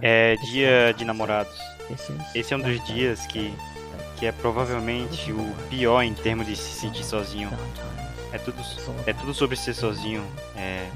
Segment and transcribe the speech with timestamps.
[0.00, 1.56] É dia de namorados.
[2.34, 3.54] Esse é um dos dias que,
[4.16, 7.50] que é provavelmente o pior em termos de se sentir sozinho.
[8.32, 8.62] É tudo,
[9.06, 10.24] é tudo sobre ser sozinho.
[10.56, 10.88] É,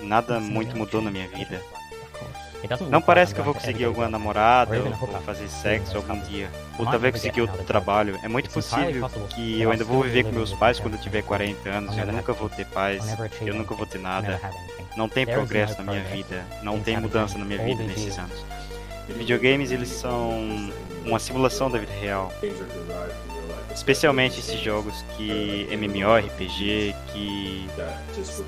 [0.00, 1.62] nada muito mudou na minha vida.
[2.90, 6.50] Não parece que eu vou conseguir alguma namorada ou fazer sexo algum dia.
[6.78, 8.18] Ou talvez conseguir outro trabalho.
[8.22, 11.68] É muito possível que eu ainda vou viver com meus pais quando eu tiver 40
[11.68, 11.96] anos.
[11.96, 13.04] Eu nunca vou ter paz.
[13.40, 14.40] Eu nunca vou ter nada.
[14.96, 16.44] Não tem progresso na minha vida.
[16.62, 18.44] Não tem mudança na minha vida nesses anos.
[19.08, 20.70] Videogames, eles são
[21.04, 22.32] uma simulação da vida real.
[23.74, 27.68] Especialmente esses jogos que MMORPG que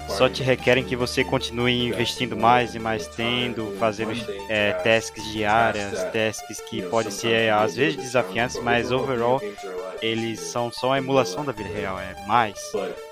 [0.08, 4.12] só te requerem que você continue investindo mais e mais tendo, fazendo
[4.48, 9.40] é, tasks diárias, tasks que podem ser às vezes desafiantes, mas overall
[10.00, 12.58] eles são só a emulação da vida real, é mais.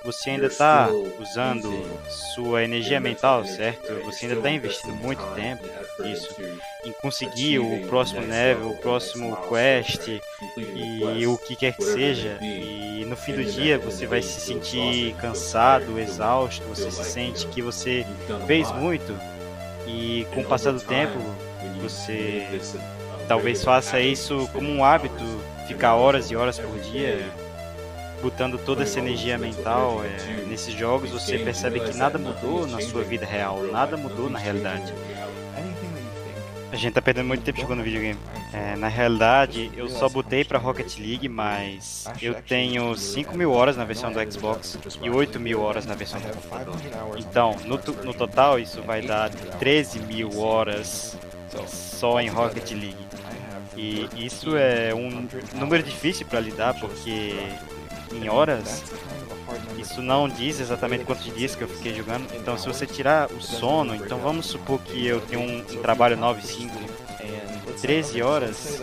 [0.05, 0.89] Você ainda está
[1.21, 1.71] usando
[2.35, 3.95] sua energia mental, certo?
[4.05, 5.65] Você ainda está investindo muito tempo
[6.05, 6.35] isso
[6.85, 10.09] em conseguir o próximo level, o próximo quest
[10.57, 12.39] e o que quer que seja.
[12.41, 17.63] E no fim do dia você vai se sentir cansado, exausto, você se sente que
[17.63, 18.07] você
[18.47, 19.17] fez muito.
[19.87, 21.19] E com o passar do tempo
[21.81, 22.47] você
[23.27, 25.25] talvez faça isso como um hábito,
[25.67, 27.31] ficar horas e horas por dia
[28.21, 33.03] botando toda essa energia mental é, nesses jogos, você percebe que nada mudou na sua
[33.03, 34.93] vida real, nada mudou na realidade.
[36.73, 38.19] A gente tá perdendo muito tempo jogando videogame.
[38.53, 43.77] É, na realidade, eu só botei pra Rocket League, mas eu tenho 5 mil horas
[43.77, 46.77] na versão do Xbox e 8 mil horas na versão do computador.
[47.17, 51.17] Então, no, no total, isso vai dar 13 mil horas
[51.67, 53.11] só em Rocket League.
[53.77, 57.35] E isso é um número difícil para lidar, porque
[58.13, 58.85] em horas
[59.79, 62.27] isso não diz exatamente quantos dias que eu fiquei jogando.
[62.35, 66.17] Então, se você tirar o sono, então vamos supor que eu tenho um, um trabalho
[66.17, 67.01] 9 5
[67.81, 68.83] 13 horas,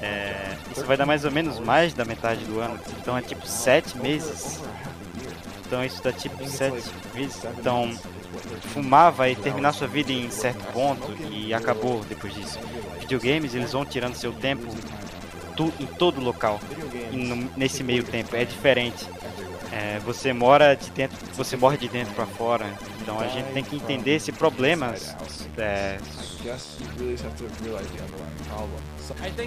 [0.00, 2.78] é, isso vai dar mais ou menos mais da metade do ano.
[3.00, 4.60] Então é tipo 7 meses.
[5.66, 6.72] Então isso dá tipo 7
[7.14, 7.44] meses.
[7.58, 7.90] Então
[8.72, 12.58] fumar vai terminar sua vida em certo ponto e acabou depois disso.
[13.00, 14.66] Videogames eles vão tirando seu tempo
[15.80, 16.60] em todo local.
[17.12, 19.04] E no, nesse meio tempo é diferente.
[19.78, 22.66] É, você mora de dentro, você morre de dentro para fora.
[23.00, 24.92] Então a gente tem que entender esse problema.
[25.56, 25.98] É,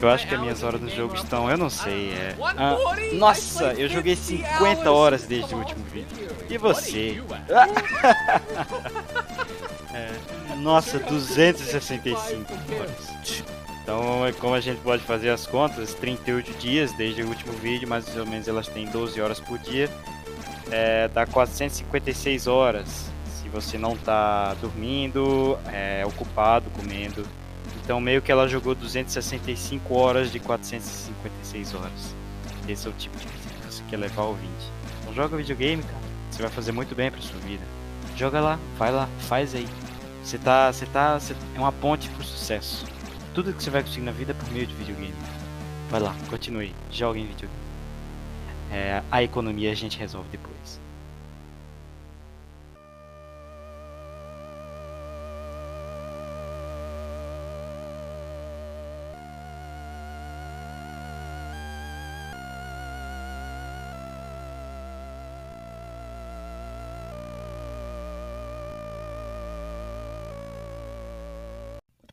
[0.01, 2.13] eu acho que as minhas horas no jogo estão, eu não sei.
[2.13, 2.77] É, ah,
[3.11, 6.29] nossa, eu joguei 50 horas desde o último vídeo.
[6.49, 7.21] E você?
[9.93, 10.11] é,
[10.55, 13.11] nossa, 265 horas.
[13.83, 17.89] Então, é como a gente pode fazer as contas, 38 dias desde o último vídeo,
[17.89, 19.89] mais ou menos elas têm 12 horas por dia,
[20.71, 23.11] é, dá 456 horas.
[23.25, 27.27] Se você não está dormindo, é, ocupado, comendo.
[27.83, 32.15] Então, meio que ela jogou 265 horas de 456 horas.
[32.67, 34.49] Esse é o tipo de vida que você quer levar ao 20.
[35.01, 36.01] Então, joga videogame, cara.
[36.31, 37.63] Você vai fazer muito bem para sua vida.
[38.15, 39.67] Joga lá, vai lá, faz aí.
[40.23, 41.19] Você tá, você tá,
[41.55, 42.85] é uma ponte pro sucesso.
[43.33, 45.13] Tudo que você vai conseguir na vida é por meio de videogame.
[45.89, 47.70] Vai lá, continue, jogue em videogame.
[48.71, 50.79] É, a economia a gente resolve depois.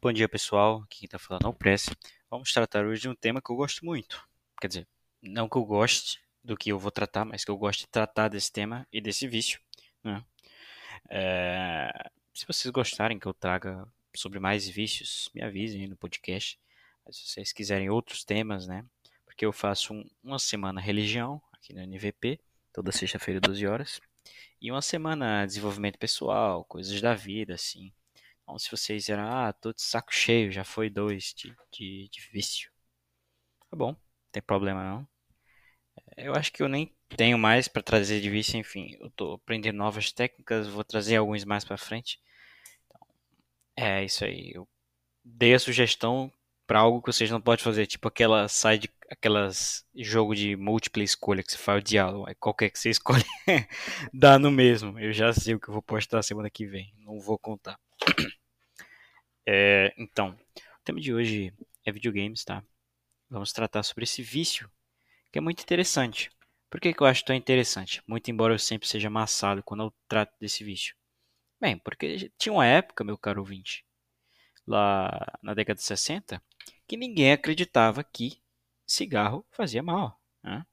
[0.01, 1.91] Bom dia pessoal, aqui quem está falando é o Prece.
[2.31, 4.27] Vamos tratar hoje de um tema que eu gosto muito.
[4.61, 4.89] Quer dizer,
[5.23, 8.29] não que eu goste do que eu vou tratar, mas que eu gosto de tratar
[8.29, 9.61] desse tema e desse vício.
[10.03, 10.25] Né?
[11.09, 12.11] É...
[12.35, 16.59] Se vocês gostarem que eu traga sobre mais vícios, me avisem no podcast.
[17.05, 18.85] Mas se vocês quiserem outros temas, né?
[19.25, 22.41] Porque eu faço um, uma semana religião aqui no NVP,
[22.73, 24.01] toda sexta-feira, 12 horas.
[24.61, 27.93] E uma semana desenvolvimento pessoal, coisas da vida, assim
[28.49, 32.21] então, se vocês disseram, ah, tô de saco cheio, já foi dois de, de, de
[32.33, 32.71] vício.
[33.69, 33.99] Tá bom, não
[34.33, 35.09] tem problema não.
[36.19, 38.97] Eu acho que eu nem tenho mais para trazer de vício, enfim.
[39.01, 42.21] Eu tô aprendendo novas técnicas, vou trazer alguns mais para frente.
[42.87, 43.01] Então,
[43.77, 44.51] é isso aí.
[44.55, 44.69] Eu
[45.25, 46.33] dei a sugestão
[46.67, 51.43] para algo que vocês não podem fazer, tipo aquela side, aquelas jogo de múltipla escolha
[51.43, 53.25] que você faz o diálogo, aí qualquer que você escolhe
[54.13, 54.99] dá no mesmo.
[54.99, 57.79] Eu já sei o que eu vou postar semana que vem, não vou contar.
[59.51, 62.63] É, então, o tema de hoje é videogames, tá?
[63.31, 64.71] Vamos tratar sobre esse vício,
[65.33, 66.31] que é muito interessante.
[66.71, 68.03] Por que, que eu acho tão interessante?
[68.07, 70.95] Muito embora eu sempre seja amassado quando eu trato desse vício.
[71.61, 73.85] Bem, porque tinha uma época, meu caro ouvinte,
[74.67, 75.11] lá
[75.43, 76.43] na década de 60,
[76.87, 78.41] que ninguém acreditava que
[78.87, 80.21] cigarro fazia mal.
[80.43, 80.65] Né?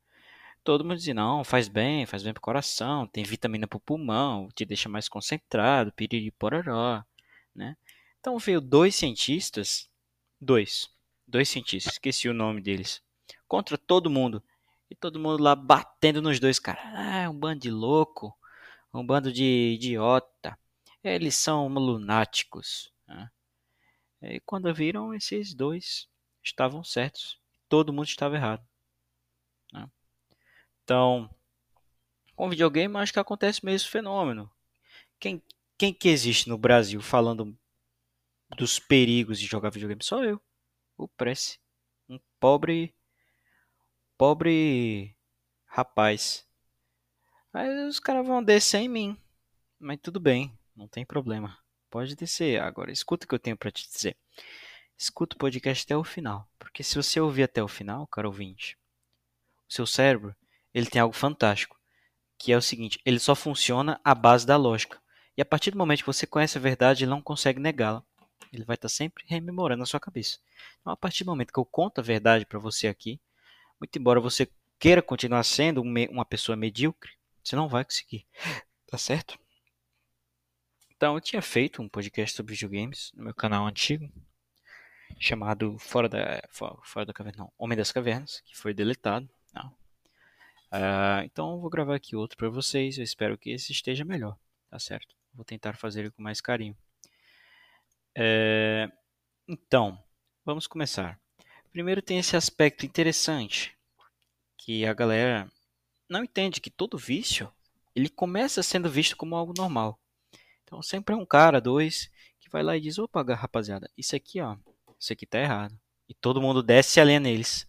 [0.63, 4.65] Todo mundo dizia, não, faz bem, faz bem pro coração, tem vitamina pro pulmão, te
[4.65, 7.03] deixa mais concentrado, piriri pororó,
[7.53, 7.77] né?
[8.19, 9.89] Então veio dois cientistas,
[10.41, 10.89] dois,
[11.27, 13.01] dois cientistas, esqueci o nome deles,
[13.47, 14.43] contra todo mundo.
[14.89, 16.83] E todo mundo lá batendo nos dois caras.
[16.93, 18.37] Ah, é um bando de louco,
[18.93, 20.57] um bando de idiota.
[21.03, 22.93] Eles são lunáticos.
[23.07, 23.29] Né?
[24.21, 26.07] E quando viram, esses dois
[26.43, 27.39] estavam certos.
[27.67, 28.65] Todo mundo estava errado.
[29.73, 29.89] Né?
[30.83, 31.29] Então,
[32.35, 34.51] com videogame, acho que acontece o mesmo fenômeno.
[35.19, 35.41] Quem,
[35.77, 37.57] quem que existe no Brasil falando
[38.57, 40.03] dos perigos de jogar videogame?
[40.03, 40.41] Só eu.
[40.97, 41.59] O Prece.
[42.07, 42.93] Um pobre.
[44.17, 45.15] Pobre
[45.65, 46.47] rapaz.
[47.53, 49.17] Aí os caras vão descer em mim.
[49.77, 51.57] Mas tudo bem, não tem problema.
[51.89, 52.61] Pode descer.
[52.61, 54.17] Agora, escuta o que eu tenho para te dizer.
[54.97, 56.49] Escuta o podcast até o final.
[56.57, 58.77] Porque se você ouvir até o final, cara ouvinte,
[59.69, 60.35] o seu cérebro
[60.73, 61.79] ele tem algo fantástico.
[62.37, 65.01] Que é o seguinte: ele só funciona à base da lógica.
[65.37, 68.03] E a partir do momento que você conhece a verdade, ele não consegue negá-la.
[68.51, 70.39] Ele vai estar sempre rememorando na sua cabeça.
[70.79, 73.19] Então, a partir do momento que eu conto a verdade para você aqui,
[73.79, 74.47] muito embora você
[74.79, 77.11] queira continuar sendo uma pessoa medíocre,
[77.43, 78.25] você não vai conseguir.
[78.87, 79.37] Tá certo?
[80.95, 84.09] Então, eu tinha feito um podcast sobre videogames no meu canal antigo,
[85.19, 89.29] chamado Fora da, Fora da Caverna, não, Homem das Cavernas, que foi deletado.
[90.75, 92.97] Uh, então, eu vou gravar aqui outro para vocês.
[92.97, 94.37] Eu espero que esse esteja melhor,
[94.69, 95.15] tá certo?
[95.33, 96.75] Vou tentar fazer ele com mais carinho.
[98.13, 98.89] É,
[99.47, 100.01] então,
[100.43, 101.19] vamos começar.
[101.75, 103.77] Primeiro tem esse aspecto interessante
[104.57, 105.51] que a galera
[106.07, 107.51] não entende que todo vício
[107.93, 109.99] ele começa sendo visto como algo normal.
[110.63, 114.39] Então sempre é um cara, dois, que vai lá e diz, opa, rapaziada, isso aqui,
[114.39, 114.55] ó,
[114.97, 115.77] isso aqui tá errado.
[116.07, 117.67] E todo mundo desce a linha neles.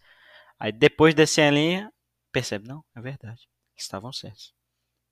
[0.57, 1.93] Aí depois de descer a linha,
[2.31, 4.55] percebe, não, é verdade, estavam certos.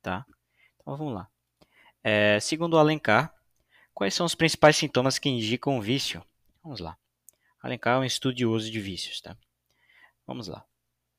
[0.01, 0.25] Tá?
[0.79, 1.29] Então vamos lá.
[2.01, 3.35] É, segundo Alencar,
[3.93, 6.25] quais são os principais sintomas que indicam vício?
[6.63, 6.97] Vamos lá.
[7.65, 9.35] Alencar é um estudioso de vícios, tá?
[10.27, 10.63] Vamos lá.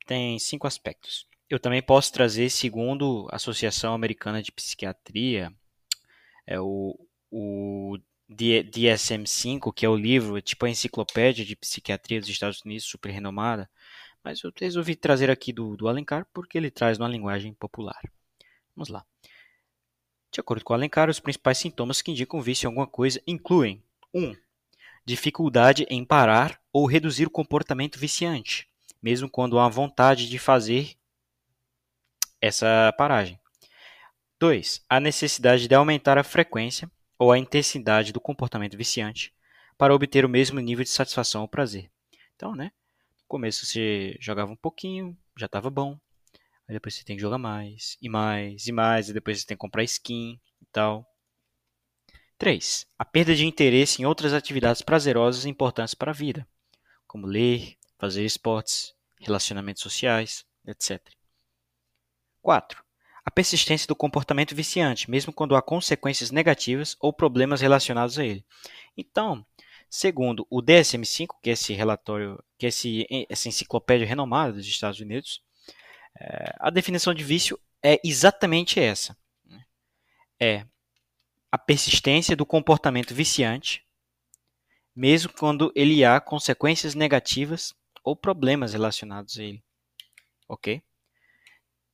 [0.07, 1.27] Tem cinco aspectos.
[1.51, 5.53] Eu também posso trazer, segundo a Associação Americana de Psiquiatria,
[6.47, 6.97] é o,
[7.33, 7.99] o
[8.31, 13.69] DSM-5, que é o livro, tipo a enciclopédia de psiquiatria dos Estados Unidos, super renomada,
[14.23, 18.01] mas eu resolvi trazer aqui do, do Alencar porque ele traz uma linguagem popular.
[18.75, 19.05] Vamos lá.
[20.31, 23.83] De acordo com o Alencar, os principais sintomas que indicam vício em alguma coisa incluem
[24.15, 24.23] 1.
[24.23, 24.37] Um,
[25.06, 28.69] dificuldade em parar ou reduzir o comportamento viciante,
[29.00, 30.97] mesmo quando há vontade de fazer
[32.41, 33.38] essa paragem.
[34.41, 34.85] 2.
[34.91, 39.32] A necessidade de aumentar a frequência ou a intensidade do comportamento viciante
[39.79, 41.91] para obter o mesmo nível de satisfação ou prazer.
[42.35, 42.73] Então, né?
[43.20, 45.99] No começo você jogava um pouquinho, já estava bom.
[46.69, 49.56] Aí depois você tem que jogar mais, e mais, e mais, e depois você tem
[49.56, 51.06] que comprar skin e tal.
[52.38, 52.87] 3.
[52.99, 56.47] A perda de interesse em outras atividades prazerosas e importantes para a vida,
[57.06, 61.00] como ler, fazer esportes, relacionamentos sociais, etc.
[62.43, 62.87] 4
[63.27, 68.47] a persistência do comportamento viciante, mesmo quando há consequências negativas ou problemas relacionados a ele.
[68.97, 69.44] Então,
[69.91, 75.00] segundo o DSM-5, que é esse relatório, que é esse, essa enciclopédia renomada dos Estados
[75.00, 75.43] Unidos,
[76.21, 79.16] é, a definição de vício é exatamente essa.
[79.45, 79.64] Né?
[80.40, 80.66] É
[81.50, 83.85] a persistência do comportamento viciante,
[84.95, 89.62] mesmo quando ele há consequências negativas ou problemas relacionados a ele.
[90.49, 90.83] Ok?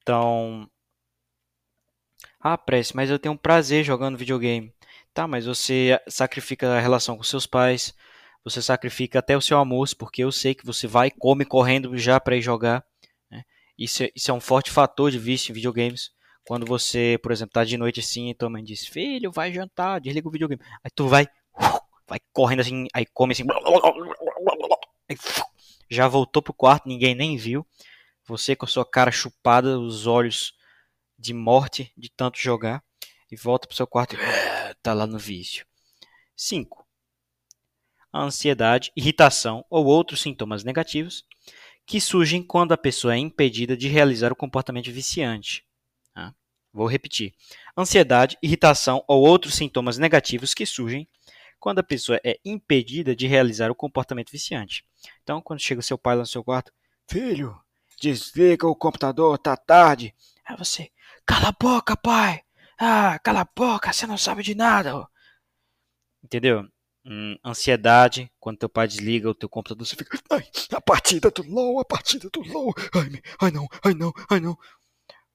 [0.02, 0.68] Então,
[2.40, 4.73] ah, Prece, mas eu tenho um prazer jogando videogame.
[5.14, 7.94] Tá, mas você sacrifica a relação com seus pais,
[8.42, 12.18] você sacrifica até o seu almoço, porque eu sei que você vai come correndo já
[12.18, 12.85] para ir jogar.
[13.30, 13.44] Né?
[13.78, 16.11] Isso, é, isso é um forte fator de vício em videogames.
[16.44, 20.00] Quando você, por exemplo, tá de noite assim e tua mãe diz, filho, vai jantar,
[20.00, 20.62] desliga o videogame.
[20.82, 21.26] Aí tu vai,
[22.06, 23.44] vai correndo assim, aí come assim,
[25.08, 25.16] aí,
[25.88, 27.66] já voltou pro quarto, ninguém nem viu.
[28.26, 30.54] Você com a sua cara chupada, os olhos
[31.18, 32.82] de morte de tanto jogar
[33.30, 34.18] e volta para o seu quarto e
[34.82, 35.64] tá lá no vício.
[36.37, 36.87] 5.
[38.12, 41.25] A ansiedade, irritação ou outros sintomas negativos
[41.87, 45.64] que surgem quando a pessoa é impedida de realizar o comportamento viciante.
[46.72, 47.32] Vou repetir.
[47.76, 51.08] Ansiedade, irritação ou outros sintomas negativos que surgem
[51.60, 54.84] quando a pessoa é impedida de realizar o comportamento viciante.
[55.22, 56.72] Então, quando chega o seu pai lá no seu quarto,
[57.08, 57.56] filho,
[58.00, 60.14] desliga o computador, tá tarde.
[60.44, 60.90] Aí você,
[61.24, 62.42] Cala a boca, pai!
[62.78, 65.06] Ah, cala a boca, você não sabe de nada!
[66.22, 66.68] Entendeu?
[67.04, 71.42] Hum, ansiedade, quando teu pai desliga o teu computador, você fica, ai, a partida do
[71.42, 74.56] LOL, a partida do LOL, ai, ai não, ai não, ai não.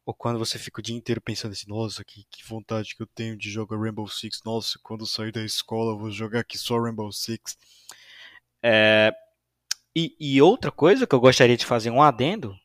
[0.07, 3.07] Ou quando você fica o dia inteiro pensando assim, nossa, que, que vontade que eu
[3.07, 6.57] tenho de jogar Rainbow Six, nossa, quando eu sair da escola eu vou jogar aqui
[6.57, 7.57] só Rainbow Six.
[8.63, 9.13] É,
[9.93, 12.55] e, e, outra coisa que eu gostaria de fazer um adendo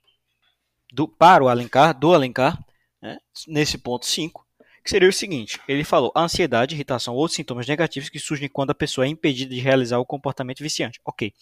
[0.93, 2.65] do, para o Alencar, do Alencar,
[3.01, 3.19] né,
[3.49, 4.47] nesse ponto 5,
[4.85, 8.75] que seria o seguinte: ele falou ansiedade, irritação ou sintomas negativos que surgem quando a
[8.75, 11.01] pessoa é impedida de realizar o comportamento viciante.
[11.05, 11.35] Ok.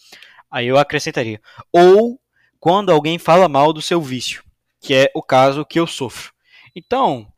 [0.49, 1.39] Aí eu acrescentaria.
[1.71, 2.19] Ou
[2.59, 4.43] quando alguém fala mal do seu vício
[4.81, 6.33] que é o caso que eu sofro.
[6.75, 7.31] Então,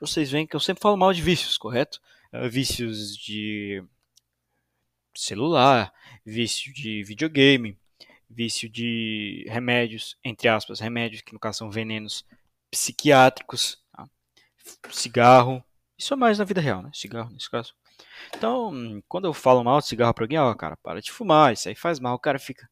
[0.00, 2.00] vocês veem que eu sempre falo mal de vícios, correto?
[2.32, 3.84] Uh, vícios de
[5.14, 5.92] celular,
[6.24, 7.78] vício de videogame,
[8.28, 12.24] vício de remédios, entre aspas, remédios que no caso são venenos
[12.70, 14.08] psiquiátricos, tá?
[14.90, 15.62] cigarro,
[15.98, 16.90] isso é mais na vida real, né?
[16.92, 17.74] Cigarro nesse caso.
[18.34, 21.68] Então, quando eu falo mal de cigarro pra alguém, ó, cara, para de fumar, isso
[21.68, 22.68] aí faz mal, o cara fica,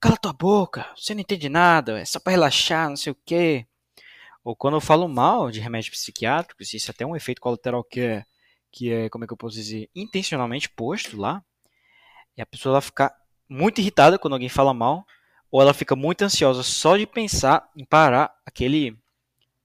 [0.00, 3.66] cala tua boca, você não entende nada, é só para relaxar, não sei o quê.
[4.44, 8.00] Ou quando eu falo mal de remédios psiquiátricos, isso é até um efeito colateral que
[8.00, 8.24] é,
[8.70, 11.42] que é, como é que eu posso dizer, intencionalmente posto lá,
[12.36, 13.14] e a pessoa ela fica
[13.48, 15.04] muito irritada quando alguém fala mal,
[15.50, 18.96] ou ela fica muito ansiosa só de pensar em parar aquele,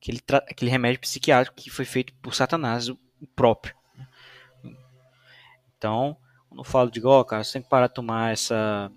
[0.02, 2.98] aquele, aquele remédio psiquiátrico que foi feito por Satanás, o
[3.36, 3.76] próprio.
[5.78, 6.18] Então,
[6.50, 8.92] quando eu falo de, ó, oh, cara, você tem que parar de tomar essa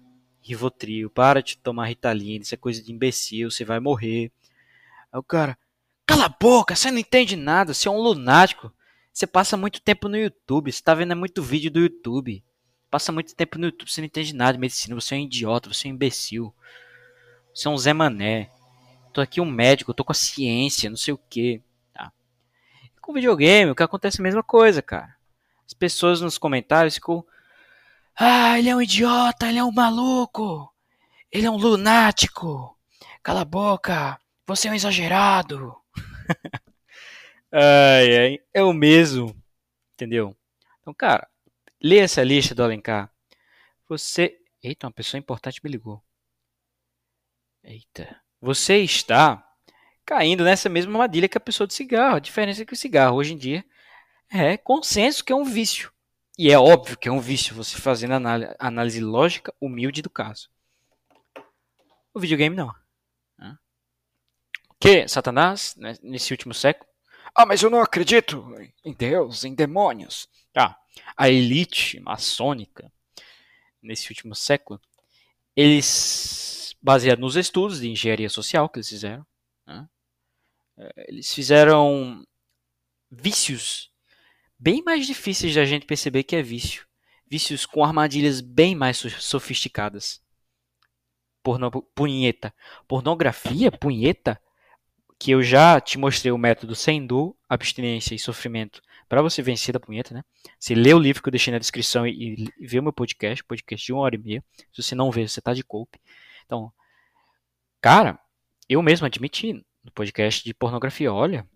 [0.47, 4.31] Rivotril, para de tomar Ritalina, isso é coisa de imbecil, você vai morrer.
[5.13, 5.59] Aí o cara,
[6.07, 8.73] cala a boca, você não entende nada, você é um lunático.
[9.13, 12.45] Você passa muito tempo no YouTube, você tá vendo muito vídeo do YouTube.
[12.91, 15.73] Passa muito tempo no YouTube, você não entende nada de medicina, você é um idiota,
[15.73, 16.55] você é um imbecil.
[17.53, 18.51] Você é um Zé Mané.
[19.13, 21.63] Tô aqui um médico, tô com a ciência, não sei o que.
[21.93, 22.13] Tá?
[23.01, 25.17] com videogame, o que acontece é a mesma coisa, cara.
[25.67, 27.25] As pessoas nos comentários ficam
[28.19, 30.73] ah, ele é um idiota, ele é um maluco.
[31.31, 32.75] Ele é um lunático.
[33.23, 34.19] Cala a boca.
[34.47, 35.77] Você é um exagerado.
[37.53, 39.37] ai, ai, é o mesmo.
[39.95, 40.35] Entendeu?
[40.81, 41.29] Então, cara,
[41.83, 43.11] lê essa lista do Alencar.
[43.87, 44.39] Você.
[44.63, 46.03] Eita, uma pessoa importante me ligou.
[47.63, 48.19] Eita.
[48.41, 49.47] Você está
[50.07, 52.17] caindo nessa mesma armadilha que a pessoa de cigarro.
[52.17, 53.65] A diferença é que o cigarro hoje em dia
[54.31, 55.93] é consenso que é um vício.
[56.39, 58.13] E é óbvio que é um vício você fazendo
[58.59, 60.51] análise, lógica humilde do caso.
[62.13, 62.75] O videogame não.
[64.79, 66.89] Que Satanás, né, nesse último século.
[67.35, 68.47] Ah, mas eu não acredito
[68.85, 70.29] em Deus, em demônios.
[70.55, 70.79] Ah,
[71.17, 72.93] a elite maçônica,
[73.83, 74.81] nesse último século,
[75.55, 79.27] eles, baseado nos estudos de engenharia social que eles fizeram,
[79.67, 79.89] né,
[81.09, 82.27] eles fizeram
[83.11, 83.91] vícios
[84.59, 86.87] bem mais difíceis da gente perceber que é vício.
[87.29, 90.23] Vícios com armadilhas bem mais sofisticadas.
[91.43, 92.55] Porno, punheta.
[92.87, 94.41] Pornografia, punheta,
[95.19, 99.73] que eu já te mostrei o método sem dor, abstinência e sofrimento para você vencer
[99.73, 100.25] da punheta, né?
[100.59, 103.43] Você lê o livro que eu deixei na descrição e, e vê o meu podcast,
[103.45, 104.45] podcast de uma hora e meia.
[104.73, 106.01] Se você não vê, você tá de coupe.
[106.45, 106.73] Então,
[107.81, 108.19] cara,
[108.69, 109.53] eu mesmo admiti
[109.85, 111.49] no podcast de pornografia, olha,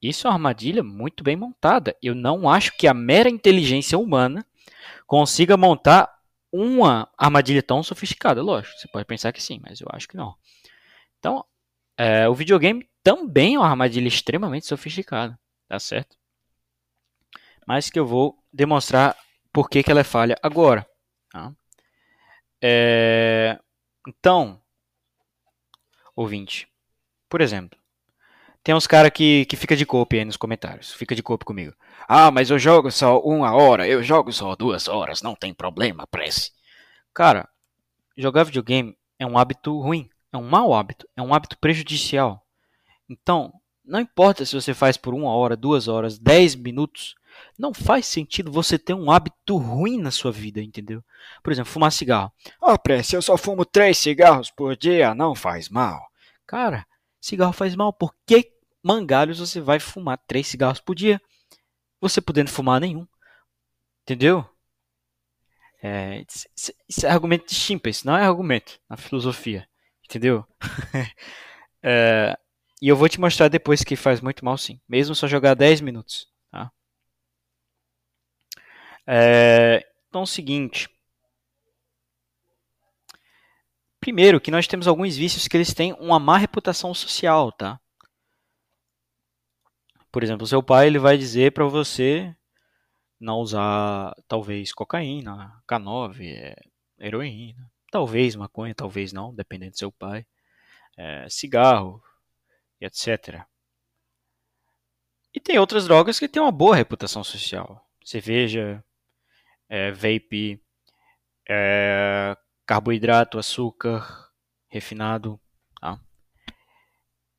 [0.00, 1.96] isso é uma armadilha muito bem montada.
[2.02, 4.46] Eu não acho que a mera inteligência humana
[5.06, 6.14] consiga montar
[6.52, 8.42] uma armadilha tão sofisticada.
[8.42, 10.34] Lógico, você pode pensar que sim, mas eu acho que não.
[11.18, 11.44] Então,
[11.96, 15.38] é, o videogame também é uma armadilha extremamente sofisticada,
[15.68, 16.16] tá certo?
[17.66, 19.16] Mas que eu vou demonstrar
[19.52, 20.86] por que, que ela é falha agora.
[21.30, 21.52] Tá?
[22.62, 23.58] É,
[24.06, 24.60] então,
[26.14, 26.68] ouvinte,
[27.28, 27.78] por exemplo,
[28.66, 30.92] tem uns caras que, que fica de cope aí nos comentários.
[30.92, 31.72] Fica de cope comigo.
[32.08, 36.04] Ah, mas eu jogo só uma hora, eu jogo só duas horas, não tem problema,
[36.08, 36.50] prece.
[37.14, 37.48] Cara,
[38.16, 42.44] jogar videogame é um hábito ruim, é um mau hábito, é um hábito prejudicial.
[43.08, 43.52] Então,
[43.84, 47.14] não importa se você faz por uma hora, duas horas, dez minutos,
[47.56, 51.04] não faz sentido você ter um hábito ruim na sua vida, entendeu?
[51.40, 52.32] Por exemplo, fumar cigarro.
[52.60, 56.04] Ah, oh, Prece, eu só fumo três cigarros por dia, não faz mal.
[56.44, 56.84] Cara,
[57.20, 58.55] cigarro faz mal, por que
[58.86, 61.20] mangalhos você vai fumar três cigarros por dia,
[62.00, 63.06] você podendo fumar nenhum.
[64.02, 64.48] Entendeu?
[65.82, 66.24] É,
[66.88, 69.68] isso, é argumento de chimpa, isso não é argumento na filosofia.
[70.04, 70.46] Entendeu?
[71.82, 72.38] é,
[72.80, 74.80] e eu vou te mostrar depois que faz muito mal sim.
[74.88, 76.28] Mesmo só jogar 10 minutos.
[76.50, 76.70] Tá?
[79.06, 80.88] É, então é o seguinte.
[83.98, 87.80] Primeiro, que nós temos alguns vícios que eles têm uma má reputação social, tá?
[90.10, 92.34] Por exemplo, seu pai ele vai dizer para você
[93.18, 96.56] não usar talvez cocaína, K9, é,
[96.98, 100.26] heroína, talvez maconha, talvez não, dependendo do seu pai,
[100.96, 102.02] é, cigarro,
[102.80, 103.44] etc.
[105.34, 107.86] E tem outras drogas que têm uma boa reputação social.
[108.04, 108.82] Cerveja,
[109.68, 110.62] é, vape,
[111.48, 114.30] é, carboidrato, açúcar,
[114.68, 115.40] refinado.
[115.80, 116.00] Tá?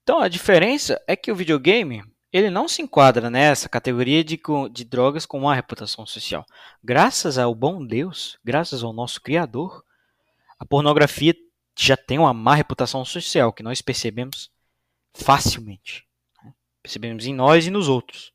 [0.03, 4.39] Então a diferença é que o videogame ele não se enquadra nessa categoria de,
[4.71, 6.45] de drogas com má reputação social.
[6.83, 9.83] Graças ao bom Deus, graças ao nosso Criador,
[10.59, 11.35] a pornografia
[11.77, 14.51] já tem uma má reputação social que nós percebemos
[15.13, 16.07] facilmente.
[16.43, 16.53] Né?
[16.81, 18.33] Percebemos em nós e nos outros.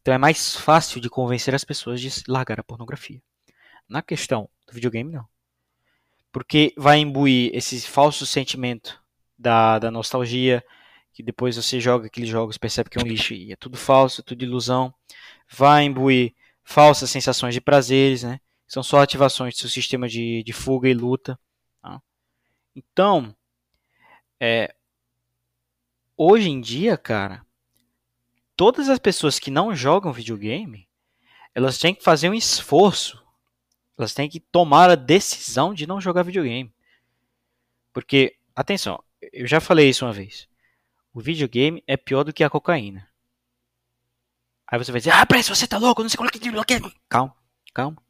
[0.00, 3.20] Então é mais fácil de convencer as pessoas de largar a pornografia.
[3.88, 5.26] Na questão do videogame, não.
[6.30, 9.02] Porque vai imbuir esse falso sentimento
[9.36, 10.62] da, da nostalgia,
[11.18, 14.20] que depois você joga aqueles jogos percebe que é um lixo e é tudo falso,
[14.20, 14.94] é tudo ilusão.
[15.50, 16.32] Vai imbuir
[16.62, 18.38] falsas sensações de prazeres, né?
[18.68, 21.36] São só ativações do seu sistema de, de fuga e luta.
[21.82, 22.00] Tá?
[22.76, 23.34] Então,
[24.38, 24.72] é,
[26.16, 27.44] hoje em dia, cara,
[28.54, 30.88] todas as pessoas que não jogam videogame,
[31.52, 33.20] elas têm que fazer um esforço.
[33.98, 36.72] Elas têm que tomar a decisão de não jogar videogame.
[37.92, 40.46] Porque, atenção, eu já falei isso uma vez.
[41.18, 43.10] O videogame é pior do que a cocaína.
[44.68, 46.38] Aí você vai dizer, ah, Preço, você tá louco, não sei o que.
[47.08, 47.36] Calma,
[47.74, 48.00] calma.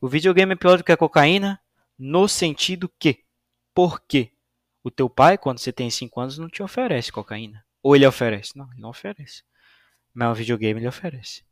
[0.00, 1.60] O videogame é pior do que a cocaína
[1.98, 3.26] no sentido que,
[3.74, 4.32] por quê?
[4.82, 7.62] O teu pai, quando você tem 5 anos, não te oferece cocaína.
[7.82, 8.56] Ou ele oferece?
[8.56, 9.42] Não, ele não oferece.
[10.14, 11.44] Mas o videogame ele oferece.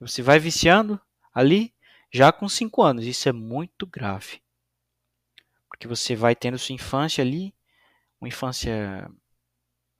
[0.00, 0.98] Você vai viciando
[1.34, 1.74] ali
[2.10, 3.04] já com 5 anos.
[3.04, 4.40] Isso é muito grave.
[5.68, 7.54] Porque você vai tendo sua infância ali
[8.22, 9.10] uma infância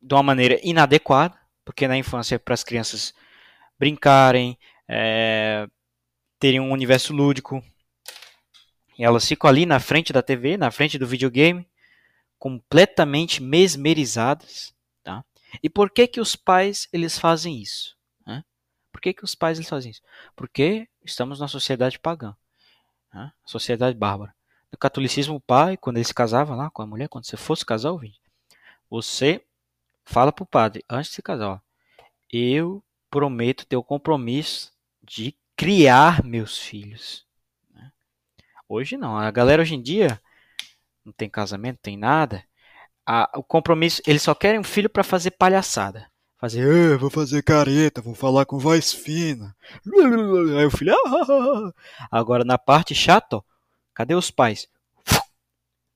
[0.00, 3.12] de uma maneira inadequada, porque na infância é para as crianças
[3.76, 4.56] brincarem,
[4.88, 5.66] é,
[6.38, 7.62] terem um universo lúdico,
[8.96, 11.68] e elas ficam ali na frente da TV, na frente do videogame,
[12.38, 15.24] completamente mesmerizadas, tá?
[15.60, 17.96] E por que que os pais eles fazem isso?
[18.24, 18.44] Né?
[18.92, 20.02] Por que que os pais eles fazem isso?
[20.36, 22.36] Porque estamos na sociedade pagã,
[23.12, 23.32] né?
[23.44, 24.32] sociedade bárbara.
[24.72, 27.64] No catolicismo, o pai, quando ele se casava lá com a mulher, quando você fosse
[27.64, 28.20] casar, ouvinte,
[28.88, 29.44] você
[30.04, 31.60] fala para o padre, antes de se casar, ó,
[32.32, 37.26] eu prometo ter o compromisso de criar meus filhos.
[37.74, 37.92] Né?
[38.66, 39.16] Hoje não.
[39.16, 40.18] A galera hoje em dia
[41.04, 42.42] não tem casamento, não tem nada.
[43.04, 46.10] A, o compromisso, eles só querem um filho para fazer palhaçada.
[46.38, 49.54] Fazer, vou fazer careta, vou falar com voz fina.
[50.58, 51.72] Aí o filho, ah,
[52.10, 53.40] agora na parte chata,
[53.94, 54.68] Cadê os pais?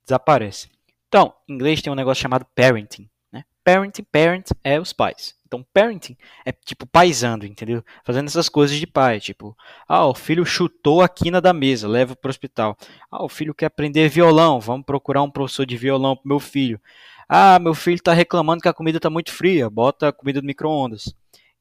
[0.04, 0.68] Desaparece.
[1.08, 3.08] Então, em inglês tem um negócio chamado parenting.
[3.32, 3.44] Né?
[3.64, 5.34] Parenting, parent é os pais.
[5.46, 7.84] Então, parenting é tipo paisando, entendeu?
[8.04, 9.56] Fazendo essas coisas de pai, tipo,
[9.88, 12.76] ah, o filho chutou a quina da mesa, leva para o hospital.
[13.10, 16.80] Ah, o filho quer aprender violão, vamos procurar um professor de violão pro meu filho.
[17.28, 20.46] Ah, meu filho está reclamando que a comida está muito fria, bota a comida no
[20.46, 21.14] micro-ondas.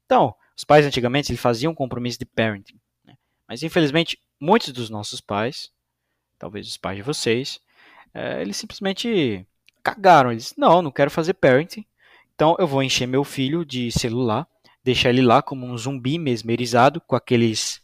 [0.06, 2.80] Então, os pais antigamente eles faziam um compromisso de parenting.
[3.06, 3.16] Né?
[3.48, 5.72] Mas infelizmente, muitos dos nossos pais
[6.46, 7.60] talvez os pais de vocês,
[8.14, 9.44] é, eles simplesmente
[9.84, 10.32] cagaram.
[10.32, 11.84] Eles, não, não quero fazer parenting,
[12.36, 14.48] então eu vou encher meu filho de celular,
[14.84, 17.82] deixar ele lá como um zumbi mesmerizado, com aqueles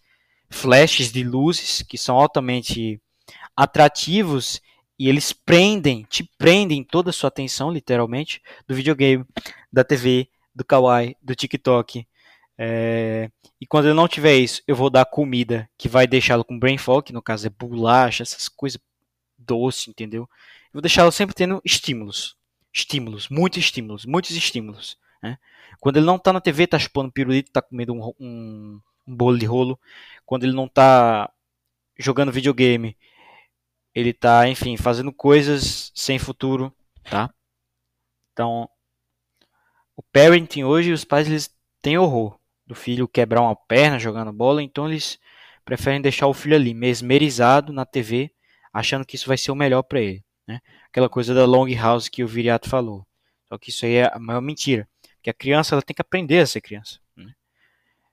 [0.47, 3.01] flashes de luzes que são altamente
[3.57, 4.61] atrativos
[4.99, 9.25] e eles prendem, te prendem toda a sua atenção, literalmente, do videogame,
[9.73, 12.05] da TV, do kawaii, do TikTok,
[12.63, 16.59] é, e quando ele não tiver isso, eu vou dar comida que vai deixá-lo com
[16.59, 18.79] brain fog, que no caso é bolacha, essas coisas
[19.35, 20.29] doce, entendeu?
[20.65, 22.37] Eu vou deixá-lo sempre tendo estímulos.
[22.71, 24.95] Estímulos, muitos estímulos, muitos estímulos.
[25.23, 25.39] Né?
[25.79, 29.39] Quando ele não está na TV, está chupando pirulito, está comendo um, um, um, bolo
[29.39, 29.79] de rolo.
[30.23, 31.31] Quando ele não está
[31.97, 32.95] jogando videogame,
[33.95, 36.71] ele está, enfim, fazendo coisas sem futuro,
[37.09, 37.33] tá?
[38.33, 38.69] Então,
[39.95, 42.39] o parenting hoje, os pais eles têm horror
[42.71, 45.19] do filho quebrar uma perna jogando bola, então eles
[45.65, 48.31] preferem deixar o filho ali, mesmerizado na TV,
[48.71, 50.23] achando que isso vai ser o melhor para ele.
[50.47, 50.61] Né?
[50.87, 53.05] Aquela coisa da long house que o Viriato falou.
[53.49, 54.87] Só que isso aí é a maior mentira.
[55.15, 56.99] Porque a criança ela tem que aprender a ser criança.
[57.13, 57.33] Né?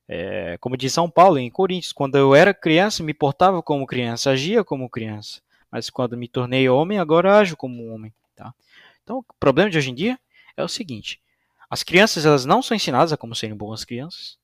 [0.09, 4.31] É, como diz São Paulo, em Coríntios, quando eu era criança, me portava como criança,
[4.31, 5.41] agia como criança.
[5.71, 8.13] Mas quando me tornei homem, agora ajo como homem.
[8.35, 8.53] Tá?
[9.05, 10.19] Então, o problema de hoje em dia
[10.57, 11.21] é o seguinte:
[11.71, 14.38] as crianças elas não são ensinadas a como serem boas crianças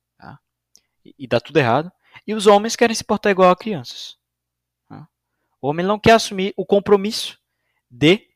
[1.17, 1.91] e dá tudo errado.
[2.25, 4.17] E os homens querem se portar igual a crianças.
[4.87, 5.07] Tá?
[5.61, 7.37] O homem não quer assumir o compromisso
[7.89, 8.27] de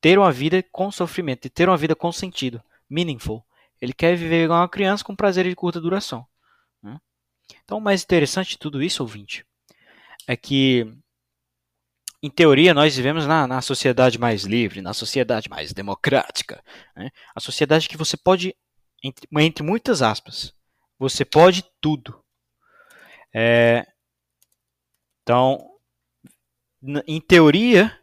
[0.00, 3.44] ter uma vida com sofrimento, de ter uma vida com sentido, meaningful.
[3.80, 6.26] Ele quer viver igual uma criança com prazer de curta duração.
[6.82, 6.98] Né?
[7.64, 9.46] Então, o mais interessante de tudo isso, ouvinte,
[10.26, 10.86] é que,
[12.22, 16.62] em teoria, nós vivemos na, na sociedade mais livre, na sociedade mais democrática.
[16.96, 17.10] Né?
[17.34, 18.54] A sociedade que você pode,
[19.02, 20.52] entre, entre muitas aspas,
[20.98, 22.22] você pode tudo.
[23.34, 23.86] É,
[25.22, 25.68] então,
[27.06, 27.98] em teoria,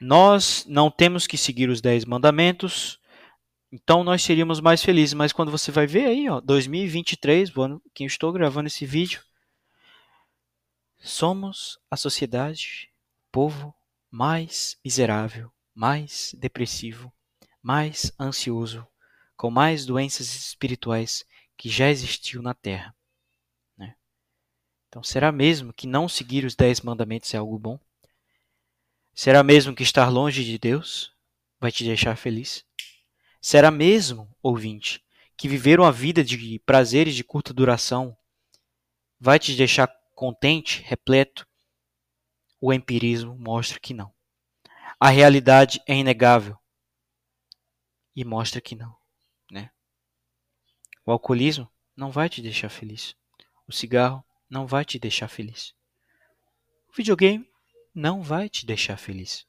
[0.00, 3.00] nós não temos que seguir os dez mandamentos,
[3.72, 5.14] então nós seríamos mais felizes.
[5.14, 8.86] Mas quando você vai ver aí, ó, 2023, o ano que eu estou gravando esse
[8.86, 9.22] vídeo,
[10.98, 12.90] somos a sociedade,
[13.28, 13.74] o povo
[14.10, 17.12] mais miserável, mais depressivo,
[17.60, 18.86] mais ansioso,
[19.36, 21.24] com mais doenças espirituais
[21.56, 22.94] que já existiu na Terra.
[23.76, 23.96] Né?
[24.88, 27.78] Então, será mesmo que não seguir os dez mandamentos é algo bom?
[29.14, 31.12] Será mesmo que estar longe de Deus
[31.60, 32.64] vai te deixar feliz?
[33.40, 35.04] Será mesmo, ouvinte,
[35.36, 38.16] que viver uma vida de prazeres de curta duração
[39.20, 41.46] vai te deixar contente, repleto?
[42.60, 44.12] O empirismo mostra que não.
[44.98, 46.58] A realidade é inegável
[48.16, 48.96] e mostra que não?
[51.06, 53.14] O alcoolismo não vai te deixar feliz.
[53.68, 55.74] O cigarro não vai te deixar feliz.
[56.88, 57.46] O videogame
[57.94, 59.46] não vai te deixar feliz.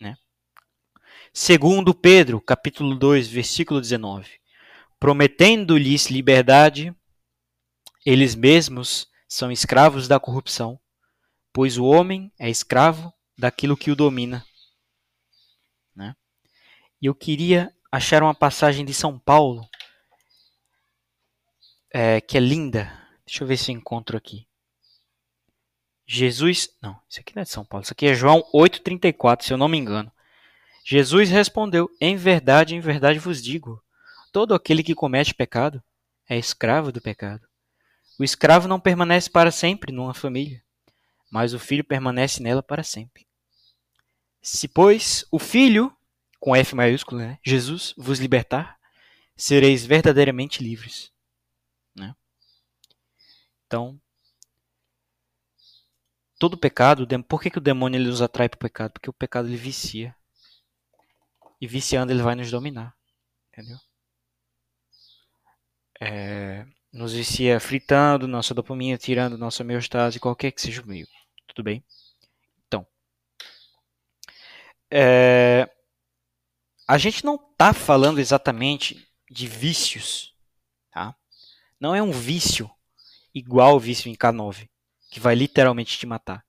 [0.00, 0.16] Né?
[1.32, 4.40] Segundo Pedro, capítulo 2, versículo 19.
[4.98, 6.92] Prometendo-lhes liberdade,
[8.04, 10.80] eles mesmos são escravos da corrupção,
[11.52, 14.44] pois o homem é escravo daquilo que o domina.
[15.94, 16.16] Né?
[17.00, 19.68] E eu queria achar uma passagem de São Paulo
[21.90, 22.92] é, que é linda.
[23.26, 24.46] Deixa eu ver se eu encontro aqui.
[26.06, 26.70] Jesus.
[26.80, 27.84] Não, isso aqui não é de São Paulo.
[27.84, 30.10] Isso aqui é João 8,34, se eu não me engano.
[30.84, 33.82] Jesus respondeu: Em verdade, em verdade vos digo:
[34.32, 35.82] todo aquele que comete pecado
[36.28, 37.46] é escravo do pecado.
[38.18, 40.62] O escravo não permanece para sempre numa família,
[41.30, 43.26] mas o filho permanece nela para sempre.
[44.40, 45.94] Se, pois, o filho,
[46.40, 48.78] com F maiúsculo, né, Jesus, vos libertar,
[49.36, 51.12] sereis verdadeiramente livres.
[53.68, 54.00] Então,
[56.38, 58.92] todo pecado, por que, que o demônio ele nos atrai para o pecado?
[58.92, 60.16] Porque o pecado ele vicia.
[61.60, 62.96] E viciando ele vai nos dominar.
[63.52, 63.76] Entendeu?
[66.00, 71.06] É, nos vicia fritando nossa dopamina, tirando nossa homeostase, qualquer que seja o meio.
[71.48, 71.84] Tudo bem?
[72.66, 72.86] Então.
[74.90, 75.68] É,
[76.86, 80.34] a gente não está falando exatamente de vícios.
[80.90, 81.14] Tá?
[81.78, 82.70] Não é um vício
[83.38, 84.68] igual o vício em K9
[85.10, 86.44] que vai literalmente te matar.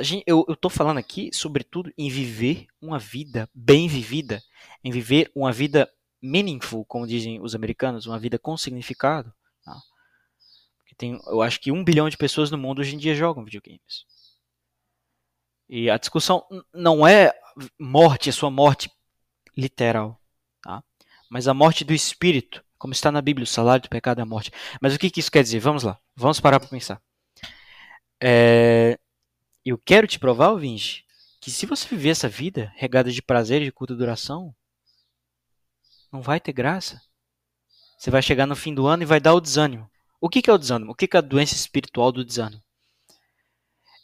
[0.00, 4.42] Gente, eu, tô falando aqui, sobretudo, em viver uma vida bem vivida,
[4.84, 5.90] em viver uma vida
[6.22, 9.32] meaningful, como dizem os americanos, uma vida com significado.
[9.64, 9.74] Tá?
[10.96, 14.04] Tem, eu acho que um bilhão de pessoas no mundo hoje em dia jogam videogames.
[15.68, 17.32] E a discussão não é
[17.78, 18.90] morte, a sua morte
[19.56, 20.20] literal,
[20.62, 20.82] tá?
[21.30, 24.26] mas a morte do espírito, como está na Bíblia, o salário do pecado é a
[24.26, 24.52] morte.
[24.80, 25.60] Mas o que, que isso quer dizer?
[25.60, 27.02] Vamos lá, vamos parar para pensar.
[28.22, 28.98] É,
[29.64, 31.04] eu quero te provar, ouvinte,
[31.40, 34.54] que se você viver essa vida regada de prazer e de curta duração,
[36.12, 37.00] não vai ter graça.
[37.98, 39.90] Você vai chegar no fim do ano e vai dar o desânimo.
[40.20, 40.92] O que, que é o desânimo?
[40.92, 42.62] O que, que é a doença espiritual do desânimo?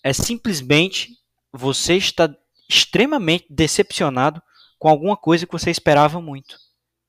[0.02, 1.16] É simplesmente
[1.52, 2.34] você estar
[2.68, 4.42] extremamente decepcionado
[4.78, 6.58] com alguma coisa que você esperava muito.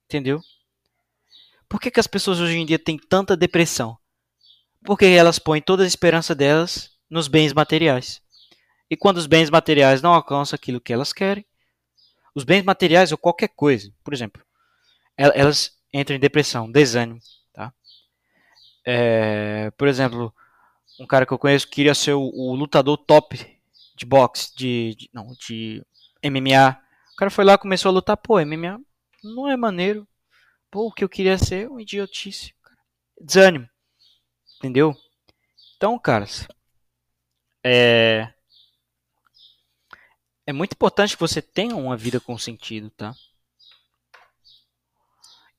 [0.06, 0.40] Entendeu?
[1.76, 3.98] Por que, que as pessoas hoje em dia têm tanta depressão?
[4.86, 8.22] Porque elas põem toda a esperança delas nos bens materiais.
[8.90, 11.46] E quando os bens materiais não alcançam aquilo que elas querem,
[12.34, 14.42] os bens materiais ou qualquer coisa, por exemplo,
[15.18, 17.20] elas entram em depressão, desânimo,
[17.52, 17.74] tá?
[18.86, 20.34] É, por exemplo,
[20.98, 23.38] um cara que eu conheço queria ser o, o lutador top
[23.98, 25.86] de boxe, de, de, não, de
[26.24, 26.80] MMA.
[27.12, 28.80] O cara foi lá, começou a lutar, pô, MMA
[29.22, 30.08] não é maneiro.
[30.72, 32.78] Pô, o que eu queria ser um idiotice, cara.
[33.20, 33.70] Desânimo.
[34.58, 34.96] Entendeu?
[35.78, 36.48] Então, caras,
[37.64, 38.34] é
[40.48, 43.14] é muito importante que você tenha uma vida com sentido, tá?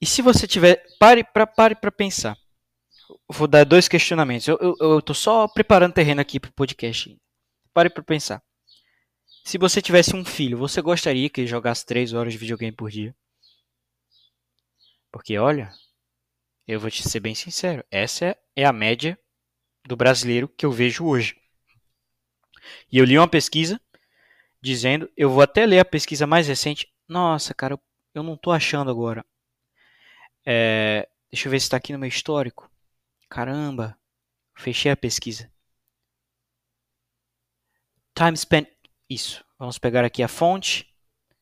[0.00, 2.36] E se você tiver, pare para pare para pensar.
[3.28, 4.46] vou dar dois questionamentos.
[4.46, 7.16] Eu, eu, eu tô só preparando terreno aqui pro podcast.
[7.74, 8.42] Pare para pensar.
[9.44, 12.90] Se você tivesse um filho, você gostaria que ele jogasse 3 horas de videogame por
[12.90, 13.14] dia?
[15.16, 15.72] Porque olha,
[16.68, 19.18] eu vou te ser bem sincero, essa é a média
[19.86, 21.40] do brasileiro que eu vejo hoje.
[22.92, 23.80] E eu li uma pesquisa
[24.60, 26.92] dizendo, eu vou até ler a pesquisa mais recente.
[27.08, 27.80] Nossa, cara,
[28.12, 29.24] eu não estou achando agora.
[30.44, 32.70] É, deixa eu ver se está aqui no meu histórico.
[33.26, 33.98] Caramba,
[34.54, 35.50] fechei a pesquisa.
[38.14, 38.68] Time spent.
[39.08, 39.42] Isso.
[39.58, 40.94] Vamos pegar aqui a fonte.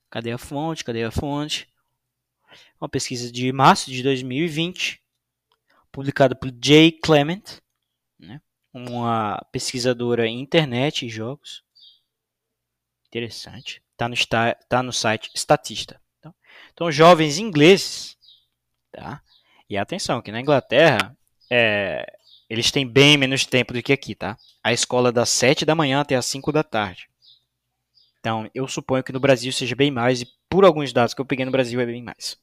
[0.09, 0.85] Cadê a fonte?
[0.85, 1.74] Cadê a fonte?
[2.81, 5.01] Uma pesquisa de março de 2020,
[5.91, 7.43] publicada por Jay Clement,
[8.19, 8.41] né?
[8.73, 11.63] uma pesquisadora em internet e jogos.
[13.07, 13.83] Interessante.
[13.93, 14.17] Está no,
[14.69, 16.01] tá no site Statista.
[16.19, 16.35] Então,
[16.73, 18.17] então, jovens ingleses,
[18.91, 19.23] tá?
[19.71, 21.17] E atenção, que na Inglaterra
[21.49, 22.05] é,
[22.49, 24.37] eles têm bem menos tempo do que aqui, tá?
[24.63, 27.09] A escola das 7 da manhã até as 5 da tarde.
[28.19, 31.27] Então, eu suponho que no Brasil seja bem mais, e por alguns dados que eu
[31.27, 32.39] peguei no Brasil é bem mais.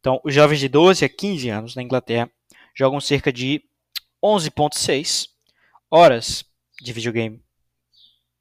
[0.00, 2.30] Então, os jovens de 12 a 15 anos na Inglaterra
[2.74, 3.62] jogam cerca de
[4.24, 5.28] 11,6
[5.90, 6.46] horas
[6.80, 7.44] de videogame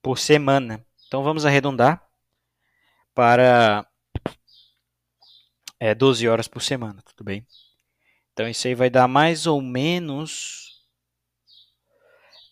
[0.01, 0.81] por semana.
[1.05, 2.01] Então, vamos arredondar
[3.13, 3.85] para
[5.77, 7.45] é, 12 horas por semana, tudo bem?
[8.31, 10.87] Então isso aí vai dar mais ou menos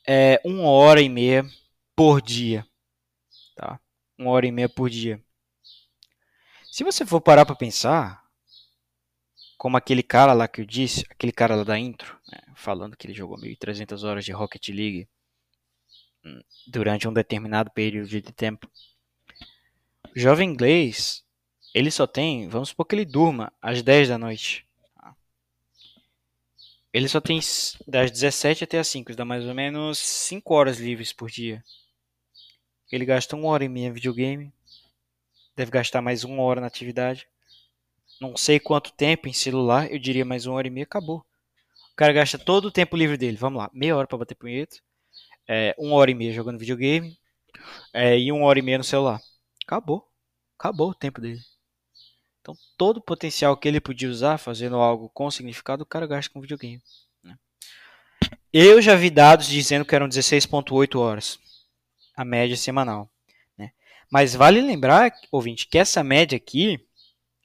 [0.05, 1.45] é, uma hora e meia
[1.95, 2.67] por dia,
[3.55, 3.79] tá?
[4.17, 5.24] Uma hora e meia por dia.
[6.75, 8.21] Se você for parar para pensar,
[9.57, 13.07] como aquele cara lá que eu disse, aquele cara lá da intro, né, falando que
[13.07, 15.07] ele jogou 1.300 horas de Rocket League
[16.25, 18.69] hum, durante um determinado período de tempo.
[20.13, 21.23] O jovem inglês,
[21.73, 24.67] ele só tem, vamos supor que ele durma às 10 da noite.
[26.91, 27.39] Ele só tem
[27.87, 31.63] das 17 até as 5, dá mais ou menos 5 horas livres por dia.
[32.91, 34.53] Ele gasta uma hora e meia videogame.
[35.55, 37.27] Deve gastar mais uma hora na atividade.
[38.19, 41.25] Não sei quanto tempo em celular, eu diria mais uma hora e meia, acabou.
[41.93, 43.37] O cara gasta todo o tempo livre dele.
[43.37, 44.77] Vamos lá, meia hora para bater punheta,
[45.47, 47.17] é, uma hora e meia jogando videogame
[47.93, 49.21] é, e uma hora e meia no celular.
[49.65, 50.05] Acabou.
[50.57, 51.41] Acabou o tempo dele.
[52.41, 56.31] Então, todo o potencial que ele podia usar fazendo algo com significado, o cara gasta
[56.31, 56.81] com videogame.
[57.23, 57.37] Né?
[58.53, 61.39] Eu já vi dados dizendo que eram 16,8 horas
[62.15, 63.09] a média semanal.
[64.15, 66.79] Mas vale lembrar, ouvinte, que essa média aqui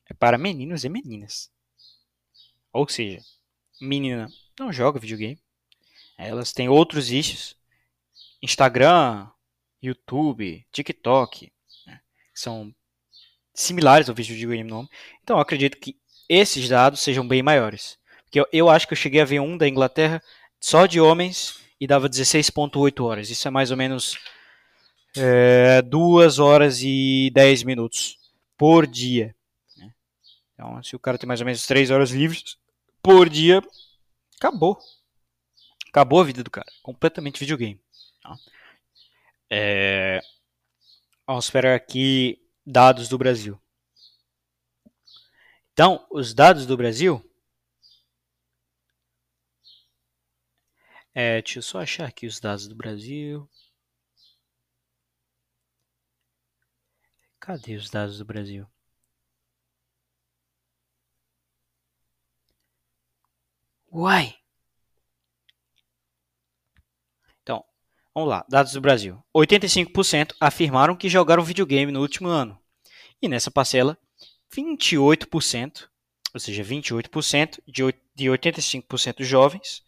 [0.09, 1.51] é para meninos e meninas.
[2.73, 3.21] Ou seja,
[3.81, 5.43] menina não joga videogame.
[6.17, 7.57] Elas têm outros vícios.
[8.41, 9.29] Instagram,
[9.83, 11.53] YouTube, TikTok.
[11.89, 12.01] Né?
[12.33, 12.73] São
[13.53, 14.89] similares ao vídeo de Game Nome.
[15.25, 17.99] Então eu acredito que esses dados sejam bem maiores.
[18.23, 20.23] Porque eu, eu acho que eu cheguei a ver um da Inglaterra
[20.61, 23.29] só de homens e dava 16.8 horas.
[23.29, 24.17] Isso é mais ou menos
[25.17, 28.19] é, 2 horas e 10 minutos
[28.57, 29.35] por dia.
[29.77, 29.93] Né?
[30.55, 32.57] Então, se o cara tem mais ou menos 3 horas livres
[33.03, 33.63] por dia,
[34.37, 34.79] acabou.
[35.89, 36.67] Acabou a vida do cara.
[36.83, 37.81] Completamente videogame.
[38.23, 38.37] Tá?
[39.51, 40.21] É...
[41.27, 43.61] Vamos esperar aqui dados do Brasil.
[45.73, 47.25] Então, os dados do Brasil.
[51.15, 53.49] É, deixa eu só achar aqui os dados do Brasil.
[57.51, 58.65] Cadê os dados do Brasil?
[63.93, 64.37] Uai!
[67.43, 67.65] Então,
[68.15, 68.47] vamos lá.
[68.49, 69.21] Dados do Brasil.
[69.37, 72.57] 85% afirmaram que jogaram videogame no último ano.
[73.21, 73.99] E nessa parcela,
[74.55, 75.89] 28%,
[76.33, 77.83] ou seja, 28% de,
[78.15, 79.83] de 85% jovens,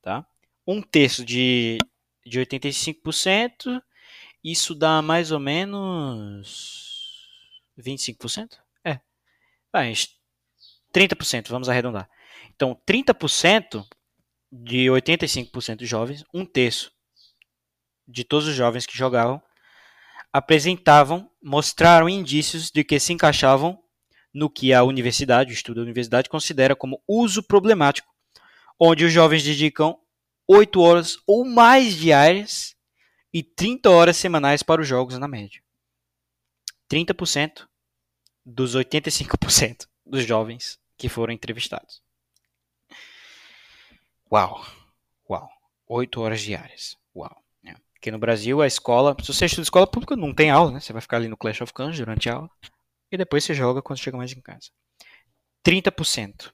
[0.00, 0.24] tá?
[0.64, 1.76] um terço de,
[2.24, 3.82] de 85%,
[4.44, 6.89] isso dá mais ou menos
[7.80, 8.58] 25%?
[8.84, 9.00] É.
[9.72, 9.92] Vai,
[10.92, 12.08] 30%, vamos arredondar.
[12.54, 13.84] Então, 30%
[14.50, 16.92] de 85% jovens, um terço
[18.06, 19.40] de todos os jovens que jogavam,
[20.32, 23.82] apresentavam, mostraram indícios de que se encaixavam
[24.32, 28.08] no que a universidade, o estudo da universidade, considera como uso problemático,
[28.78, 29.96] onde os jovens dedicam
[30.46, 32.74] 8 horas ou mais diárias
[33.32, 35.62] e 30 horas semanais para os jogos na média.
[36.90, 37.68] 30%
[38.50, 42.02] dos 85% dos jovens que foram entrevistados.
[44.30, 44.64] Uau!
[45.28, 45.48] Uau!
[45.86, 46.96] 8 horas diárias.
[47.14, 47.40] Uau!
[48.00, 50.80] Porque no Brasil a escola, se você estuda escola pública, não tem aula, né?
[50.80, 52.50] Você vai ficar ali no Clash of Clans durante a aula.
[53.12, 54.70] E depois você joga quando chega mais em casa.
[55.62, 56.50] 30%.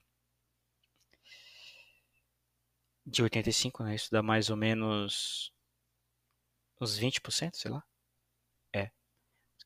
[3.07, 3.95] De 85, né?
[3.95, 5.53] Isso dá mais ou menos
[6.81, 7.85] uns 20%, sei lá.
[8.75, 8.91] É.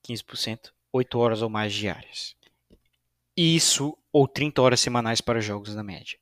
[0.06, 2.34] 15%, 8 horas ou mais diárias.
[3.36, 6.18] Isso ou 30 horas semanais para jogos na média.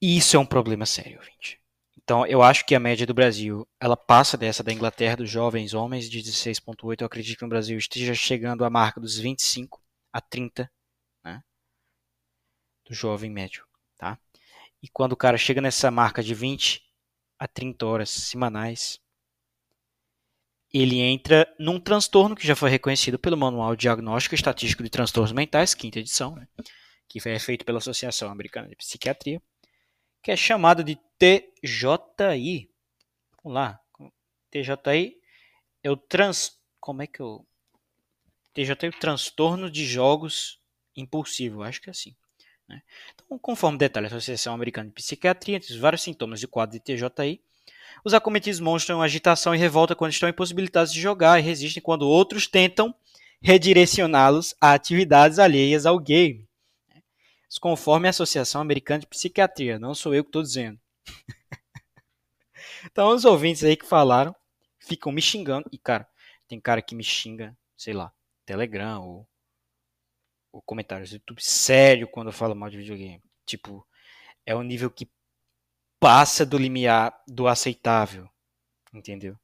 [0.00, 1.60] Isso é um problema sério, ouvinte.
[2.02, 5.72] Então, eu acho que a média do Brasil, ela passa dessa da Inglaterra, dos jovens
[5.72, 7.00] homens, de 16,8.
[7.00, 9.80] Eu acredito que no Brasil esteja chegando à marca dos 25
[10.12, 10.70] a 30,
[11.24, 11.42] né?
[12.84, 13.64] Do jovem médio,
[13.96, 14.18] tá?
[14.82, 16.82] E quando o cara chega nessa marca de 20
[17.38, 19.00] a 30 horas semanais,
[20.72, 25.74] ele entra num transtorno que já foi reconhecido pelo Manual Diagnóstico Estatístico de Transtornos Mentais,
[25.74, 26.48] quinta edição, né?
[27.06, 29.42] que foi feito pela Associação Americana de Psiquiatria,
[30.22, 32.70] que é chamado de TJI.
[33.42, 33.78] Vamos lá.
[34.50, 35.16] TJI
[35.82, 36.58] é o trans.
[36.80, 37.46] Como é que eu.
[38.54, 40.58] TJI é o transtorno de jogos
[40.96, 42.16] impulsivo, acho que é assim.
[42.66, 42.82] Né?
[43.14, 46.84] Então, conforme detalha a Associação Americana de Psiquiatria, entre os vários sintomas de quadro de
[46.84, 47.42] TJI,
[48.04, 52.46] os acometidos mostram agitação e revolta quando estão impossibilitados de jogar e resistem quando outros
[52.46, 52.94] tentam
[53.40, 56.48] redirecioná-los a atividades alheias ao game.
[57.60, 60.80] Conforme a Associação Americana de Psiquiatria, não sou eu que estou dizendo.
[62.86, 64.34] então, os ouvintes aí que falaram
[64.78, 65.68] ficam me xingando.
[65.70, 66.08] E, cara,
[66.48, 68.12] tem cara que me xinga, sei lá,
[68.46, 69.28] Telegram ou,
[70.50, 73.22] ou comentários do YouTube sério quando eu falo mal de videogame.
[73.44, 73.86] Tipo,
[74.46, 75.08] é um nível que
[76.02, 78.28] passa do limiar do aceitável.
[78.92, 79.36] Entendeu?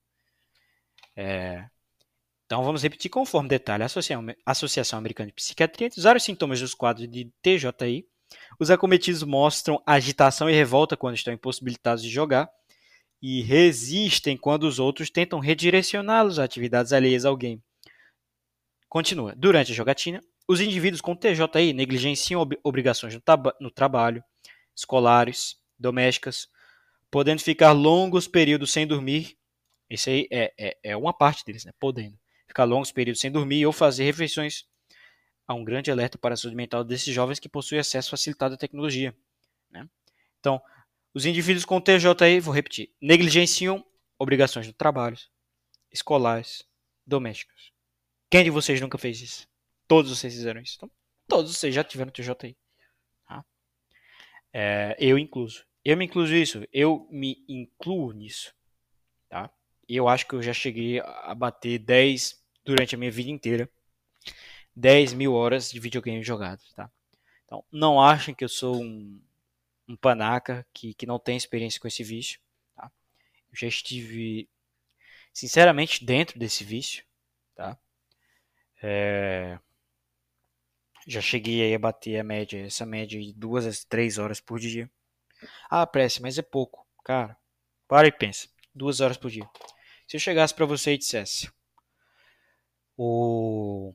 [1.14, 1.64] É...
[2.44, 3.84] Então vamos repetir conforme detalhe.
[3.84, 3.86] A
[4.50, 8.04] Associação Americana de Psiquiatria, entre os sintomas dos quadros de TJI,
[8.58, 12.50] os acometidos mostram agitação e revolta quando estão impossibilitados de jogar
[13.22, 17.62] e resistem quando os outros tentam redirecioná-los a atividades alheias ao game.
[18.88, 19.32] Continua.
[19.36, 23.22] Durante a jogatina, os indivíduos com TJI negligenciam ob obrigações no,
[23.60, 24.24] no trabalho,
[24.74, 26.48] escolares, domésticas,
[27.10, 29.36] podendo ficar longos períodos sem dormir.
[29.88, 31.72] Isso aí é, é, é uma parte deles, né?
[31.78, 34.66] Podendo ficar longos períodos sem dormir ou fazer refeições.
[35.46, 38.58] Há um grande alerta para a saúde mental desses jovens que possuem acesso facilitado à
[38.58, 39.16] tecnologia.
[39.70, 39.88] Né?
[40.40, 40.60] Então,
[41.14, 43.84] os indivíduos com TJI, vou repetir, negligenciam
[44.18, 45.16] obrigações no trabalho,
[45.90, 46.64] escolares,
[47.06, 47.72] domésticas.
[48.30, 49.48] Quem de vocês nunca fez isso?
[49.86, 50.74] Todos vocês fizeram isso.
[50.76, 50.90] Então,
[51.26, 52.56] todos vocês já tiveram TJI.
[54.52, 55.64] É, eu incluso.
[55.84, 56.64] Eu me incluo nisso.
[56.72, 58.54] Eu me incluo nisso.
[59.28, 59.50] Tá?
[59.88, 63.70] Eu acho que eu já cheguei a bater 10 durante a minha vida inteira.
[64.74, 66.62] 10 mil horas de videogame jogado.
[66.74, 66.90] Tá?
[67.44, 69.20] Então, não achem que eu sou um,
[69.88, 72.38] um panaca que, que não tem experiência com esse vício.
[72.76, 72.90] Tá?
[73.50, 74.48] Eu já estive,
[75.32, 77.04] sinceramente, dentro desse vício.
[77.54, 77.78] Tá?
[78.82, 79.58] É...
[81.08, 84.90] Já cheguei a bater a média, essa média de duas a três horas por dia.
[85.70, 86.86] Ah, prece, mas é pouco.
[87.02, 87.34] Cara,
[87.88, 88.46] para e pensa.
[88.74, 89.48] Duas horas por dia.
[90.06, 91.50] Se eu chegasse para você e dissesse:
[92.94, 93.94] o...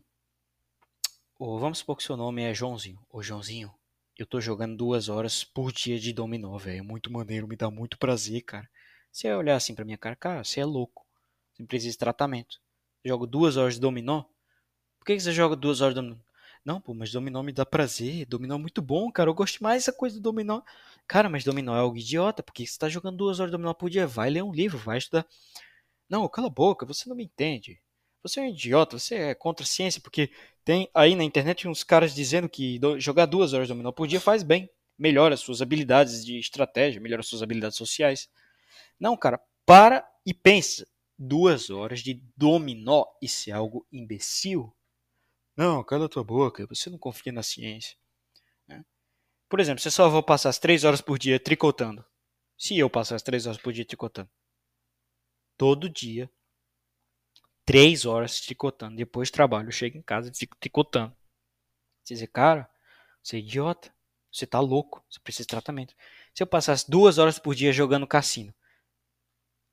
[1.37, 1.59] o.
[1.59, 2.99] Vamos supor que seu nome é Joãozinho.
[3.11, 3.71] Ô Joãozinho,
[4.17, 6.79] eu tô jogando duas horas por dia de dominó, velho.
[6.79, 8.67] É muito maneiro, me dá muito prazer, cara.
[9.11, 11.05] Você vai olhar assim pra minha cara, cara, você é louco.
[11.53, 12.59] Você precisa de tratamento.
[13.03, 14.23] Eu jogo duas horas de dominó?
[14.97, 16.17] Por que você joga duas horas de dominó?
[16.65, 18.25] Não, pô, mas dominó me dá prazer.
[18.25, 19.29] Dominó é muito bom, cara.
[19.29, 20.61] Eu gosto mais dessa coisa do dominó.
[21.07, 22.41] Cara, mas dominó é algo idiota.
[22.41, 24.07] Por que você tá jogando duas horas de dominó por dia?
[24.07, 25.27] Vai ler um livro, vai estudar.
[26.09, 27.81] Não, cala a boca, você não me entende.
[28.21, 30.31] Você é um idiota, você é contra a ciência, porque
[30.63, 34.21] tem aí na internet uns caras dizendo que jogar duas horas de dominó por dia
[34.21, 34.69] faz bem.
[34.97, 38.29] Melhora suas habilidades de estratégia, melhora suas habilidades sociais.
[38.97, 40.87] Não, cara, para e pensa.
[41.19, 44.73] Duas horas de dominó, isso é algo imbecil?
[45.55, 47.95] Não, cala tua boca, você não confia na ciência.
[48.67, 48.83] Né?
[49.47, 52.03] Por exemplo, você só vai passar as três horas por dia tricotando.
[52.57, 54.29] Se eu passar as três horas por dia tricotando.
[55.55, 56.29] Todo dia.
[57.65, 58.95] Três horas tricotando.
[58.95, 61.15] Depois trabalho, eu chego em casa e fico tricotando.
[62.03, 62.69] Você diz, cara,
[63.21, 63.93] você é idiota.
[64.31, 65.05] Você tá louco.
[65.09, 65.95] Você precisa de tratamento.
[66.33, 68.53] Se eu passasse duas horas por dia jogando cassino.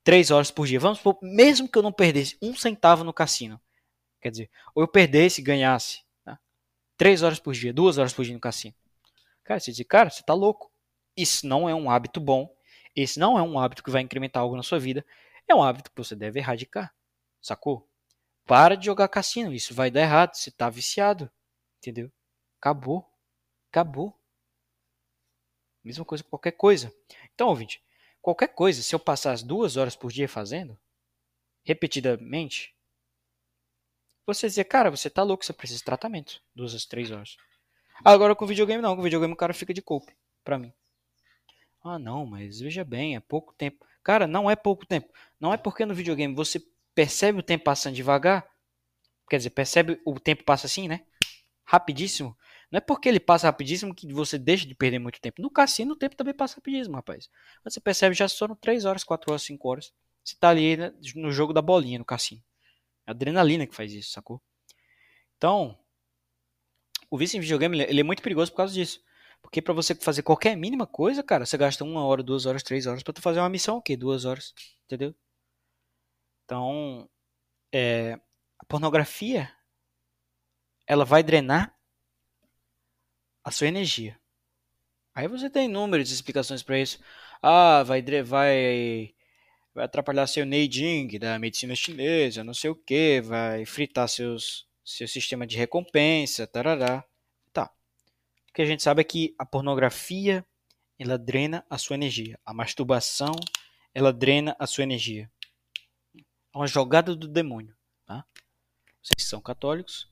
[0.04, 0.78] Três horas por dia.
[0.78, 3.60] Vamos supor, mesmo que eu não perdesse um centavo no cassino
[4.20, 6.04] Quer dizer, ou eu perdesse e ganhasse.
[6.24, 6.38] Tá?
[6.96, 8.74] Três horas por dia, duas horas por dia no cassino.
[9.44, 10.70] Cara, você diz, cara, você tá louco.
[11.16, 12.54] Isso não é um hábito bom.
[12.94, 15.04] Esse não é um hábito que vai incrementar algo na sua vida.
[15.48, 16.94] É um hábito que você deve erradicar.
[17.40, 17.88] Sacou?
[18.46, 19.52] Para de jogar cassino.
[19.52, 20.34] Isso vai dar errado.
[20.34, 21.30] Você tá viciado.
[21.78, 22.12] Entendeu?
[22.60, 23.10] Acabou.
[23.70, 24.14] Acabou.
[25.82, 26.94] Mesma coisa com qualquer coisa.
[27.34, 27.82] Então, ouvinte,
[28.20, 30.78] qualquer coisa, se eu passar as duas horas por dia fazendo,
[31.64, 32.74] repetidamente,
[34.34, 36.40] você dizer, cara, você tá louco, você precisa de tratamento.
[36.54, 37.36] Duas às três horas.
[38.04, 40.72] Agora com videogame não, com videogame o cara fica de coupe, pra mim.
[41.82, 43.86] Ah, não, mas veja bem, é pouco tempo.
[44.02, 45.12] Cara, não é pouco tempo.
[45.38, 46.62] Não é porque no videogame você
[46.94, 48.46] percebe o tempo passando devagar.
[49.28, 51.04] Quer dizer, percebe o tempo passa assim, né?
[51.64, 52.36] Rapidíssimo.
[52.70, 55.42] Não é porque ele passa rapidíssimo que você deixa de perder muito tempo.
[55.42, 57.28] No cassino o tempo também passa rapidíssimo, rapaz.
[57.64, 59.92] Você percebe já foram 3 horas, 4 horas, 5 horas.
[60.22, 62.42] Você tá ali né, no jogo da bolinha no cassino.
[63.10, 64.40] É adrenalina que faz isso, sacou?
[65.36, 65.76] Então,
[67.10, 69.02] o vício em videogame ele é muito perigoso por causa disso.
[69.42, 72.86] Porque para você fazer qualquer mínima coisa, cara, você gasta uma hora, duas horas, três
[72.86, 73.96] horas para tu fazer uma missão o quê?
[73.96, 74.54] Duas horas,
[74.84, 75.14] entendeu?
[76.44, 77.08] Então,
[77.72, 78.14] é,
[78.58, 79.50] a pornografia,
[80.86, 81.74] ela vai drenar
[83.42, 84.20] a sua energia.
[85.14, 87.00] Aí você tem inúmeras explicações para isso.
[87.42, 89.14] Ah, vai, vai,
[89.80, 95.08] vai atrapalhar seu Neiding da medicina chinesa, não sei o que, vai fritar seus, seu
[95.08, 97.02] sistema de recompensa, tarará.
[97.50, 97.72] Tá.
[98.50, 100.44] O que a gente sabe é que a pornografia,
[100.98, 102.38] ela drena a sua energia.
[102.44, 103.32] A masturbação,
[103.94, 105.30] ela drena a sua energia.
[106.14, 107.74] É uma jogada do demônio,
[108.04, 108.26] tá?
[109.02, 110.10] Vocês são católicos.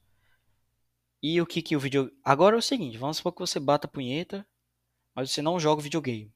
[1.23, 2.11] E o que que o vídeo...
[2.25, 4.47] Agora é o seguinte, vamos supor que você bata a punheta
[5.15, 6.33] mas você não joga videogame.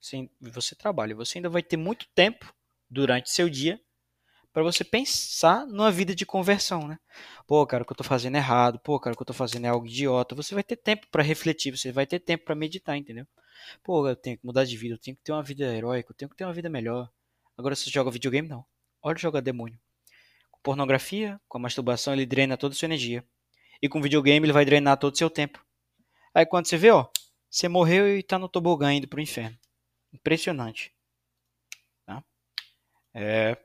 [0.00, 1.14] Você, você trabalha.
[1.14, 2.52] Você ainda vai ter muito tempo
[2.88, 3.80] durante seu dia
[4.52, 6.98] para você pensar numa vida de conversão, né?
[7.46, 8.78] Pô, cara, o que eu tô fazendo é errado.
[8.80, 10.34] Pô, cara, o que eu tô fazendo é algo idiota.
[10.34, 13.26] Você vai ter tempo para refletir, você vai ter tempo para meditar, entendeu?
[13.82, 16.16] Pô, eu tenho que mudar de vida, eu tenho que ter uma vida heróica, eu
[16.16, 17.10] tenho que ter uma vida melhor.
[17.56, 18.64] Agora você joga videogame não.
[19.02, 19.78] Olha jogar demônio.
[20.50, 23.24] Com pornografia, com a masturbação, ele drena toda a sua energia.
[23.80, 25.64] E com videogame ele vai drenar todo o seu tempo.
[26.34, 27.06] Aí quando você vê, ó,
[27.50, 29.56] você morreu e está no tobogã indo pro inferno.
[30.18, 30.92] Impressionante.
[32.04, 32.22] Tá?
[33.14, 33.56] É...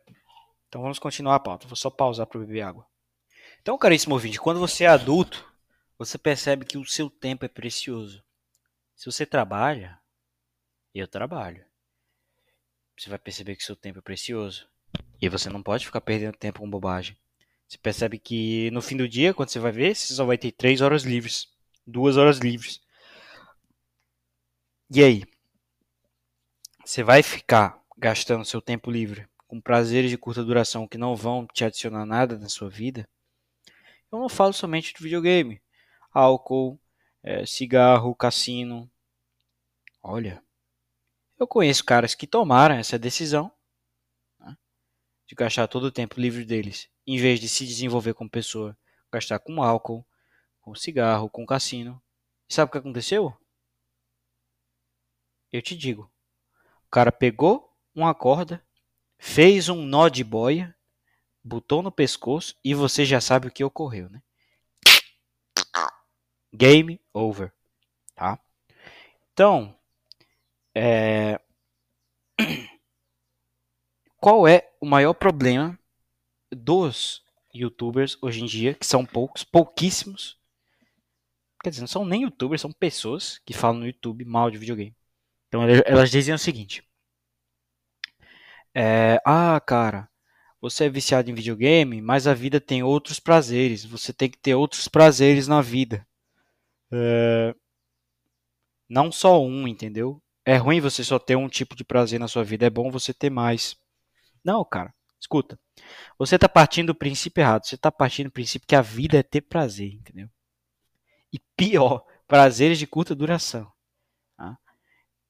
[0.67, 1.67] Então vamos continuar a pauta.
[1.67, 2.87] Vou só pausar para beber água.
[3.61, 5.49] Então, caríssimo ouvinte, quando você é adulto,
[5.97, 8.23] você percebe que o seu tempo é precioso.
[8.95, 9.99] Se você trabalha,
[10.93, 11.65] eu trabalho.
[12.97, 14.67] Você vai perceber que seu tempo é precioso.
[15.21, 17.17] E você não pode ficar perdendo tempo com bobagem.
[17.67, 20.51] Você percebe que no fim do dia, quando você vai ver, você só vai ter
[20.51, 21.47] três horas livres.
[21.87, 22.81] Duas horas livres.
[24.91, 25.23] E aí?
[26.86, 31.47] Você vai ficar gastando seu tempo livre com prazeres de curta duração que não vão
[31.47, 33.07] te adicionar nada na sua vida?
[34.11, 35.61] Eu não falo somente de videogame,
[36.11, 36.77] álcool,
[37.23, 38.91] é, cigarro, cassino.
[40.01, 40.43] Olha,
[41.39, 43.49] eu conheço caras que tomaram essa decisão
[44.38, 44.57] né,
[45.25, 48.77] de gastar todo o tempo livre deles, em vez de se desenvolver como pessoa,
[49.09, 50.05] gastar com álcool,
[50.59, 52.03] com cigarro, com cassino.
[52.49, 53.34] E sabe o que aconteceu?
[55.49, 56.12] Eu te digo.
[56.93, 58.63] Cara pegou uma corda,
[59.17, 60.75] fez um nó de boia,
[61.43, 64.21] botou no pescoço e você já sabe o que ocorreu, né?
[66.53, 67.51] Game over,
[68.13, 68.39] tá?
[69.33, 69.75] Então,
[70.75, 71.41] é...
[74.21, 75.75] qual é o maior problema
[76.51, 77.25] dos
[77.55, 80.39] youtubers hoje em dia, que são poucos, pouquíssimos?
[81.63, 84.95] Quer dizer, não são nem youtubers, são pessoas que falam no YouTube mal de videogame.
[85.53, 86.83] Então elas diziam o seguinte:
[88.73, 90.09] é, Ah, cara,
[90.59, 93.85] você é viciado em videogame, mas a vida tem outros prazeres.
[93.85, 96.07] Você tem que ter outros prazeres na vida.
[96.91, 97.53] É,
[98.89, 100.19] não só um, entendeu?
[100.43, 102.65] É ruim você só ter um tipo de prazer na sua vida.
[102.65, 103.75] É bom você ter mais.
[104.43, 104.91] Não, cara.
[105.21, 105.59] Escuta.
[106.17, 107.65] Você está partindo do princípio errado.
[107.65, 110.27] Você está partindo do princípio que a vida é ter prazer, entendeu?
[111.31, 113.71] E pior, prazeres de curta duração.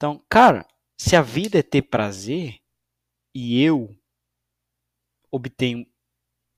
[0.03, 2.59] Então, cara, se a vida é ter prazer
[3.33, 3.95] e eu
[5.31, 5.87] obtenho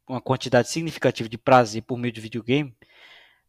[0.10, 2.76] uma quantidade significativa de prazer por meio de videogame,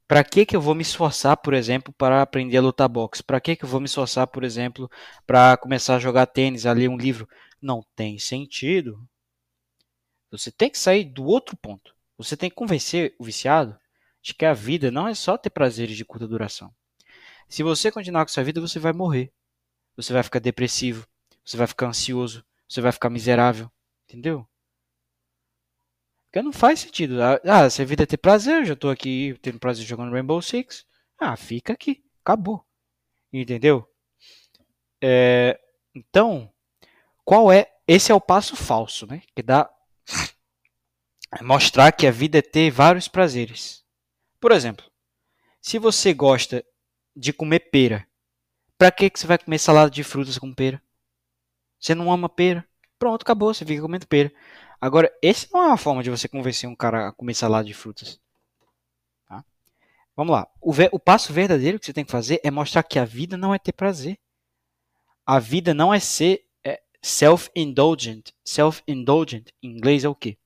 [0.06, 3.22] para que que eu vou me esforçar, por exemplo, para aprender a lutar boxe?
[3.22, 4.90] Para que que eu vou me esforçar, por exemplo,
[5.26, 7.26] para começar a jogar tênis, a ler um livro?
[7.58, 9.02] Não tem sentido.
[10.30, 11.94] Você tem que sair do outro ponto.
[12.18, 13.74] Você tem que convencer o viciado
[14.20, 16.70] de que a vida não é só ter prazeres de curta duração.
[17.48, 19.32] Se você continuar com sua vida, você vai morrer
[19.96, 21.06] você vai ficar depressivo,
[21.44, 23.70] você vai ficar ansioso, você vai ficar miserável,
[24.04, 24.46] entendeu?
[26.26, 27.22] Porque não faz sentido.
[27.22, 30.12] Ah, ah se a vida é ter prazer, eu já tô aqui tendo prazer jogando
[30.12, 30.84] Rainbow Six.
[31.18, 32.64] Ah, fica aqui, acabou.
[33.32, 33.88] Entendeu?
[35.02, 35.58] É,
[35.94, 36.52] então,
[37.24, 37.72] qual é?
[37.88, 39.22] Esse é o passo falso, né?
[39.34, 39.70] Que dá
[41.42, 43.84] mostrar que a vida é ter vários prazeres.
[44.40, 44.84] Por exemplo,
[45.60, 46.64] se você gosta
[47.14, 48.06] de comer pera
[48.78, 50.82] Pra que, que você vai comer salada de frutas com pera?
[51.80, 52.66] Você não ama pera?
[52.98, 54.32] Pronto, acabou, você fica comendo pera.
[54.80, 57.72] Agora, esse não é uma forma de você convencer um cara a comer salada de
[57.72, 58.20] frutas.
[59.28, 59.44] Tá?
[60.14, 60.46] Vamos lá.
[60.60, 63.54] O, o passo verdadeiro que você tem que fazer é mostrar que a vida não
[63.54, 64.18] é ter prazer.
[65.24, 68.32] A vida não é ser é, self-indulgent.
[68.44, 70.36] Self-indulgent, em inglês é o quê?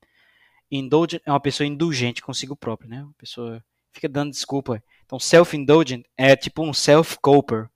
[0.71, 3.03] Indulgent é uma pessoa indulgente consigo própria, né?
[3.03, 4.83] Uma pessoa fica dando desculpa.
[5.05, 7.69] Então, self-indulgent é tipo um self-coper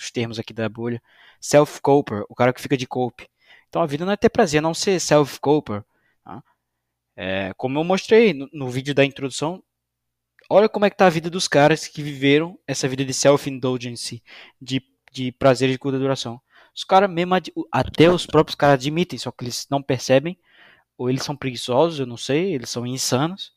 [0.00, 1.02] os termos aqui da bolha.
[1.40, 3.28] Self-coper, o cara que fica de cope.
[3.68, 5.84] Então a vida não é ter prazer, não ser self-coper.
[6.24, 6.42] Tá?
[7.16, 9.62] É, como eu mostrei no, no, vídeo da introdução
[10.48, 14.22] Olha como é que tá a vida dos caras que viveram essa vida de self-indulgence,
[14.62, 14.80] de,
[15.12, 16.40] de prazer de curta duração.
[16.74, 17.34] Os caras mesmo,
[17.72, 20.38] até os próprios caras admitem, só que eles não percebem,
[20.96, 23.55] ou eles são preguiçosos, eu não sei, eles são insanos.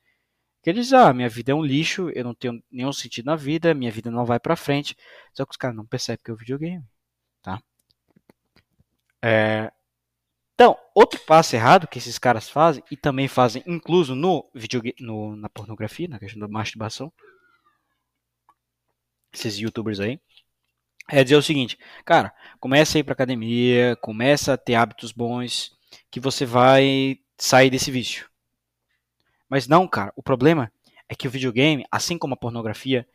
[0.61, 3.73] Que eles, ah, minha vida é um lixo, eu não tenho nenhum sentido na vida,
[3.73, 4.95] minha vida não vai pra frente.
[5.33, 6.83] Só que os caras não percebem que é o videogame,
[7.41, 7.61] tá?
[9.21, 9.71] É...
[10.53, 15.35] Então, outro passo errado que esses caras fazem, e também fazem incluso no videogame, no,
[15.37, 17.13] na pornografia, na questão da masturbação,
[19.31, 20.19] esses youtubers aí,
[21.07, 25.71] é dizer o seguinte, cara, começa a ir pra academia, começa a ter hábitos bons,
[26.11, 28.29] que você vai sair desse vício.
[29.49, 30.71] Mas não, cara, o problema
[31.07, 33.07] é que o videogame, assim como a pornografia,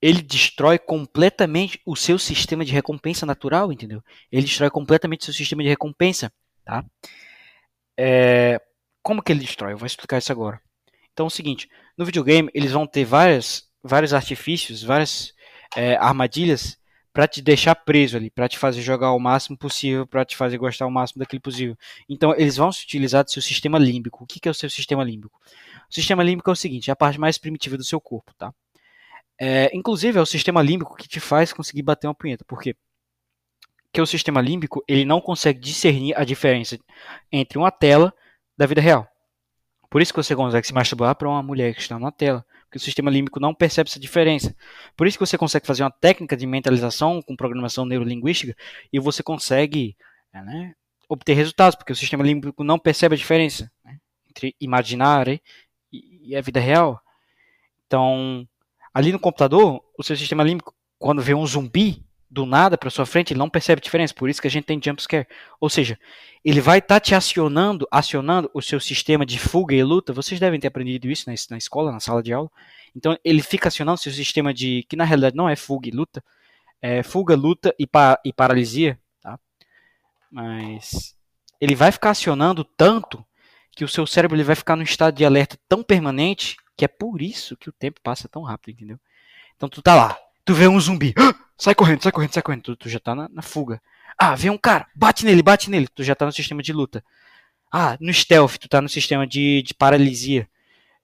[0.00, 4.02] ele destrói completamente o seu sistema de recompensa natural, entendeu?
[4.30, 6.30] Ele destrói completamente o seu sistema de recompensa,
[6.64, 6.84] tá?
[7.98, 8.60] É...
[9.02, 9.72] Como que ele destrói?
[9.72, 10.60] Eu vou explicar isso agora.
[11.12, 15.32] Então é o seguinte, no videogame eles vão ter várias, vários artifícios, várias
[15.74, 16.78] é, armadilhas
[17.16, 20.58] para te deixar preso ali, para te fazer jogar o máximo possível, para te fazer
[20.58, 21.74] gostar o máximo daquele possível.
[22.06, 24.22] Então, eles vão se utilizar do seu sistema límbico.
[24.22, 25.40] O que, que é o seu sistema límbico?
[25.90, 28.52] O sistema límbico é o seguinte, é a parte mais primitiva do seu corpo, tá?
[29.40, 32.44] É, inclusive, é o sistema límbico que te faz conseguir bater uma punheta.
[32.44, 32.76] Porque
[33.98, 36.78] o sistema límbico, ele não consegue discernir a diferença
[37.32, 38.12] entre uma tela
[38.58, 39.08] da vida real.
[39.88, 42.76] Por isso que você consegue se masturbar para uma mulher que está na tela que
[42.76, 44.54] o sistema límbico não percebe essa diferença.
[44.96, 48.56] Por isso que você consegue fazer uma técnica de mentalização com programação neurolinguística
[48.92, 49.96] e você consegue
[50.32, 50.74] é, né,
[51.08, 53.98] obter resultados, porque o sistema límbico não percebe a diferença né,
[54.28, 55.42] entre imaginar e,
[55.92, 57.00] e a vida real.
[57.86, 58.46] Então,
[58.92, 63.06] ali no computador, o seu sistema límbico, quando vê um zumbi, do nada para sua
[63.06, 64.12] frente, ele não percebe diferença.
[64.14, 65.26] Por isso que a gente tem jump scare.
[65.60, 65.98] Ou seja,
[66.44, 70.12] ele vai estar tá te acionando, acionando o seu sistema de fuga e luta.
[70.12, 72.50] Vocês devem ter aprendido isso na, escola, na sala de aula.
[72.94, 75.92] Então, ele fica acionando o seu sistema de que na realidade não é fuga e
[75.92, 76.22] luta,
[76.80, 79.38] é fuga, luta e, pa, e paralisia, tá?
[80.30, 81.16] Mas
[81.60, 83.24] ele vai ficar acionando tanto
[83.72, 86.88] que o seu cérebro ele vai ficar num estado de alerta tão permanente que é
[86.88, 89.00] por isso que o tempo passa tão rápido, entendeu?
[89.56, 91.12] Então tu tá lá, tu vê um zumbi,
[91.58, 93.82] sai correndo, sai correndo, sai correndo, tu, tu já tá na, na, fuga.
[94.16, 97.04] Ah, vem um cara, bate nele, bate nele, tu já tá no sistema de luta.
[97.70, 100.48] Ah, no stealth, tu tá no sistema de, de paralisia.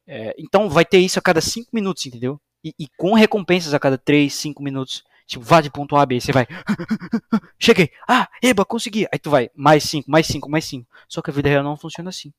[0.06, 2.40] É, então vai ter isso a cada 5 minutos, entendeu?
[2.64, 5.02] E, e, com recompensas a cada 3, 5 minutos.
[5.26, 6.46] Tipo, vá de ponto A a B, você vai.
[7.58, 7.90] Cheguei!
[8.08, 9.06] Ah, eba, consegui!
[9.12, 10.88] Aí tu vai, mais 5, mais 5, mais 5.
[11.08, 12.32] Só que a vida real não funciona assim.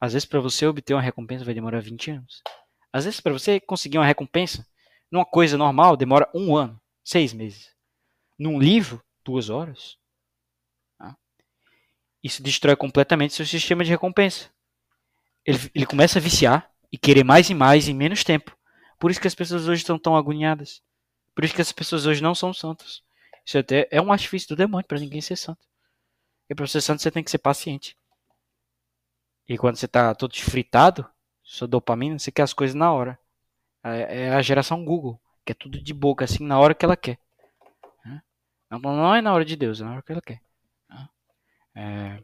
[0.00, 2.42] Às vezes para você obter uma recompensa vai demorar 20 anos.
[2.92, 4.66] Às vezes para você conseguir uma recompensa
[5.12, 7.70] numa coisa normal, demora um ano, seis meses.
[8.38, 9.98] Num livro, duas horas.
[10.96, 11.14] Tá?
[12.22, 14.50] Isso destrói completamente seu sistema de recompensa.
[15.44, 18.56] Ele, ele começa a viciar e querer mais e mais em menos tempo.
[18.98, 20.82] Por isso que as pessoas hoje estão tão agoniadas.
[21.34, 23.02] Por isso que as pessoas hoje não são santas.
[23.44, 25.66] Isso até é um artifício do demônio para ninguém ser santo.
[26.48, 27.96] E para ser santo você tem que ser paciente.
[29.46, 31.06] E quando você está todo fritado,
[31.42, 33.18] sua dopamina, você quer as coisas na hora.
[33.84, 37.18] É, a geração Google, que é tudo de boca, assim, na hora que ela quer.
[38.70, 40.40] Não, não é na hora de Deus, é na hora que ela quer.
[41.74, 42.22] É...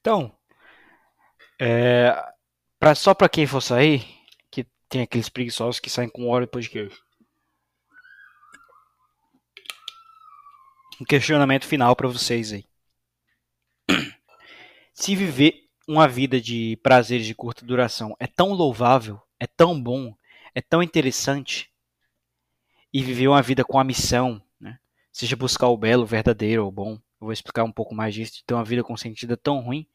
[0.00, 0.32] Então,
[1.60, 2.14] é...
[2.78, 4.06] Pra, só para quem for sair,
[4.48, 7.02] que tem aqueles preguiçosos que saem com hora depois de queijo.
[11.00, 12.64] Um questionamento final para vocês aí.
[14.94, 20.14] Se viver uma vida de prazeres de curta duração é tão louvável é tão bom,
[20.54, 21.70] é tão interessante
[22.92, 24.78] e viver uma vida com a missão, né?
[25.12, 26.92] seja buscar o belo, o verdadeiro ou bom.
[27.20, 29.86] Eu vou explicar um pouco mais disso, ter uma vida com sentido tão ruim.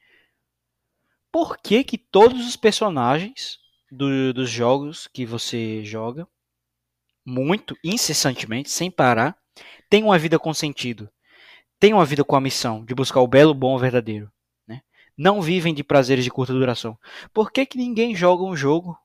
[1.32, 3.58] Por que, que todos os personagens
[3.92, 6.28] do, dos jogos que você joga,
[7.26, 9.38] muito, incessantemente, sem parar,
[9.90, 11.10] têm uma vida com sentido?
[11.80, 14.32] Têm uma vida com a missão de buscar o belo, bom, o verdadeiro.
[14.68, 14.82] Né?
[15.18, 16.98] Não vivem de prazeres de curta duração.
[17.34, 18.98] Por que, que ninguém joga um jogo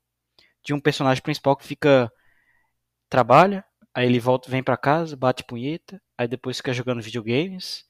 [0.63, 2.11] de um personagem principal que fica
[3.09, 7.85] trabalha, aí ele volta, vem para casa, bate punheta, aí depois fica jogando videogames,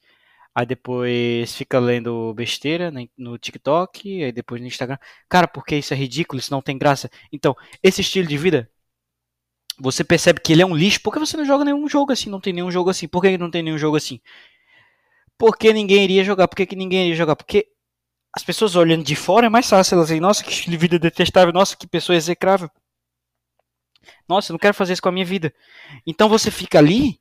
[0.55, 4.97] aí depois fica lendo besteira no TikTok, aí depois no Instagram.
[5.29, 7.09] Cara, porque isso é ridículo, isso não tem graça.
[7.31, 8.69] Então, esse estilo de vida,
[9.79, 12.41] você percebe que ele é um lixo, porque você não joga nenhum jogo assim, não
[12.41, 13.07] tem nenhum jogo assim.
[13.07, 14.19] Por que não tem nenhum jogo assim?
[15.37, 16.47] Porque ninguém iria jogar.
[16.47, 17.35] Por que, que ninguém iria jogar?
[17.35, 17.67] Porque
[18.35, 19.95] as pessoas olhando de fora é mais fácil.
[19.95, 22.69] Elas dizem, nossa, que vida detestável, nossa, que pessoa execrável.
[24.27, 25.53] Nossa, eu não quero fazer isso com a minha vida.
[26.05, 27.19] Então você fica ali,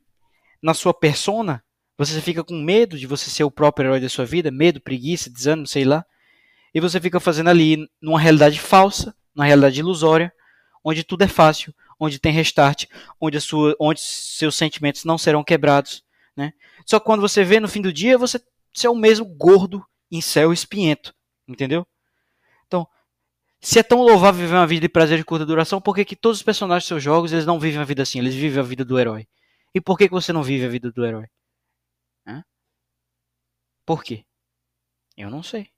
[0.62, 1.62] na sua persona,
[1.96, 5.30] você fica com medo de você ser o próprio herói da sua vida, medo, preguiça,
[5.30, 6.04] desânimo, sei lá.
[6.74, 10.32] E você fica fazendo ali numa realidade falsa, numa realidade ilusória,
[10.84, 12.84] onde tudo é fácil, onde tem restart,
[13.20, 16.04] onde, sua, onde seus sentimentos não serão quebrados.
[16.36, 16.52] Né?
[16.86, 18.40] Só que quando você vê no fim do dia, você,
[18.72, 21.14] você é o mesmo gordo em céu espinhento.
[21.46, 21.86] Entendeu?
[22.66, 22.86] Então,
[23.60, 26.16] se é tão louvável viver uma vida de prazer de curta duração, por que, que
[26.16, 28.18] todos os personagens dos seus jogos eles não vivem a vida assim?
[28.18, 29.26] Eles vivem a vida do herói.
[29.74, 31.26] E por que, que você não vive a vida do herói?
[32.26, 32.44] Hã?
[33.84, 34.24] Por quê?
[35.16, 35.70] Eu não sei.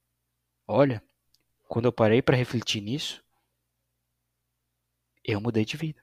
[0.67, 1.03] Olha,
[1.69, 3.25] quando eu parei para refletir nisso,
[5.25, 6.03] eu mudei de vida.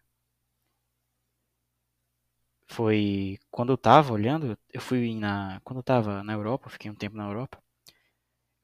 [2.68, 6.96] Foi quando eu tava olhando, eu fui na, quando eu tava na Europa, fiquei um
[6.96, 7.62] tempo na Europa.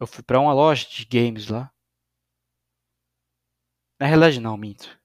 [0.03, 1.73] Eu fui para uma loja de games lá.
[3.97, 4.99] Na realidade não, minto.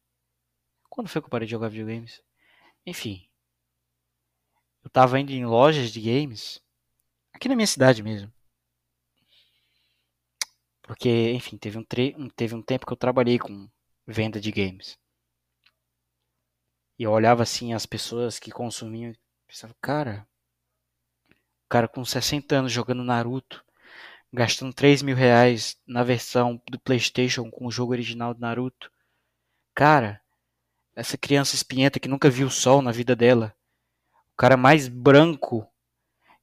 [0.90, 2.20] Quando foi que eu parei de jogar videogames?
[2.84, 3.30] Enfim.
[4.82, 6.60] Eu tava indo em lojas de games
[7.32, 8.32] aqui na minha cidade mesmo.
[10.82, 11.84] Porque, enfim, teve um,
[12.30, 13.70] teve um tempo que eu trabalhei com
[14.04, 14.98] venda de games.
[16.98, 19.14] E eu olhava assim as pessoas que consumiam
[19.46, 20.28] pensava, cara,
[21.30, 23.64] o cara com 60 anos jogando Naruto,
[24.32, 28.90] gastando 3 mil reais na versão do Playstation com o jogo original do Naruto.
[29.74, 30.20] Cara,
[30.94, 33.54] essa criança espinhenta que nunca viu o sol na vida dela,
[34.32, 35.66] o cara mais branco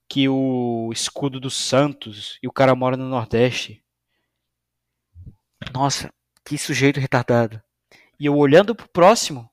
[0.07, 3.83] que o escudo do Santos e o cara mora no Nordeste.
[5.73, 6.13] Nossa,
[6.43, 7.61] que sujeito retardado.
[8.19, 9.49] E eu olhando pro próximo,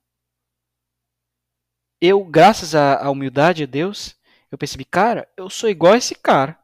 [2.00, 4.16] eu, graças à, humildade de Deus,
[4.50, 6.58] eu percebi, cara, eu sou igual a esse cara.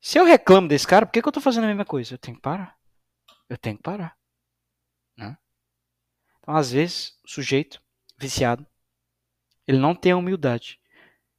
[0.00, 2.14] Se eu reclamo desse cara, por que, que eu tô fazendo a mesma coisa?
[2.14, 2.78] Eu tenho que parar.
[3.48, 4.16] Eu tenho que parar.
[5.16, 5.36] Né?
[6.38, 7.82] Então, às vezes, o sujeito
[8.16, 8.66] viciado,
[9.66, 10.80] ele não tem a humildade.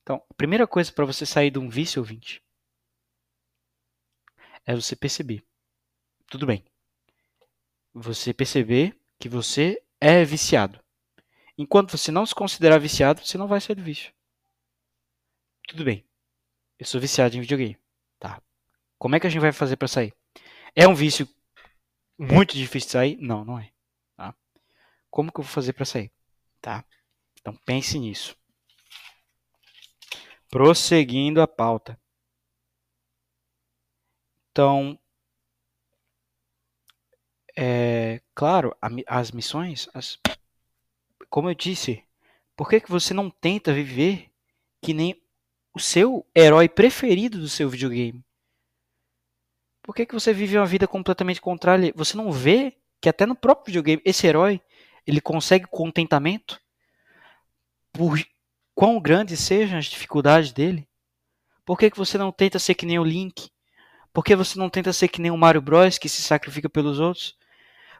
[0.02, 2.44] Então, a primeira coisa para você sair de um vício ouvinte
[4.66, 5.44] é você perceber
[6.30, 6.64] tudo bem.
[7.94, 10.80] Você perceber que você é viciado.
[11.58, 14.14] Enquanto você não se considerar viciado, você não vai sair do vício.
[15.68, 16.06] Tudo bem.
[16.78, 17.78] Eu sou viciado em videogame.
[18.20, 18.42] Tá.
[19.00, 20.14] Como é que a gente vai fazer para sair?
[20.76, 21.28] É um vício
[22.18, 23.18] muito difícil de sair?
[23.22, 23.72] Não, não é.
[24.18, 24.36] Tá?
[25.10, 26.12] Como que eu vou fazer para sair?
[26.62, 26.84] Tá?
[27.40, 28.38] Então pense nisso.
[30.50, 31.98] Prosseguindo a pauta.
[34.52, 35.00] Então,
[37.56, 38.76] é, claro,
[39.08, 40.20] as missões, as,
[41.30, 42.04] como eu disse,
[42.54, 44.30] por que, que você não tenta viver
[44.82, 45.22] que nem
[45.74, 48.26] o seu herói preferido do seu videogame?
[49.90, 51.92] Por que, que você vive uma vida completamente contrária?
[51.96, 54.62] Você não vê que até no próprio videogame esse herói
[55.04, 56.62] ele consegue contentamento
[57.92, 58.24] por
[58.76, 60.88] quão grandes sejam as dificuldades dele?
[61.66, 63.50] Por que, que você não tenta ser que nem o Link?
[64.14, 67.00] Por que você não tenta ser que nem o Mario Bros que se sacrifica pelos
[67.00, 67.36] outros?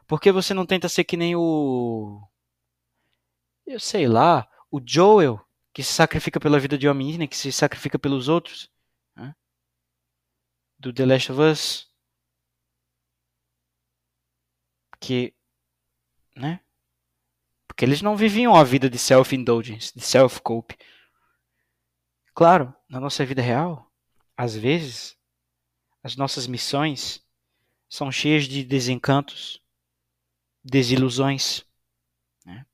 [0.06, 2.22] Por que você não tenta ser que nem o.
[3.66, 7.50] Eu sei lá, o Joel, que se sacrifica pela vida de uma menina, que se
[7.50, 8.70] sacrifica pelos outros?
[10.80, 11.88] Do The Last of Us.
[14.98, 15.34] Que.
[16.34, 16.60] Né?
[17.68, 20.76] Porque eles não viviam a vida de self-indulgence, de self-cope.
[22.34, 23.92] Claro, na nossa vida real,
[24.34, 25.18] às vezes,
[26.02, 27.22] as nossas missões
[27.86, 29.62] são cheias de desencantos,
[30.64, 31.62] desilusões.
[32.46, 32.64] Né?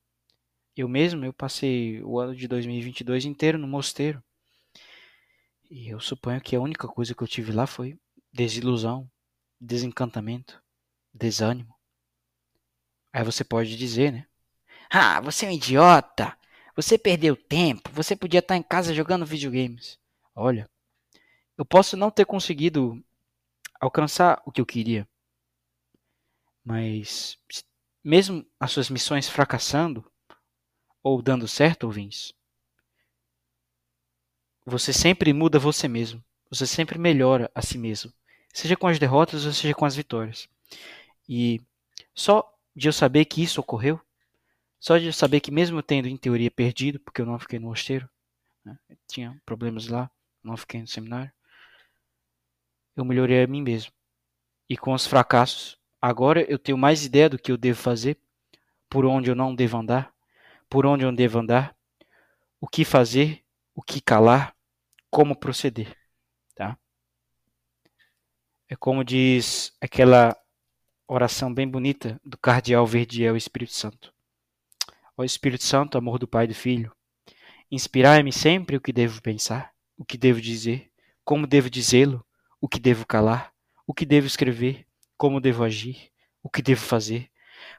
[0.76, 4.22] Eu mesmo, eu passei o ano de 2022 inteiro no mosteiro.
[5.70, 7.98] E eu suponho que a única coisa que eu tive lá foi
[8.32, 9.10] desilusão,
[9.60, 10.62] desencantamento,
[11.12, 11.74] desânimo.
[13.12, 14.26] Aí você pode dizer, né?
[14.90, 16.36] Ah, você é um idiota!
[16.76, 19.98] Você perdeu tempo, você podia estar em casa jogando videogames.
[20.34, 20.68] Olha,
[21.56, 23.02] eu posso não ter conseguido
[23.80, 25.08] alcançar o que eu queria,
[26.62, 27.38] mas
[28.04, 30.04] mesmo as suas missões fracassando
[31.02, 32.34] ou dando certo, ouvintes,
[34.66, 36.22] você sempre muda você mesmo.
[36.50, 38.12] Você sempre melhora a si mesmo.
[38.52, 40.48] Seja com as derrotas ou seja com as vitórias.
[41.28, 41.60] E
[42.14, 44.00] só de eu saber que isso ocorreu,
[44.78, 47.68] só de eu saber que mesmo tendo em teoria perdido, porque eu não fiquei no
[47.68, 48.08] mosteiro,
[48.64, 50.10] né, tinha problemas lá,
[50.42, 51.32] não fiquei no seminário,
[52.94, 53.92] eu melhorei a mim mesmo.
[54.68, 58.16] E com os fracassos, Agora eu tenho mais ideia do que eu devo fazer,
[58.88, 60.12] por onde eu não devo andar,
[60.68, 61.74] por onde eu devo andar,
[62.60, 63.42] o que fazer,
[63.74, 64.54] o que calar,
[65.16, 65.96] como proceder,
[66.54, 66.78] tá?
[68.68, 70.36] É como diz aquela
[71.08, 74.12] oração bem bonita do cardeal Verdiel Espírito Santo.
[75.16, 76.94] Ó Espírito Santo, amor do Pai e do Filho,
[77.70, 80.92] inspirai-me sempre o que devo pensar, o que devo dizer,
[81.24, 82.22] como devo dizê-lo,
[82.60, 83.54] o que devo calar,
[83.86, 84.86] o que devo escrever,
[85.16, 86.12] como devo agir,
[86.42, 87.30] o que devo fazer,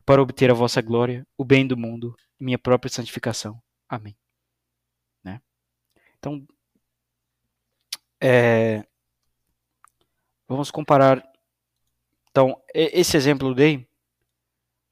[0.03, 3.61] para obter a vossa glória, o bem do mundo minha própria santificação.
[3.87, 4.17] Amém.
[5.23, 5.39] Né?
[6.17, 6.43] Então,
[8.21, 8.85] é,
[10.47, 11.23] vamos comparar.
[12.29, 13.87] Então, esse exemplo eu dei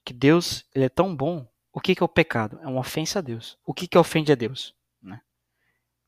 [0.04, 1.48] que Deus ele é tão bom.
[1.74, 2.60] O que, que é o pecado?
[2.62, 3.58] É uma ofensa a Deus.
[3.66, 4.74] O que, que ofende a Deus?
[5.02, 5.22] Né?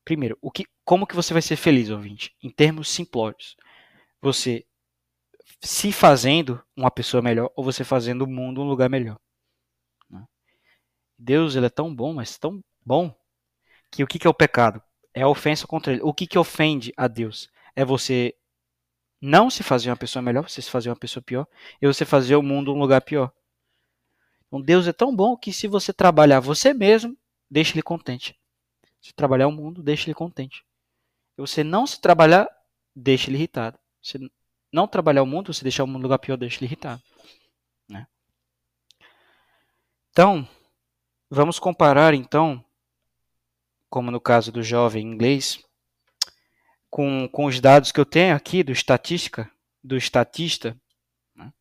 [0.04, 2.34] Primeiro, o que, como que você vai ser feliz, ouvinte?
[2.42, 3.56] Em termos simplórios.
[4.20, 4.64] Você
[5.60, 9.18] se fazendo uma pessoa melhor ou você fazendo o mundo um lugar melhor.
[10.08, 10.24] Né?
[11.18, 13.14] Deus ele é tão bom, mas tão bom,
[13.90, 14.82] que o que, que é o pecado?
[15.14, 16.02] É ofensa contra ele.
[16.02, 17.48] O que, que ofende a Deus?
[17.74, 18.34] É você
[19.20, 21.46] não se fazer uma pessoa melhor, você se fazer uma pessoa pior,
[21.80, 23.32] e você fazer o mundo um lugar pior.
[24.46, 27.16] Então Deus é tão bom que se você trabalhar você mesmo,
[27.50, 28.38] deixe ele contente.
[29.00, 30.64] Se trabalhar o mundo, deixe ele contente.
[31.36, 32.48] E você não se trabalhar,
[32.94, 33.78] deixe ele irritado.
[34.02, 34.18] Se
[34.72, 37.02] não trabalhar o mundo, você deixar o mundo um lugar pior, deixe ele irritado.
[37.88, 38.06] Né?
[40.10, 40.48] Então,
[41.30, 42.64] vamos comparar então,
[43.88, 45.62] como no caso do jovem inglês,
[46.90, 49.50] com, com os dados que eu tenho aqui do estatística,
[49.82, 50.78] do estatista,
[51.34, 51.52] né,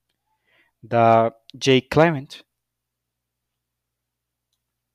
[0.82, 2.44] da Jay Clement,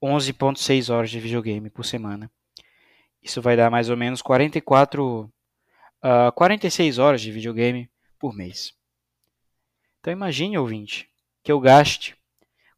[0.03, 2.31] 11.6 horas de videogame por semana.
[3.23, 5.33] Isso vai dar mais ou menos 44,
[6.03, 8.75] uh, 46 horas de videogame por mês.
[10.01, 11.09] Então imagine, ouvinte,
[11.45, 12.17] que eu gaste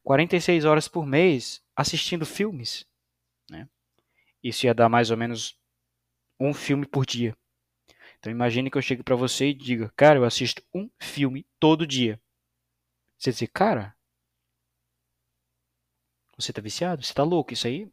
[0.03, 2.87] 46 horas por mês assistindo filmes.
[3.49, 3.67] Né?
[4.45, 5.59] Isso ia dar mais ou menos
[6.39, 7.35] um filme por dia.
[8.19, 11.87] Então imagine que eu chegue para você e diga, cara, eu assisto um filme todo
[11.87, 12.21] dia.
[13.19, 13.97] Você dizer, cara,
[16.37, 17.03] você tá viciado?
[17.03, 17.55] Você tá louco?
[17.55, 17.91] Isso aí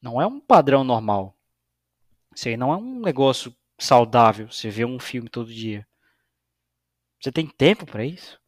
[0.00, 1.36] não é um padrão normal.
[2.34, 4.50] Isso aí não é um negócio saudável.
[4.50, 5.86] Você vê um filme todo dia.
[7.20, 8.40] Você tem tempo para isso?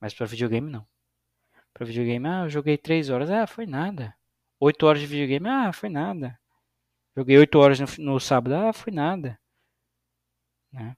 [0.00, 0.86] Mas para videogame não.
[1.72, 3.30] Para videogame, ah, eu joguei 3 horas.
[3.30, 4.16] Ah, foi nada.
[4.60, 6.38] 8 horas de videogame, ah, foi nada.
[7.16, 8.54] Joguei 8 horas no, no sábado.
[8.54, 9.38] Ah, foi nada.
[10.72, 10.96] Né?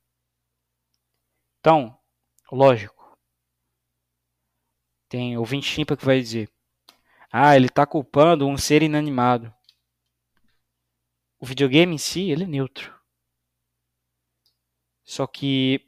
[1.61, 1.99] Então,
[2.51, 2.97] lógico.
[5.09, 6.51] Tem ouvinte chimpa que vai dizer:
[7.31, 9.55] Ah, ele está culpando um ser inanimado.
[11.39, 12.95] O videogame em si, ele é neutro.
[15.05, 15.81] Só que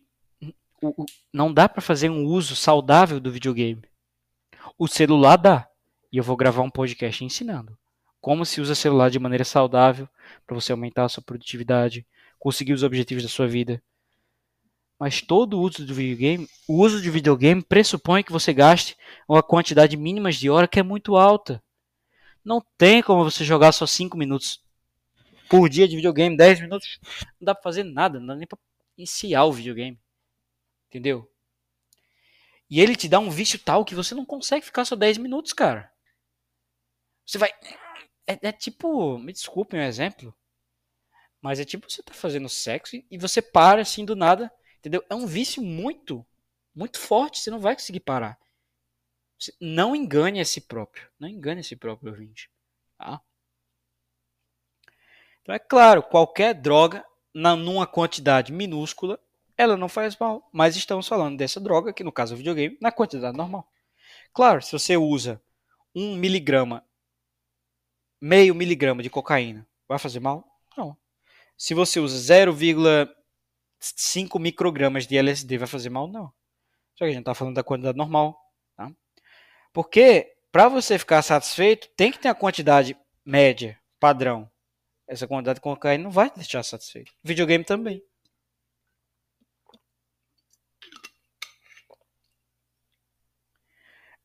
[1.33, 3.83] não dá para fazer um uso saudável do videogame.
[4.79, 5.68] O celular dá.
[6.13, 7.77] E eu vou gravar um podcast ensinando
[8.21, 10.09] como se usa celular de maneira saudável
[10.47, 12.07] para você aumentar a sua produtividade,
[12.39, 13.83] conseguir os objetivos da sua vida.
[14.99, 18.97] Mas todo o uso do videogame, o uso de videogame pressupõe que você gaste
[19.29, 21.63] uma quantidade mínima de hora que é muito alta.
[22.45, 24.61] Não tem como você jogar só 5 minutos
[25.49, 26.99] por dia de videogame, 10 minutos,
[27.41, 28.59] não dá para fazer nada, não dá nem para
[28.97, 29.99] iniciar o videogame.
[30.89, 31.31] Entendeu?
[32.69, 35.53] E ele te dá um vício tal que você não consegue ficar só 10 minutos,
[35.53, 35.91] cara.
[37.29, 37.51] Você vai
[38.27, 40.35] é, é tipo, me desculpem o exemplo,
[41.43, 45.05] mas é tipo você tá fazendo sexo e você para assim do nada, entendeu?
[45.11, 46.25] É um vício muito,
[46.75, 48.39] muito forte, você não vai conseguir parar.
[49.39, 52.51] Você não engane a si próprio, não engane a si próprio ouvinte,
[52.97, 53.21] tá?
[55.43, 57.05] Então é claro, qualquer droga
[57.35, 59.21] na, numa quantidade minúscula,
[59.55, 62.79] ela não faz mal, mas estamos falando dessa droga, que no caso é o videogame,
[62.81, 63.71] na quantidade normal.
[64.33, 65.43] Claro, se você usa
[65.95, 66.88] um miligrama
[68.21, 70.45] meio miligrama de cocaína, vai fazer mal?
[70.77, 70.97] Não.
[71.57, 76.07] Se você usa 0,5 microgramas de LSD, vai fazer mal?
[76.07, 76.33] Não.
[76.95, 78.39] Só que a gente está falando da quantidade normal.
[78.77, 78.91] Tá?
[79.73, 84.51] Porque para você ficar satisfeito, tem que ter a quantidade média, padrão.
[85.07, 87.13] Essa quantidade de cocaína não vai te deixar satisfeito.
[87.23, 88.03] Videogame também.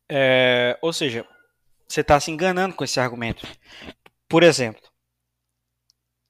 [0.10, 1.28] É, ou seja,
[1.94, 3.46] você está se enganando com esse argumento.
[4.28, 4.82] Por exemplo,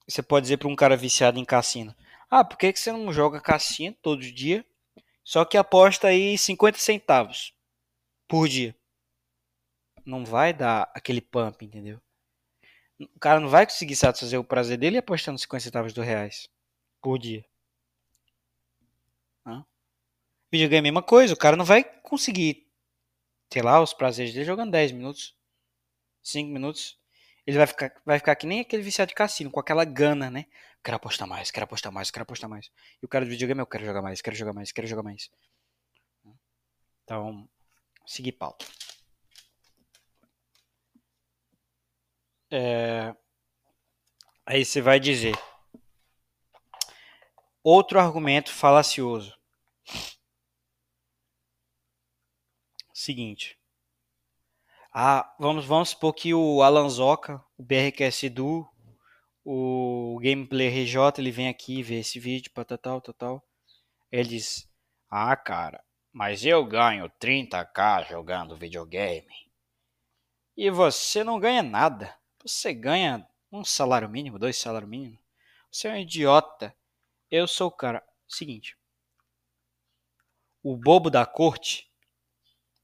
[0.06, 1.94] você pode dizer para um cara viciado em cassino:
[2.28, 4.64] Ah, por que, que você não joga cassino todo dia?
[5.24, 7.54] Só que aposta aí 50 centavos
[8.28, 8.76] por dia.
[10.04, 11.98] Não vai dar aquele pump, entendeu?
[13.00, 16.50] O cara não vai conseguir satisfazer o prazer dele apostando 50 centavos do reais
[17.00, 17.42] por dia.
[19.46, 19.64] Hã?
[20.52, 22.70] Videogame é a mesma coisa, o cara não vai conseguir,
[23.50, 25.34] sei lá, os prazeres dele jogando 10 minutos.
[26.24, 26.98] 5 minutos,
[27.46, 30.46] ele vai ficar, vai ficar que nem aquele viciado de cassino, com aquela gana, né?
[30.82, 32.70] Quero apostar mais, quero apostar mais, quero apostar mais.
[33.02, 35.30] E o cara do videogame, eu quero jogar mais, quero jogar mais, quero jogar mais.
[37.04, 37.48] Então,
[38.06, 38.66] seguir pauta.
[42.50, 43.14] É...
[44.46, 45.34] Aí você vai dizer:
[47.62, 49.34] Outro argumento falacioso.
[52.92, 53.58] Seguinte.
[54.96, 58.64] Ah, vamos, vamos supor que o Alan Zoca, o BRQS Edu,
[59.44, 63.44] o Gameplay RJ, ele vem aqui ver esse vídeo, tal, tal, tal.
[64.12, 64.70] Ele diz:
[65.10, 65.82] Ah, cara,
[66.12, 69.34] mas eu ganho 30k jogando videogame.
[70.56, 72.16] E você não ganha nada.
[72.40, 75.18] Você ganha um salário mínimo, dois salários mínimos.
[75.72, 76.72] Você é um idiota.
[77.28, 78.00] Eu sou o cara.
[78.28, 78.78] Seguinte.
[80.62, 81.90] O bobo da corte,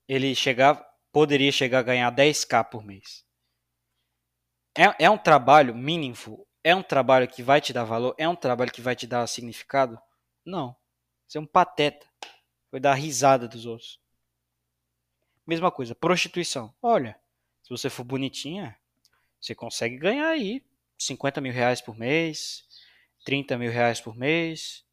[0.08, 3.24] ele chegava, poderia chegar a ganhar 10k por mês.
[4.76, 6.46] É, é um trabalho mínimo?
[6.62, 8.14] É um trabalho que vai te dar valor?
[8.18, 10.00] É um trabalho que vai te dar significado?
[10.44, 10.76] Não.
[11.26, 12.06] Você é um pateta.
[12.70, 14.00] Vai dar risada dos outros.
[15.46, 16.72] Mesma coisa, prostituição.
[16.80, 17.18] Olha,
[17.62, 18.78] se você for bonitinha,
[19.40, 20.64] você consegue ganhar aí
[20.98, 22.64] 50 mil reais por mês,
[23.24, 24.84] 30 mil reais por mês.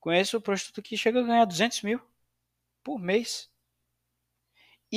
[0.00, 2.00] Conheço prostituto que chega a ganhar 200 mil
[2.84, 3.50] por mês.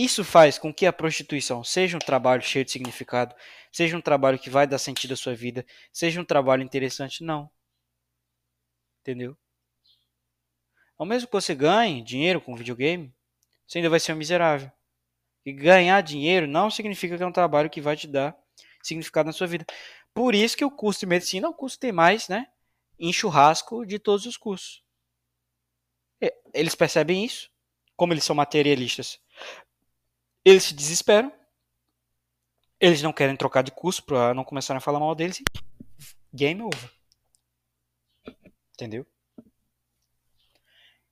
[0.01, 3.35] Isso faz com que a prostituição seja um trabalho cheio de significado,
[3.69, 7.21] seja um trabalho que vai dar sentido à sua vida, seja um trabalho interessante?
[7.21, 7.51] Não.
[9.01, 9.37] Entendeu?
[10.97, 13.13] Ao mesmo que você ganhe dinheiro com videogame,
[13.67, 14.71] você ainda vai ser um miserável.
[15.45, 18.37] E ganhar dinheiro não significa que é um trabalho que vai te dar
[18.81, 19.65] significado na sua vida.
[20.13, 22.47] Por isso que o curso de medicina é o curso que tem mais, né?
[22.97, 24.81] Em churrasco de todos os cursos.
[26.53, 27.51] Eles percebem isso,
[27.97, 29.19] como eles são materialistas.
[30.49, 31.31] Eles se desesperam.
[32.79, 35.43] Eles não querem trocar de curso para não começarem a falar mal deles.
[36.33, 36.91] Game over.
[38.73, 39.05] Entendeu?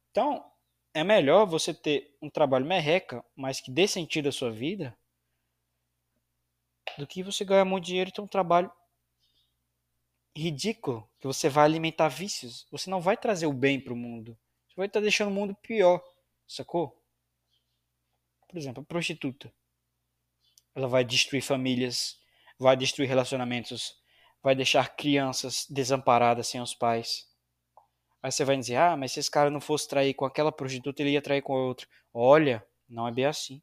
[0.09, 0.43] Então,
[0.91, 4.97] é melhor você ter um trabalho merreca, mas que dê sentido à sua vida,
[6.97, 8.71] do que você ganhar muito dinheiro e ter um trabalho
[10.35, 12.65] ridículo, que você vai alimentar vícios.
[12.71, 14.35] Você não vai trazer o bem para o mundo.
[14.67, 16.03] Você vai estar deixando o mundo pior,
[16.47, 16.99] sacou?
[18.47, 19.53] Por exemplo, a prostituta.
[20.73, 22.19] Ela vai destruir famílias,
[22.57, 23.95] vai destruir relacionamentos,
[24.41, 27.27] vai deixar crianças desamparadas sem os pais.
[28.21, 31.01] Aí você vai dizer, ah, mas se esse cara não fosse trair com aquela prostituta,
[31.01, 31.87] ele ia trair com a outra.
[32.13, 33.61] Olha, não é bem assim.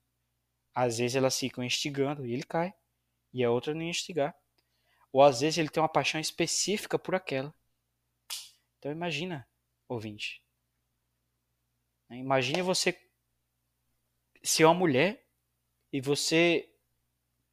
[0.74, 2.74] Às vezes elas ficam instigando e ele cai.
[3.32, 4.35] E a outra não instigar.
[5.12, 7.55] Ou às vezes ele tem uma paixão específica por aquela.
[8.78, 9.49] Então imagina,
[9.89, 10.43] ouvinte.
[12.11, 12.93] Imagine você
[14.45, 15.25] ser uma mulher
[15.93, 16.69] e você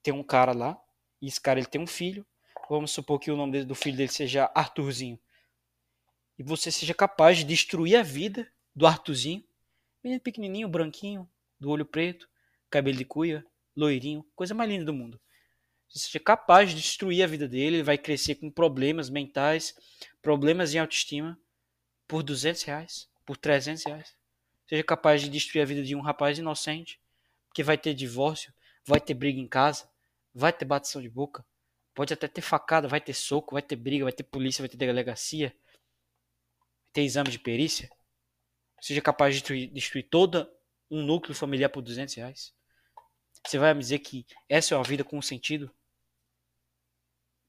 [0.03, 0.81] tem um cara lá,
[1.21, 2.25] e esse cara ele tem um filho.
[2.69, 5.19] Vamos supor que o nome do filho dele seja Arthurzinho
[6.41, 9.43] e você seja capaz de destruir a vida do Artuzinho,
[10.03, 11.29] menino pequenininho, branquinho,
[11.59, 12.27] do olho preto,
[12.67, 15.21] cabelo de cuia, loirinho, coisa mais linda do mundo.
[15.87, 19.75] Você seja capaz de destruir a vida dele, ele vai crescer com problemas mentais,
[20.19, 21.39] problemas em autoestima,
[22.07, 24.15] por 200 reais, por 300 reais.
[24.71, 26.97] Seja capaz de destruir a vida de um rapaz inocente,
[27.53, 28.53] que vai ter divórcio,
[28.85, 29.91] vai ter briga em casa,
[30.33, 31.45] vai ter batição de boca,
[31.93, 34.77] pode até ter facada, vai ter soco, vai ter briga, vai ter polícia, vai ter
[34.77, 35.53] delegacia,
[36.93, 37.91] ter exame de perícia,
[38.79, 40.49] seja capaz de destruir, destruir todo
[40.89, 42.55] um núcleo familiar por 200 reais?
[43.45, 45.69] Você vai me dizer que essa é uma vida com sentido?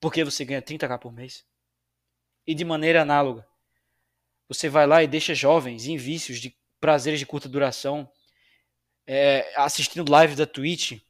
[0.00, 1.46] Porque você ganha 30k por mês?
[2.44, 3.46] E de maneira análoga,
[4.48, 8.10] você vai lá e deixa jovens em vícios de prazeres de curta duração,
[9.06, 11.00] é, assistindo live da Twitch,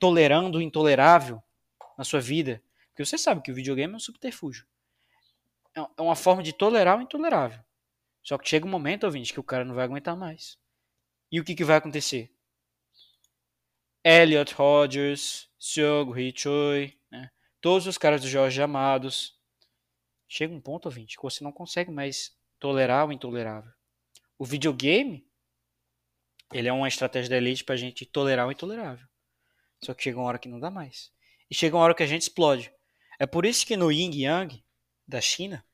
[0.00, 1.40] tolerando o intolerável
[1.96, 2.60] na sua vida.
[2.88, 4.66] Porque você sabe que o videogame é um subterfúgio.
[5.76, 7.60] É, é uma forma de tolerar o intolerável.
[8.20, 10.58] Só que chega um momento, ouvinte, que o cara não vai aguentar mais.
[11.30, 12.28] E o que, que vai acontecer?
[14.02, 17.30] Elliot Rodgers, Seogo Hichoi, né?
[17.60, 19.38] todos os caras do Jorge Amados.
[20.26, 23.75] Chega um ponto, ouvinte, que você não consegue mais tolerar o intolerável.
[24.38, 25.26] O videogame,
[26.52, 29.06] ele é uma estratégia da elite pra gente tolerar o intolerável.
[29.82, 31.10] Só que chega uma hora que não dá mais.
[31.50, 32.72] E chega uma hora que a gente explode.
[33.18, 34.64] É por isso que no Yin Yang,
[35.06, 35.64] da China,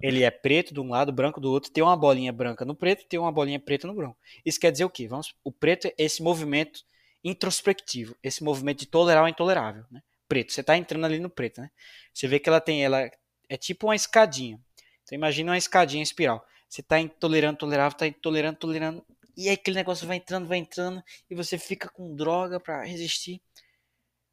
[0.00, 3.06] ele é preto de um lado, branco do outro, tem uma bolinha branca no preto,
[3.06, 4.18] tem uma bolinha preta no branco.
[4.44, 5.06] Isso quer dizer o quê?
[5.06, 6.84] Vamos, o preto é esse movimento
[7.22, 10.02] introspectivo, esse movimento de tolerar o intolerável, né?
[10.26, 11.70] Preto, você está entrando ali no preto, né?
[12.12, 13.08] Você vê que ela tem, ela
[13.48, 14.58] é tipo uma escadinha.
[15.04, 16.44] Então imagina uma escadinha em espiral.
[16.72, 19.06] Você está intolerando, tolerável, está intolerando, tolerando,
[19.36, 23.42] e aí aquele negócio vai entrando, vai entrando, e você fica com droga para resistir.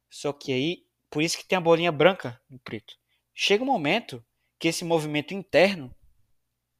[0.08, 2.96] Só que aí, por isso que tem a bolinha branca no preto.
[3.34, 4.24] Chega um momento
[4.58, 5.94] que esse movimento interno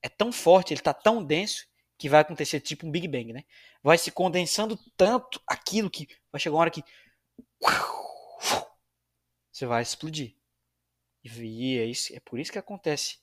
[0.01, 1.67] é tão forte, ele está tão denso,
[1.99, 3.45] que vai acontecer tipo um Big Bang, né?
[3.83, 6.83] Vai se condensando tanto aquilo que vai chegar uma hora que
[9.53, 10.35] você vai explodir.
[11.23, 13.19] E é, isso, é por isso que acontece,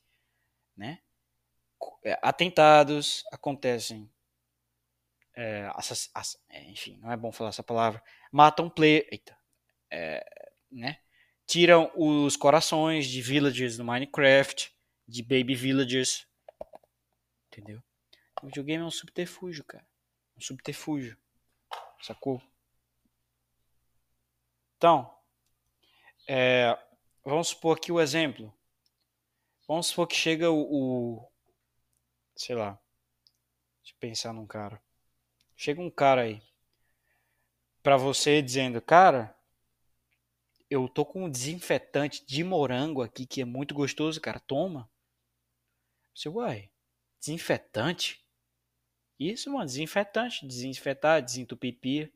[0.75, 1.01] né?
[2.08, 4.10] É, atentados acontecem.
[5.36, 8.01] É, assass, ass, é, enfim, não é bom falar essa palavra.
[8.32, 9.05] Matam player.
[9.12, 9.38] Eita.
[9.91, 10.26] É,
[10.72, 10.99] né?
[11.45, 14.74] Tiram os corações de villagers no Minecraft,
[15.05, 16.26] de baby villagers.
[17.47, 17.84] Entendeu?
[18.41, 19.86] O videogame é um subterfúgio, cara.
[20.38, 21.18] Um subterfúgio.
[22.01, 22.41] Sacou?
[24.78, 25.14] Então,
[26.28, 26.78] é,
[27.26, 28.53] vamos supor aqui o exemplo.
[29.68, 31.30] Vamos supor que chega o,
[32.38, 32.79] Sei lá.
[33.81, 34.79] Deixa eu pensar num cara.
[35.55, 36.41] Chega um cara aí.
[37.81, 39.35] Pra você dizendo, cara.
[40.69, 44.39] Eu tô com um desinfetante de morango aqui que é muito gostoso, cara.
[44.39, 44.89] Toma.
[46.13, 46.69] Você, uai.
[47.19, 48.23] Desinfetante?
[49.19, 49.65] Isso, mano.
[49.65, 50.45] Desinfetante.
[50.45, 52.13] Desinfetar, desentupir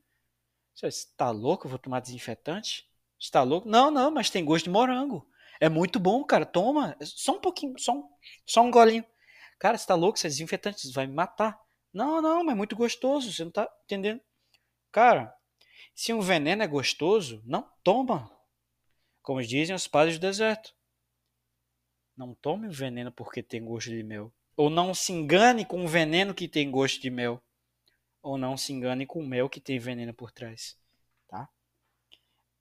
[0.76, 1.66] Você tá louco?
[1.66, 2.88] Eu vou tomar desinfetante?
[3.20, 3.68] Você tá louco?
[3.68, 5.28] Não, não, mas tem gosto de morango.
[5.60, 6.46] É muito bom, cara.
[6.46, 6.96] Toma.
[7.02, 7.80] Só um pouquinho.
[7.80, 8.10] Só um,
[8.46, 9.06] só um golinho.
[9.62, 10.18] Cara, você tá louco?
[10.18, 10.88] Você é desinfetante.
[10.88, 11.62] Você vai me matar.
[11.94, 13.32] Não, não, mas é muito gostoso.
[13.32, 14.20] Você não tá entendendo?
[14.92, 15.32] Cara,
[15.94, 18.36] se um veneno é gostoso, não toma.
[19.22, 20.74] Como dizem os padres do deserto.
[22.18, 24.34] Não tome o veneno porque tem gosto de mel.
[24.58, 27.40] Ou não se engane com o veneno que tem gosto de mel.
[28.24, 30.76] Ou não se engane com o mel que tem veneno por trás.
[31.28, 31.48] Tá?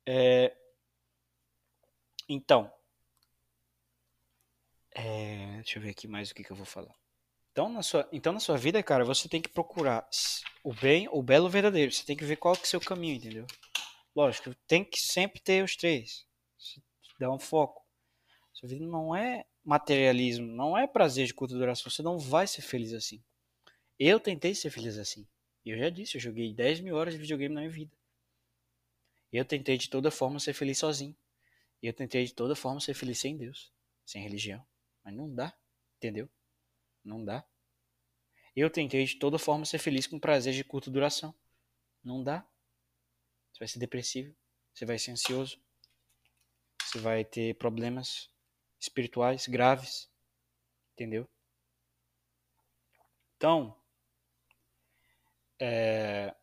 [0.04, 0.54] É...
[2.28, 2.70] Então.
[4.92, 5.56] É...
[5.56, 6.94] Deixa eu ver aqui mais o que, que eu vou falar.
[7.52, 10.08] Então na, sua, então, na sua vida, cara, você tem que procurar
[10.62, 11.92] o bem, o belo, o verdadeiro.
[11.92, 13.46] Você tem que ver qual que é o seu caminho, entendeu?
[14.14, 16.26] Lógico, tem que sempre ter os três.
[17.18, 17.84] Dá um foco.
[18.52, 21.90] Sua vida não é materialismo, não é prazer de curta duração.
[21.90, 23.22] Você não vai ser feliz assim.
[23.98, 25.26] Eu tentei ser feliz assim.
[25.64, 27.94] Eu já disse, eu joguei 10 mil horas de videogame na minha vida.
[29.32, 31.14] Eu tentei de toda forma ser feliz sozinho.
[31.82, 33.72] Eu tentei de toda forma ser feliz sem Deus,
[34.04, 34.64] sem religião.
[35.10, 35.52] Mas não dá,
[35.96, 36.30] entendeu?
[37.04, 37.44] Não dá.
[38.54, 41.34] Eu tentei de toda forma ser feliz com prazer de curta duração.
[42.02, 42.46] Não dá.
[43.52, 44.34] Você vai ser depressivo,
[44.72, 45.60] você vai ser ansioso,
[46.80, 48.30] você vai ter problemas
[48.78, 50.08] espirituais graves.
[50.92, 51.28] Entendeu?
[53.36, 53.76] Então,
[55.58, 56.34] é,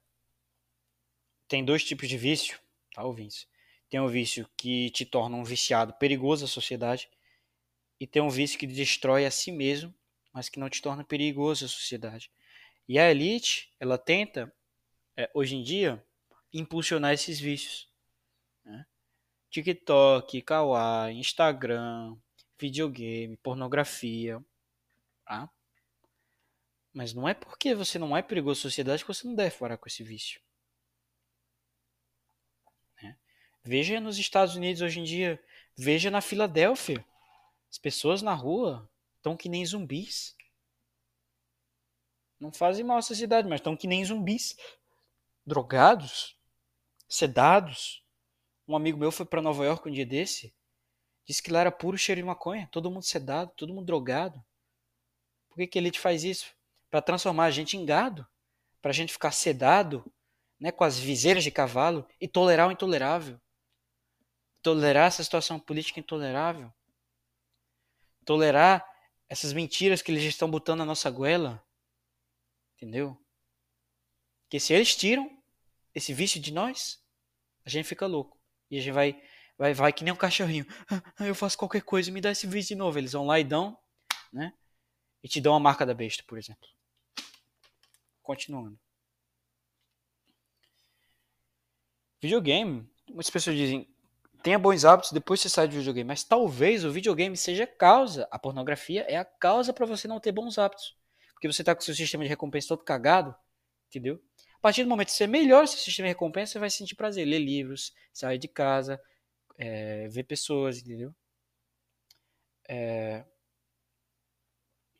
[1.47, 2.59] tem dois tipos de vício,
[2.93, 3.47] tá, ouvintes?
[3.89, 7.09] Tem um vício que te torna um viciado perigoso à sociedade
[7.99, 9.93] e tem um vício que destrói a si mesmo,
[10.31, 12.31] mas que não te torna perigoso à sociedade.
[12.87, 14.53] E a elite, ela tenta,
[15.15, 16.03] é, hoje em dia,
[16.53, 17.89] impulsionar esses vícios.
[18.63, 18.85] Né?
[19.49, 22.15] TikTok, Kawaii, Instagram,
[22.59, 24.43] videogame, pornografia.
[25.25, 25.49] Tá?
[26.93, 29.77] Mas não é porque você não é perigoso à sociedade que você não deve parar
[29.77, 30.39] com esse vício.
[33.01, 33.17] Né?
[33.63, 35.43] Veja nos Estados Unidos hoje em dia,
[35.75, 37.03] veja na Filadélfia.
[37.69, 40.35] As pessoas na rua estão que nem zumbis.
[42.39, 44.55] Não fazem mal à sociedade, mas estão que nem zumbis.
[45.45, 46.37] Drogados,
[47.09, 48.03] sedados.
[48.67, 50.53] Um amigo meu foi para Nova York um dia desse.
[51.25, 52.69] Disse que lá era puro cheiro de maconha.
[52.71, 54.43] Todo mundo sedado, todo mundo drogado.
[55.49, 56.53] Por que, que a elite faz isso?
[56.89, 58.25] Para transformar a gente em gado.
[58.81, 60.05] Para a gente ficar sedado,
[60.59, 63.39] né, com as viseiras de cavalo e tolerar o intolerável.
[64.61, 66.71] Tolerar essa situação política intolerável.
[68.27, 68.85] Tolerar
[69.29, 71.65] essas mentiras que eles estão botando na nossa goela.
[72.75, 73.17] Entendeu?
[74.49, 75.31] Que se eles tiram
[75.95, 77.01] esse vício de nós,
[77.65, 78.37] a gente fica louco.
[78.69, 79.21] E a gente vai
[79.57, 80.65] vai, vai que nem um cachorrinho.
[81.17, 82.99] Ah, eu faço qualquer coisa, me dá esse vício de novo.
[82.99, 83.77] Eles vão lá e dão,
[84.31, 84.53] né?
[85.23, 86.67] E te dão a marca da besta, por exemplo.
[88.21, 88.77] Continuando.
[92.21, 93.87] Videogame, muitas pessoas dizem,
[94.47, 96.07] tenha bons hábitos, depois você sai do videogame.
[96.07, 98.25] Mas talvez o videogame seja a causa.
[98.31, 100.95] A pornografia é a causa para você não ter bons hábitos.
[101.33, 103.35] Porque você tá com o seu sistema de recompensa todo cagado,
[103.89, 104.23] entendeu?
[104.55, 106.95] A partir do momento que você melhora o seu sistema de recompensa, você vai sentir
[106.95, 107.25] prazer.
[107.25, 108.97] Ler livros, sair de casa,
[109.57, 111.13] é, ver pessoas, entendeu?
[112.69, 113.25] É...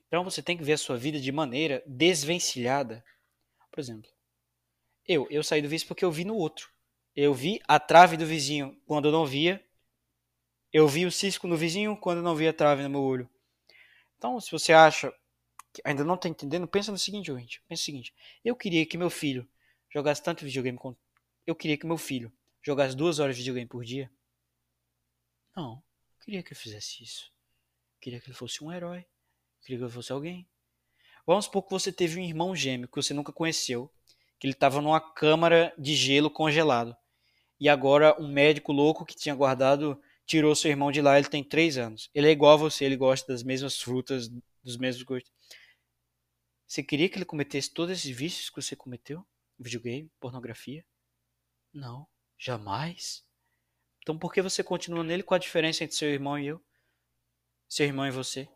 [0.08, 3.02] Então você tem que ver a sua vida de maneira desvencilhada.
[3.72, 4.12] Por exemplo,
[5.08, 6.70] eu, eu saí do vício porque eu vi no outro.
[7.20, 9.66] Eu vi a trave do vizinho quando eu não via.
[10.72, 13.28] Eu vi o cisco no vizinho quando eu não via a trave no meu olho.
[14.16, 15.12] Então, se você acha
[15.74, 17.60] que ainda não está entendendo, pensa no seguinte, gente.
[17.62, 18.14] Pensa no seguinte.
[18.46, 19.50] Eu queria que meu filho
[19.90, 21.00] jogasse tanto videogame quanto...
[21.48, 24.12] Eu queria que meu filho jogasse duas horas de videogame por dia.
[25.56, 25.82] Não,
[26.20, 27.34] eu queria que ele fizesse isso.
[27.96, 29.00] Eu queria que ele fosse um herói.
[29.00, 30.48] Eu queria que ele fosse alguém.
[31.26, 33.92] Vamos supor que você teve um irmão gêmeo que você nunca conheceu,
[34.40, 36.96] que ele estava numa câmara de gelo congelado.
[37.60, 41.44] E agora um médico louco que tinha guardado tirou seu irmão de lá, ele tem
[41.44, 42.10] três anos.
[42.14, 44.30] Ele é igual a você, ele gosta das mesmas frutas,
[44.62, 45.32] dos mesmos gostos.
[46.68, 49.26] Você queria que ele cometesse todos esses vícios que você cometeu?
[49.58, 50.86] Videogame, pornografia?
[51.74, 52.06] Não,
[52.38, 53.26] jamais.
[54.02, 55.24] Então por que você continua nele?
[55.24, 56.62] Qual a diferença entre seu irmão e eu?
[57.70, 58.50] Seu irmão e você?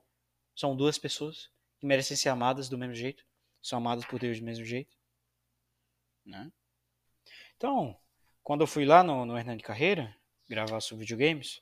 [0.56, 1.50] São duas pessoas
[1.80, 3.26] que merecem ser amadas do mesmo jeito?
[3.62, 4.96] São amadas por Deus do mesmo jeito?
[6.26, 6.52] Né?
[7.56, 7.98] Então,
[8.44, 10.16] quando eu fui lá no, no Hernani Carreira
[10.50, 11.62] gravar sobre videogames,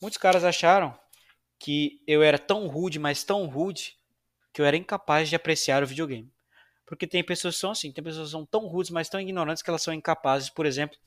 [0.00, 0.98] muitos caras acharam
[1.58, 3.96] que eu era tão rude, mas tão rude,
[4.52, 6.32] que eu era incapaz de apreciar o videogame.
[6.86, 9.62] Porque tem pessoas que são assim, tem pessoas que são tão rudes, mas tão ignorantes
[9.62, 10.98] que elas são incapazes, por exemplo,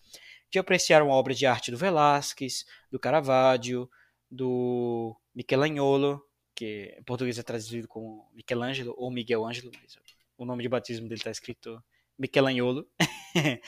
[0.49, 3.89] de apreciar uma obra de arte do Velázquez, do Caravaggio,
[4.29, 6.25] do Michelangelo,
[6.55, 9.97] que em português é traduzido como Michelangelo ou Miguel Ângelo, mas
[10.37, 11.81] o nome de batismo dele está escrito
[12.17, 12.87] Michelangelo.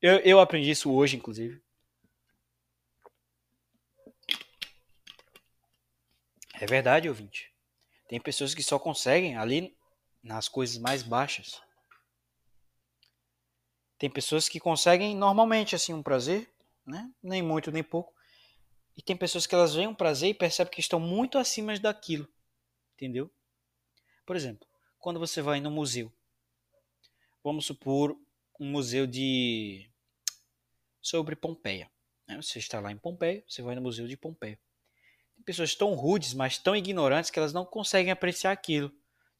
[0.00, 1.62] eu, eu aprendi isso hoje, inclusive.
[6.54, 7.50] É verdade, ouvinte.
[8.08, 9.76] Tem pessoas que só conseguem ali
[10.22, 11.60] nas coisas mais baixas.
[13.98, 16.50] Tem pessoas que conseguem normalmente assim um prazer,
[16.86, 17.10] né?
[17.22, 18.14] Nem muito nem pouco.
[18.96, 22.28] E tem pessoas que elas veem um prazer e percebem que estão muito acima daquilo.
[22.94, 23.30] Entendeu?
[24.26, 24.66] Por exemplo,
[24.98, 26.12] quando você vai no museu.
[27.42, 28.18] Vamos supor
[28.58, 29.89] um museu de
[31.00, 31.90] sobre Pompeia.
[32.26, 32.36] Né?
[32.36, 34.58] Você está lá em Pompeia, você vai no museu de Pompeia.
[35.34, 38.92] Tem pessoas tão rudes, mas tão ignorantes que elas não conseguem apreciar aquilo.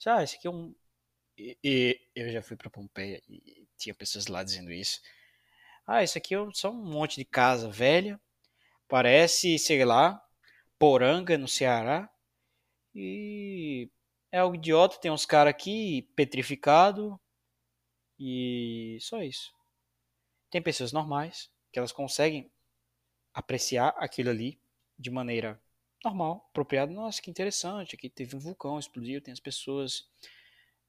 [0.06, 0.74] Ah, esse aqui é um.
[1.36, 5.00] E, e eu já fui para Pompeia e tinha pessoas lá dizendo isso.
[5.86, 8.20] Ah, isso aqui é só um monte de casa velha.
[8.88, 10.22] Parece, sei lá,
[10.78, 12.10] Poranga no Ceará.
[12.94, 13.90] E
[14.32, 14.98] é algo idiota.
[14.98, 17.20] Tem uns caras aqui petrificado.
[18.18, 19.52] E só isso.
[20.50, 22.50] Tem pessoas normais que elas conseguem
[23.32, 24.60] apreciar aquilo ali
[24.98, 25.60] de maneira
[26.04, 26.92] normal, apropriado.
[26.92, 30.08] Nossa, que interessante, aqui teve um vulcão, explodiu, tem as pessoas.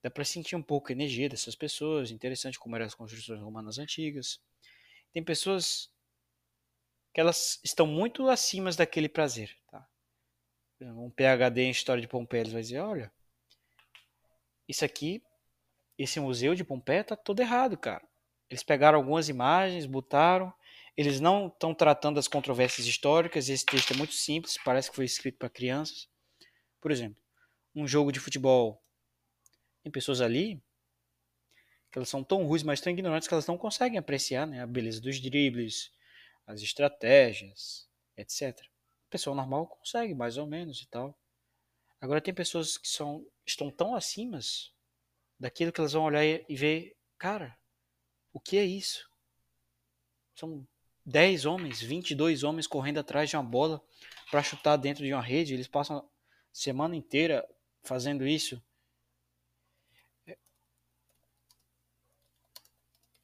[0.02, 3.78] Dá para sentir um pouco a energia dessas pessoas, interessante como eram as construções romanas
[3.78, 4.42] antigas.
[5.14, 5.92] Tem pessoas
[7.14, 9.88] que elas estão muito acima daquele prazer, tá?
[10.82, 13.12] Um PhD em história de Pompeia vai dizer, olha,
[14.68, 15.22] isso aqui,
[15.98, 18.08] esse museu de Pompeia tá todo errado, cara.
[18.52, 20.54] Eles pegaram algumas imagens, botaram,
[20.98, 23.48] eles não estão tratando das controvérsias históricas.
[23.48, 26.10] Esse texto é muito simples, parece que foi escrito para crianças.
[26.82, 27.16] Por exemplo,
[27.74, 28.84] um jogo de futebol.
[29.82, 30.62] Tem pessoas ali
[31.90, 34.68] que elas são tão ruins, mas tão ignorantes que elas não conseguem apreciar né, a
[34.68, 35.90] beleza dos dribles,
[36.46, 38.60] as estratégias, etc.
[39.08, 41.18] O pessoal normal consegue, mais ou menos e tal.
[42.02, 44.40] Agora tem pessoas que são, estão tão acima
[45.40, 47.58] daquilo que elas vão olhar e ver, cara,
[48.34, 49.10] o que é isso?
[50.36, 50.68] São
[51.06, 53.84] 10 homens, 22 homens correndo atrás de uma bola
[54.30, 55.54] para chutar dentro de uma rede.
[55.54, 56.06] Eles passam a
[56.54, 57.48] semana inteira
[57.84, 58.62] fazendo isso.
[60.26, 60.38] É,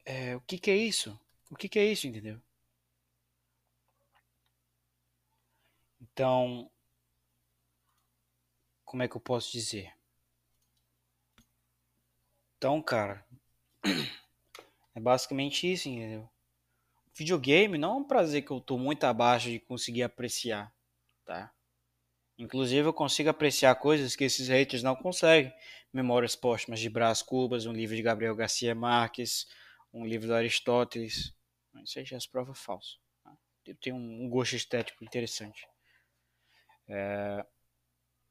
[0.05, 1.19] é, o que, que é isso?
[1.49, 2.41] O que, que é isso, entendeu?
[6.01, 6.69] Então,
[8.83, 9.93] como é que eu posso dizer?
[12.57, 13.23] Então, cara,
[14.97, 16.27] é basicamente isso, entendeu?
[17.13, 20.71] videogame não é um prazer que eu tô muito abaixo de conseguir apreciar,
[21.23, 21.51] tá?
[22.37, 25.51] Inclusive eu consigo apreciar coisas que esses haters não conseguem.
[25.91, 29.47] Memórias póstumas de Brás Cubas, um livro de Gabriel Garcia Marques,
[29.91, 31.33] um livro do Aristóteles.
[31.83, 32.99] Isso aí já se prova falso.
[33.23, 33.35] Tá?
[33.81, 35.67] Tem um gosto estético interessante.
[36.87, 37.43] É...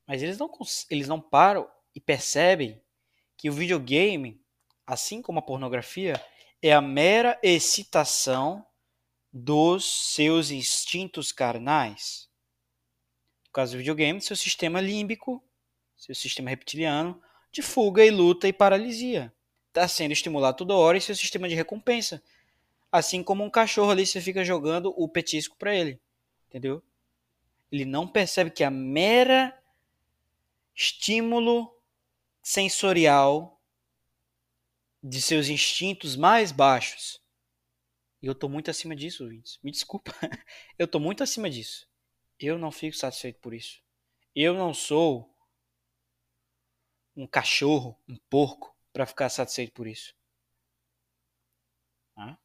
[0.07, 0.49] Mas eles não,
[0.89, 2.81] eles não param e percebem
[3.37, 4.41] que o videogame,
[4.87, 6.15] assim como a pornografia,
[6.69, 8.67] é a mera excitação
[9.33, 12.29] dos seus instintos carnais.
[13.47, 15.43] No caso do videogame, seu sistema límbico,
[15.97, 17.21] seu sistema reptiliano,
[17.53, 19.33] de fuga e luta e paralisia.
[19.69, 22.23] Está sendo estimulado toda hora e seu sistema de recompensa.
[22.91, 26.01] Assim como um cachorro ali, você fica jogando o petisco para ele.
[26.49, 26.83] Entendeu?
[27.71, 29.57] Ele não percebe que a mera
[30.75, 31.75] estímulo
[32.43, 33.56] sensorial
[35.09, 37.21] de seus instintos mais baixos
[38.23, 39.59] e eu tô muito acima disso, ouvintes.
[39.63, 40.11] Me desculpa.
[40.79, 41.89] eu tô muito acima disso.
[42.39, 43.83] Eu não fico satisfeito por isso.
[44.35, 45.35] Eu não sou
[47.15, 50.15] um cachorro, um porco, para ficar satisfeito por isso.
[52.17, 52.39] Ah?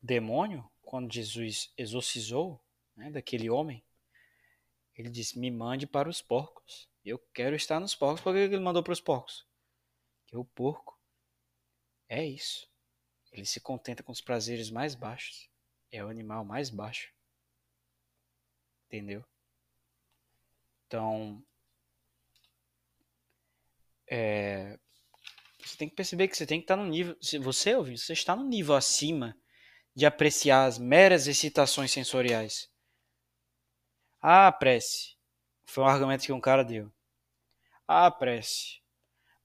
[0.00, 2.62] Demônio, quando Jesus exorcizou
[2.94, 3.84] né, daquele homem,
[4.94, 6.88] ele disse: Me mande para os porcos.
[7.04, 8.20] Eu quero estar nos porcos.
[8.20, 9.46] Por que ele mandou para os porcos?
[10.26, 10.95] Que o porco
[12.08, 12.68] é isso.
[13.32, 15.50] Ele se contenta com os prazeres mais baixos.
[15.90, 17.12] É o animal mais baixo.
[18.86, 19.24] Entendeu?
[20.86, 21.44] Então,
[24.08, 24.78] é,
[25.58, 27.16] você tem que perceber que você tem que estar no nível.
[27.20, 29.36] Se você ouvir, você está no nível acima
[29.94, 32.70] de apreciar as meras excitações sensoriais.
[34.20, 35.16] Ah, prece.
[35.66, 36.92] Foi um argumento que um cara deu.
[37.88, 38.80] Ah, prece.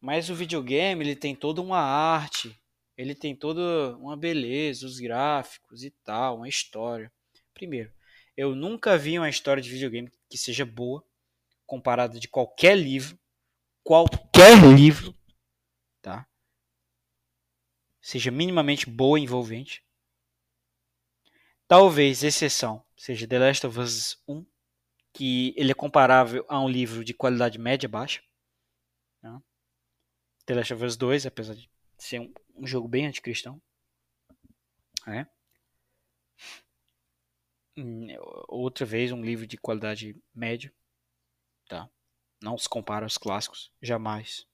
[0.02, 2.60] Mas o videogame ele tem toda uma arte,
[2.98, 7.12] ele tem toda uma beleza, os gráficos e tal, uma história.
[7.54, 7.94] Primeiro,
[8.36, 11.06] eu nunca vi uma história de videogame que seja boa
[11.68, 13.18] comparada de qualquer livro,
[13.84, 15.16] qualquer livro,
[16.02, 16.28] tá?
[18.02, 19.84] Seja minimamente boa e envolvente.
[21.68, 24.46] Talvez exceção seja The Last of Us 1,
[25.14, 28.22] que ele é comparável a um livro de qualidade média baixa.
[30.46, 33.62] The Last of Us 2, apesar de ser um, um jogo bem anticristão.
[35.08, 35.26] É.
[37.78, 38.08] Hum,
[38.48, 40.74] outra vez, um livro de qualidade média.
[41.68, 41.90] Tá?
[42.42, 44.48] Não se compara aos clássicos, jamais.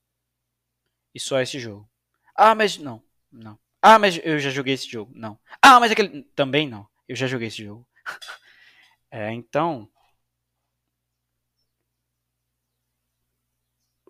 [1.13, 1.89] E só esse jogo.
[2.35, 3.57] Ah, mas não, não.
[3.81, 5.11] Ah, mas eu já joguei esse jogo.
[5.15, 5.39] Não.
[5.61, 6.87] Ah, mas aquele também não.
[7.07, 7.87] Eu já joguei esse jogo.
[9.09, 9.89] é, então,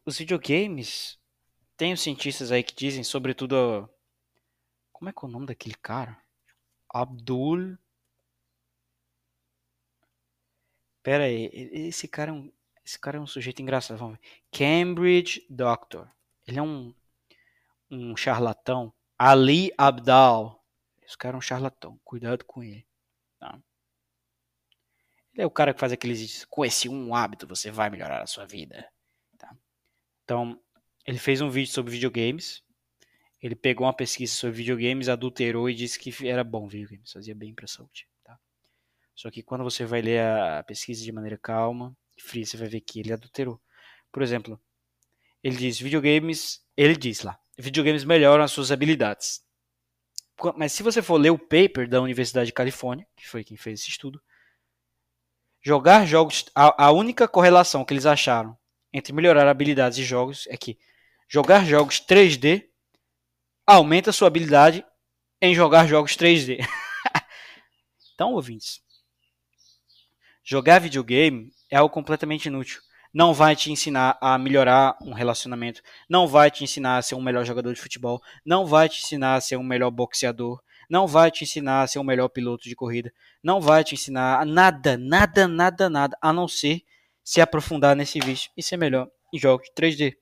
[0.06, 1.20] os videogames
[1.78, 3.88] tem os cientistas aí que dizem, sobretudo.
[4.92, 6.18] Como é que é o nome daquele cara?
[6.90, 7.78] Abdul.
[11.04, 12.52] Pera aí, esse cara é um,
[12.84, 13.98] esse cara é um sujeito engraçado.
[13.98, 14.26] Vamos ver.
[14.52, 16.10] Cambridge Doctor.
[16.48, 16.94] Ele é um,
[17.92, 18.92] um charlatão.
[19.18, 20.64] Ali Abdal.
[21.04, 22.00] Esse cara é um charlatão.
[22.04, 22.86] Cuidado com ele.
[23.40, 23.60] Tá?
[25.34, 26.44] Ele é o cara que faz aqueles.
[26.46, 28.92] Com esse um hábito você vai melhorar a sua vida.
[29.38, 29.56] Tá?
[30.24, 30.60] Então,
[31.08, 32.62] ele fez um vídeo sobre videogames.
[33.42, 37.54] Ele pegou uma pesquisa sobre videogames, adulterou e disse que era bom videogames, fazia bem
[37.54, 38.08] para a saúde.
[38.24, 38.38] Tá?
[39.16, 42.68] Só que quando você vai ler a pesquisa de maneira calma e fria, você vai
[42.68, 43.62] ver que ele adulterou.
[44.12, 44.60] Por exemplo,
[45.42, 49.46] ele diz videogames, ele diz lá, videogames melhoram as suas habilidades.
[50.56, 53.80] Mas se você for ler o paper da Universidade de Califórnia, que foi quem fez
[53.80, 54.22] esse estudo,
[55.62, 58.58] jogar jogos, a, a única correlação que eles acharam
[58.92, 60.78] entre melhorar habilidades e jogos é que
[61.28, 62.66] jogar jogos 3D
[63.66, 64.86] aumenta sua habilidade
[65.42, 66.60] em jogar jogos 3D.
[68.14, 68.82] então, ouvintes,
[70.44, 72.82] jogar videogame é algo completamente inútil.
[73.14, 77.22] Não vai te ensinar a melhorar um relacionamento, não vai te ensinar a ser um
[77.22, 81.32] melhor jogador de futebol, não vai te ensinar a ser um melhor boxeador, não vai
[81.32, 83.12] te ensinar a ser um melhor piloto de corrida,
[83.44, 86.84] não vai te ensinar nada, nada, nada, nada, a não ser
[87.24, 90.16] se aprofundar nesse vício e ser melhor em jogos 3D.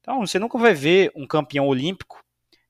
[0.00, 2.24] Então, você nunca vai ver um campeão olímpico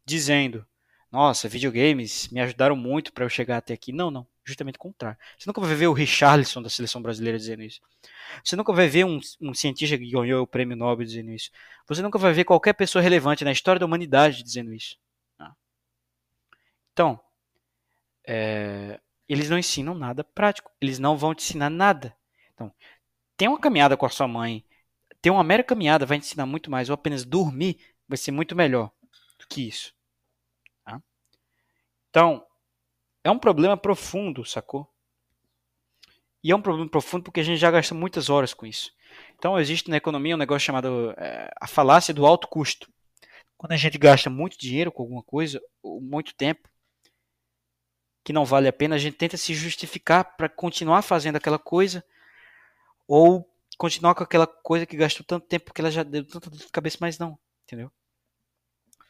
[0.05, 0.67] dizendo:
[1.11, 3.93] Nossa, videogames me ajudaram muito para eu chegar até aqui.
[3.93, 4.27] Não, não.
[4.45, 5.19] Justamente o contrário.
[5.39, 7.81] Você nunca vai ver o Richarlison da seleção brasileira dizendo isso.
[8.43, 11.51] Você nunca vai ver um, um cientista que ganhou o prêmio Nobel dizendo isso.
[11.87, 14.97] Você nunca vai ver qualquer pessoa relevante na história da humanidade dizendo isso.
[16.93, 17.21] Então,
[18.27, 20.71] é, eles não ensinam nada prático.
[20.81, 22.15] Eles não vão te ensinar nada.
[22.53, 22.73] Então,
[23.37, 24.65] tem uma caminhada com a sua mãe,
[25.23, 27.79] ter uma mera caminhada vai ensinar muito mais, ou apenas dormir
[28.09, 28.91] vai ser muito melhor
[29.39, 29.95] do que isso.
[30.85, 31.01] Tá?
[32.09, 32.45] Então,
[33.23, 34.89] é um problema profundo, sacou?
[36.43, 38.93] E é um problema profundo porque a gente já gasta muitas horas com isso.
[39.37, 42.91] Então, existe na economia um negócio chamado é, a falácia do alto custo.
[43.59, 46.69] Quando a gente gasta muito dinheiro com alguma coisa, ou muito tempo,
[48.25, 52.03] que não vale a pena, a gente tenta se justificar para continuar fazendo aquela coisa,
[53.07, 53.47] ou
[53.81, 56.69] continuar com aquela coisa que gastou tanto tempo que ela já deu tanta dor de
[56.69, 57.91] cabeça, mas não, entendeu?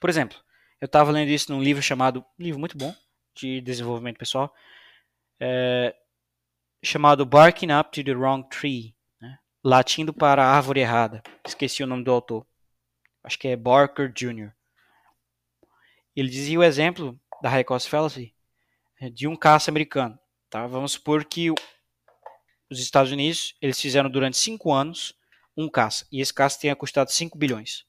[0.00, 0.38] Por exemplo,
[0.80, 2.94] eu estava lendo isso num livro chamado, um livro muito bom
[3.34, 4.54] de desenvolvimento pessoal,
[5.40, 5.92] é,
[6.84, 9.40] chamado Barking Up to the Wrong Tree, né?
[9.64, 11.20] latindo para a árvore errada.
[11.44, 12.46] Esqueci o nome do autor.
[13.24, 14.52] Acho que é Barker Jr.
[16.14, 18.32] Ele dizia o exemplo da High Cost Fallacy
[19.00, 20.16] é, de um caça americano.
[20.48, 20.68] Tá?
[20.68, 21.52] Vamos supor que
[22.70, 25.14] os Estados Unidos, eles fizeram durante cinco anos
[25.56, 26.06] um caça.
[26.10, 27.84] E esse caça tenha custado 5 bilhões.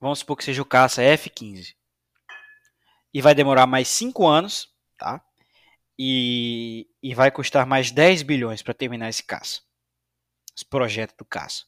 [0.00, 1.76] Vamos supor que seja o caça F-15.
[3.12, 5.24] E vai demorar mais 5 anos, tá?
[5.98, 9.60] E, e vai custar mais 10 bilhões para terminar esse caça.
[10.56, 11.64] Esse projeto do caça.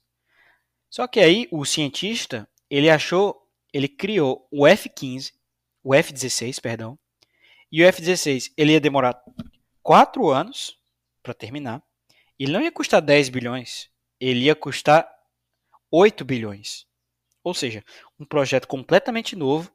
[0.91, 5.33] Só que aí o cientista, ele achou, ele criou o F-15,
[5.83, 6.99] o F-16, perdão,
[7.73, 9.21] e o F-16 ele ia demorar
[9.83, 10.79] 4 anos
[11.23, 11.83] para terminar.
[12.39, 13.91] Ele não ia custar 10 bilhões,
[14.21, 15.11] ele ia custar
[15.91, 16.87] 8 bilhões.
[17.43, 17.83] Ou seja,
[18.21, 19.73] um projeto completamente novo,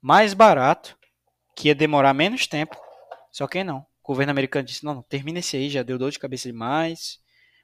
[0.00, 0.96] mais barato,
[1.56, 2.76] que ia demorar menos tempo.
[3.32, 3.86] Só que não.
[4.02, 7.20] O governo americano disse: não, não termina esse aí, já deu dor de cabeça demais,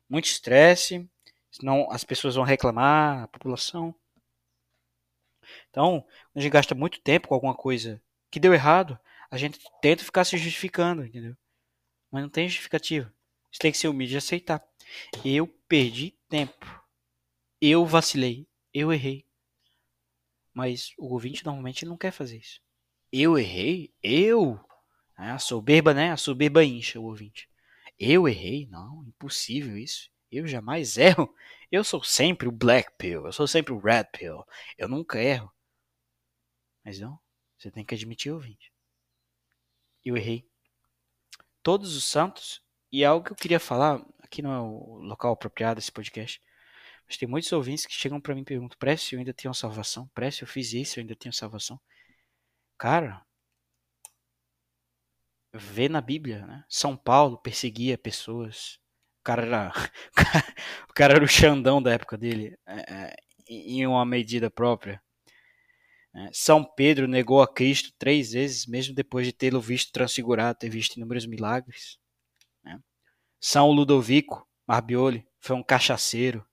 [0.08, 1.08] muito estresse,
[1.50, 3.94] senão as pessoas vão reclamar, a população.
[5.70, 6.04] Então,
[6.34, 8.98] a gente gasta muito tempo com alguma coisa que deu errado,
[9.35, 11.36] a gente tenta ficar se justificando, entendeu?
[12.11, 13.12] Mas não tem justificativa.
[13.51, 14.65] Você tem que ser humilde e aceitar.
[15.24, 16.85] Eu perdi tempo.
[17.61, 18.47] Eu vacilei.
[18.73, 19.27] Eu errei.
[20.52, 22.61] Mas o ouvinte normalmente não quer fazer isso.
[23.12, 23.93] Eu errei?
[24.01, 24.59] Eu?
[25.19, 26.12] É, a soberba, né?
[26.12, 27.48] A soberba incha o ouvinte.
[27.98, 28.66] Eu errei?
[28.66, 30.11] Não, impossível isso.
[30.31, 31.35] Eu jamais erro.
[31.73, 33.27] Eu sou sempre o black pill.
[33.27, 34.44] Eu sou sempre o red pill.
[34.78, 35.52] Eu nunca erro.
[36.85, 37.19] Mas não,
[37.59, 38.73] você tem que admitir, ouvinte.
[40.05, 40.47] Eu errei.
[41.62, 42.62] Todos os santos,
[42.93, 46.40] e é algo que eu queria falar, aqui não é o local apropriado desse podcast,
[47.06, 50.09] mas tem muitos ouvintes que chegam para mim e perguntam: Prece, eu ainda tenho salvação?
[50.14, 51.81] Prece, eu fiz isso, eu ainda tenho salvação?
[52.78, 53.24] Cara,
[55.52, 56.64] vê na Bíblia, né?
[56.68, 58.78] São Paulo perseguia pessoas.
[59.20, 59.72] O cara era,
[60.90, 63.16] o cara era o Xandão da época dele, é, é,
[63.48, 65.02] em uma medida própria.
[66.14, 66.30] Né?
[66.32, 70.96] São Pedro negou a Cristo três vezes, mesmo depois de tê-lo visto transfigurado, ter visto
[70.96, 71.98] inúmeros milagres.
[72.62, 72.80] Né?
[73.40, 76.46] São Ludovico Marbioli foi um cachaceiro.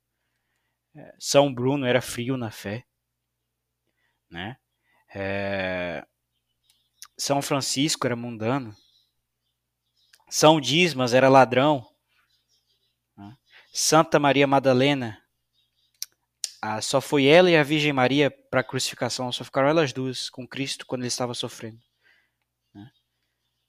[0.96, 2.86] É, São Bruno era frio na fé.
[4.30, 4.58] Né?
[5.14, 6.06] É...
[7.18, 8.76] São Francisco era mundano.
[10.30, 11.86] São Dismas era ladrão.
[13.16, 13.38] Né?
[13.72, 15.21] Santa Maria Madalena
[16.62, 20.30] ah, só foi ela e a Virgem Maria para a crucificação, só ficaram elas duas
[20.30, 21.82] com Cristo quando ele estava sofrendo.
[22.74, 22.92] Né?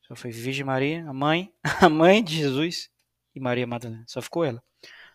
[0.02, 1.51] Só foi Virgem Maria, a mãe,
[1.81, 2.90] a mãe de Jesus
[3.35, 4.05] e Maria Madalena.
[4.06, 4.62] Só ficou ela.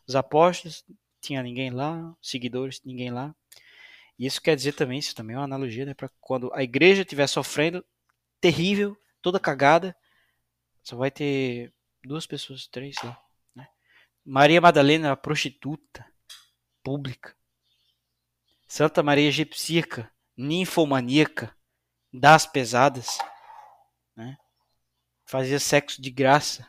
[0.08, 0.84] Os apóstolos,
[1.22, 3.36] tinha ninguém lá, seguidores, ninguém lá.
[4.18, 7.04] E isso quer dizer também, isso também é uma analogia, né, para quando a igreja
[7.04, 7.86] estiver sofrendo,
[8.42, 9.96] terrível, toda cagada,
[10.82, 11.72] só vai ter
[12.04, 13.22] duas pessoas, três lá.
[13.54, 13.68] Né?
[14.26, 16.04] Maria Madalena era prostituta
[16.84, 17.37] pública.
[18.68, 21.56] Santa Maria Egipcíaca, ninfomaníaca,
[22.12, 23.18] das pesadas,
[24.16, 24.38] né?
[25.26, 26.68] fazia sexo de graça.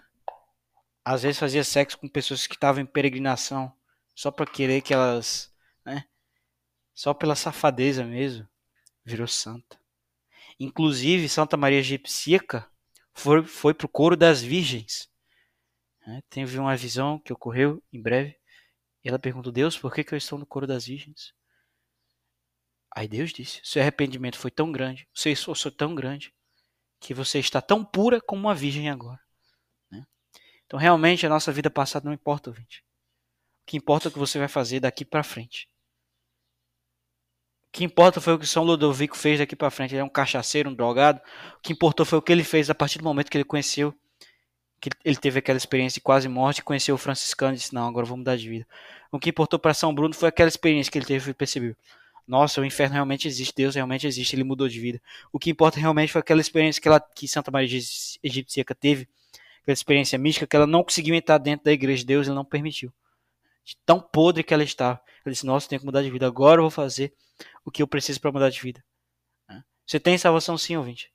[1.04, 3.72] Às vezes fazia sexo com pessoas que estavam em peregrinação,
[4.14, 5.52] só para querer que elas,
[5.84, 6.04] né?
[6.94, 8.46] Só pela safadeza mesmo,
[9.04, 9.80] virou santa.
[10.60, 12.68] Inclusive, Santa Maria Egipcíaca
[13.12, 15.08] foi, foi para o coro das virgens.
[16.06, 16.22] Né?
[16.28, 18.36] Teve uma visão que ocorreu em breve.
[19.04, 21.32] E ela perguntou: Deus, por que, que eu estou no coro das virgens?
[22.98, 26.34] Aí Deus disse: seu arrependimento foi tão grande, seu esforço tão grande,
[26.98, 29.20] que você está tão pura como uma virgem agora.
[29.88, 30.04] Né?
[30.66, 32.82] Então, realmente, a nossa vida passada não importa, ouvinte.
[33.62, 35.68] O que importa é o que você vai fazer daqui para frente.
[37.68, 39.94] O que importa foi o que São Ludovico fez daqui para frente.
[39.94, 41.20] Ele é um cachaceiro, um drogado.
[41.56, 43.94] O que importou foi o que ele fez a partir do momento que ele conheceu,
[44.80, 48.04] que ele teve aquela experiência de quase morte, conheceu o franciscano e disse: Não, agora
[48.04, 48.66] vou mudar de vida.
[49.12, 51.76] O que importou para São Bruno foi aquela experiência que ele teve e percebeu:
[52.28, 55.00] nossa, o inferno realmente existe, Deus realmente existe, ele mudou de vida.
[55.32, 57.78] O que importa realmente foi aquela experiência que, ela, que Santa Maria
[58.22, 59.08] Egipcíaca teve,
[59.62, 62.44] aquela experiência mística, que ela não conseguiu entrar dentro da igreja de Deus, ele não
[62.44, 62.92] permitiu.
[63.64, 65.00] De tão podre que ela estava.
[65.24, 67.14] Ela disse, nossa, tenho que mudar de vida, agora eu vou fazer
[67.64, 68.84] o que eu preciso para mudar de vida.
[69.86, 71.10] Você tem salvação sim, ouvinte.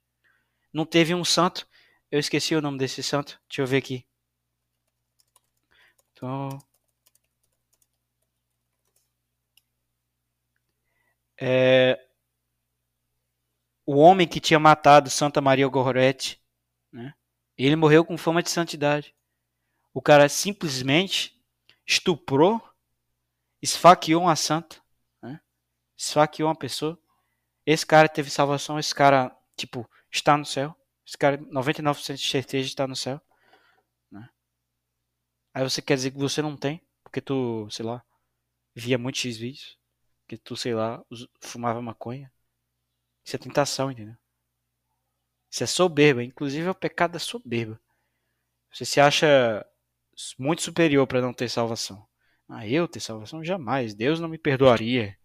[0.73, 1.67] Não teve um santo,
[2.09, 4.03] eu esqueci o nome desse santo, deixa eu ver aqui.
[6.11, 6.49] Então,
[11.39, 11.99] é,
[13.85, 16.41] o homem que tinha matado Santa Maria Goretti,
[16.91, 17.13] né?
[17.57, 19.15] ele morreu com fama de santidade.
[19.93, 21.39] O cara simplesmente
[21.85, 22.61] estuprou,
[23.61, 24.81] esfaqueou uma santa,
[25.21, 25.39] né?
[25.97, 26.99] esfaqueou uma pessoa.
[27.65, 30.75] Esse cara teve salvação, esse cara, tipo, está no céu.
[31.05, 33.21] Esse cara, 99% de certeza, está no céu.
[34.09, 34.29] Né?
[35.53, 38.03] Aí você quer dizer que você não tem, porque tu, sei lá,
[38.75, 39.77] via muitos vídeos
[40.27, 41.03] que tu, sei lá,
[41.41, 42.31] fumava maconha.
[43.23, 44.15] Isso é tentação, entendeu?
[45.49, 46.23] Isso é soberba.
[46.23, 47.79] Inclusive é o pecado da soberba.
[48.71, 49.65] Você se acha
[50.37, 52.07] muito superior para não ter salvação.
[52.49, 53.43] Ah, eu ter salvação?
[53.43, 53.93] Jamais.
[53.93, 55.17] Deus não me perdoaria.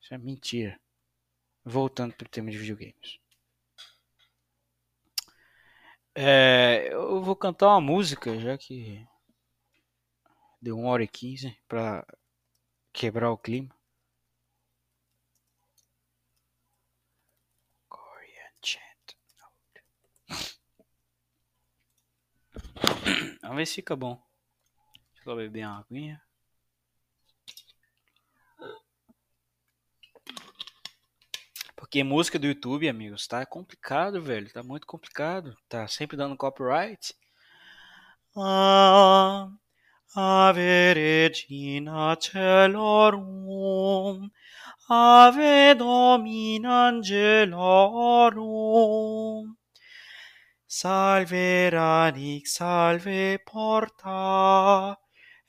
[0.00, 0.80] Isso é mentira.
[1.64, 3.18] Voltando para o tema de videogames.
[6.14, 9.06] É, eu vou cantar uma música, já que
[10.60, 12.04] deu 1 hora e 15 para
[12.92, 13.78] quebrar o clima.
[23.48, 24.22] Vamos ver se fica bom.
[25.14, 26.22] Deixa eu beber uma aguinha.
[31.74, 34.52] Porque música do YouTube, amigos, tá complicado, velho.
[34.52, 35.56] Tá muito complicado.
[35.66, 37.14] Tá sempre dando copyright.
[38.36, 39.50] Ah,
[40.16, 43.22] Ave Regina Celorum,
[44.88, 47.58] Ave Domina Angelorum.
[50.66, 54.96] Salve radic, salve porta,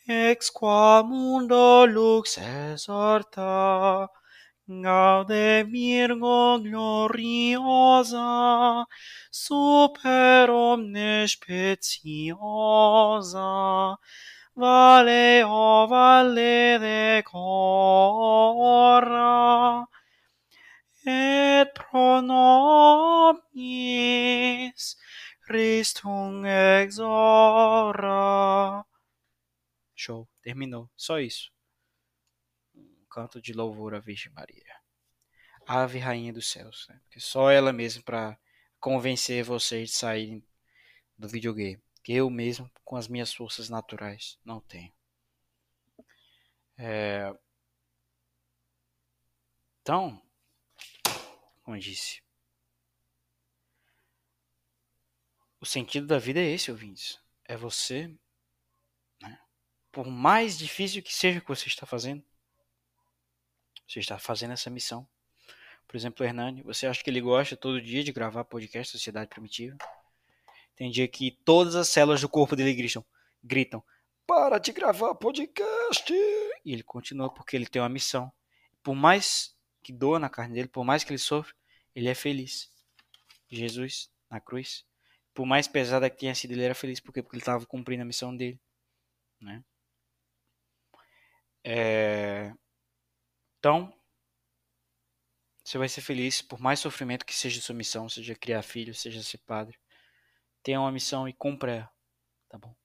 [0.07, 4.10] ex qua mundo lux exhorta,
[4.68, 8.27] gaude virgo gloriosa,
[9.31, 12.40] super omnes speciosa,
[14.60, 18.27] vale o valle de cora,
[21.06, 23.40] et pro nobis
[25.48, 26.45] Christum
[26.84, 28.14] exora.
[29.95, 30.90] Show, terminou.
[30.95, 31.52] Só isso.
[32.76, 34.76] Um canto de louvor à Virgem Maria.
[35.65, 36.86] Ave Rainha dos Céus.
[36.90, 36.99] Né?
[37.03, 38.38] Porque só ela mesmo para
[38.80, 40.44] convencer vocês de saírem
[41.18, 41.81] do videogame.
[42.03, 44.91] Que eu mesmo, com as minhas forças naturais, não tenho.
[46.77, 47.34] É...
[49.81, 50.21] Então,
[51.63, 52.21] como eu disse,
[55.59, 57.19] o sentido da vida é esse, ouvintes.
[57.45, 58.07] É você,
[59.21, 59.39] né?
[59.91, 62.23] por mais difícil que seja o que você está fazendo,
[63.88, 65.07] você está fazendo essa missão.
[65.88, 69.76] Por exemplo, Hernani, você acha que ele gosta todo dia de gravar podcast Sociedade Primitiva?
[70.80, 73.06] Tem dia que todas as células do corpo dele gritam,
[73.43, 73.84] gritam,
[74.26, 76.10] para de gravar podcast!
[76.64, 78.31] E ele continua porque ele tem uma missão.
[78.81, 79.53] Por mais
[79.84, 81.53] que doa na carne dele, por mais que ele sofra,
[81.93, 82.72] ele é feliz.
[83.49, 84.85] Jesus, na cruz,
[85.34, 88.06] por mais pesada que tenha sido, ele era feliz porque, porque ele estava cumprindo a
[88.06, 88.57] missão dele.
[89.38, 89.61] Né?
[91.61, 92.53] É...
[93.57, 93.93] Então,
[95.61, 99.22] você vai ser feliz por mais sofrimento que seja sua missão, seja criar filho, seja
[99.22, 99.77] ser padre.
[100.64, 101.90] Tenha uma missão e cumpra
[102.49, 102.76] tá bom?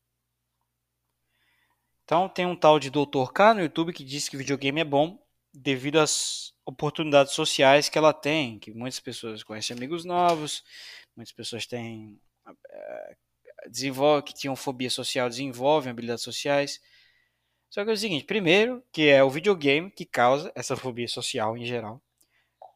[2.05, 3.33] Então tem um tal de Dr.
[3.33, 5.19] K no YouTube que diz que videogame é bom
[5.53, 10.63] devido às oportunidades sociais que ela tem, que muitas pessoas conhecem amigos novos,
[11.17, 12.21] muitas pessoas têm
[12.69, 13.17] é,
[13.69, 16.81] desenvolve, que tinham fobia social, desenvolvem habilidades sociais.
[17.71, 21.57] Só que é o seguinte, primeiro, que é o videogame que causa essa fobia social
[21.57, 22.01] em geral.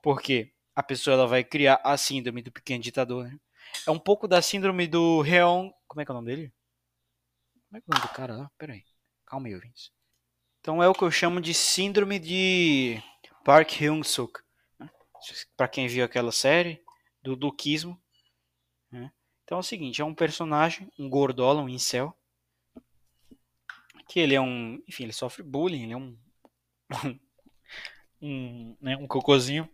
[0.03, 3.39] Porque a pessoa ela vai criar a síndrome do pequeno ditador, né?
[3.87, 5.71] É um pouco da síndrome do Reon.
[5.87, 6.53] Como é que é o nome dele?
[7.69, 8.51] Como é que é o nome do cara lá?
[8.59, 8.85] Pera aí.
[9.27, 9.91] Calma aí, Vince.
[10.61, 13.03] Então é o que eu chamo de síndrome de
[13.45, 14.41] Park Hyung-suk.
[14.79, 14.91] Né?
[15.57, 16.83] Para quem viu aquela série
[17.23, 18.01] do duquismo.
[18.91, 19.13] Né?
[19.45, 22.17] Então é o seguinte, é um personagem, um gordola, um incel.
[24.09, 24.83] Que ele é um...
[24.89, 25.85] Enfim, ele sofre bullying.
[25.85, 26.19] Ele é um...
[28.21, 29.69] um, né, um cocôzinho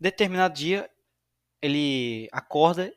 [0.00, 0.90] determinado dia
[1.62, 2.94] ele acorda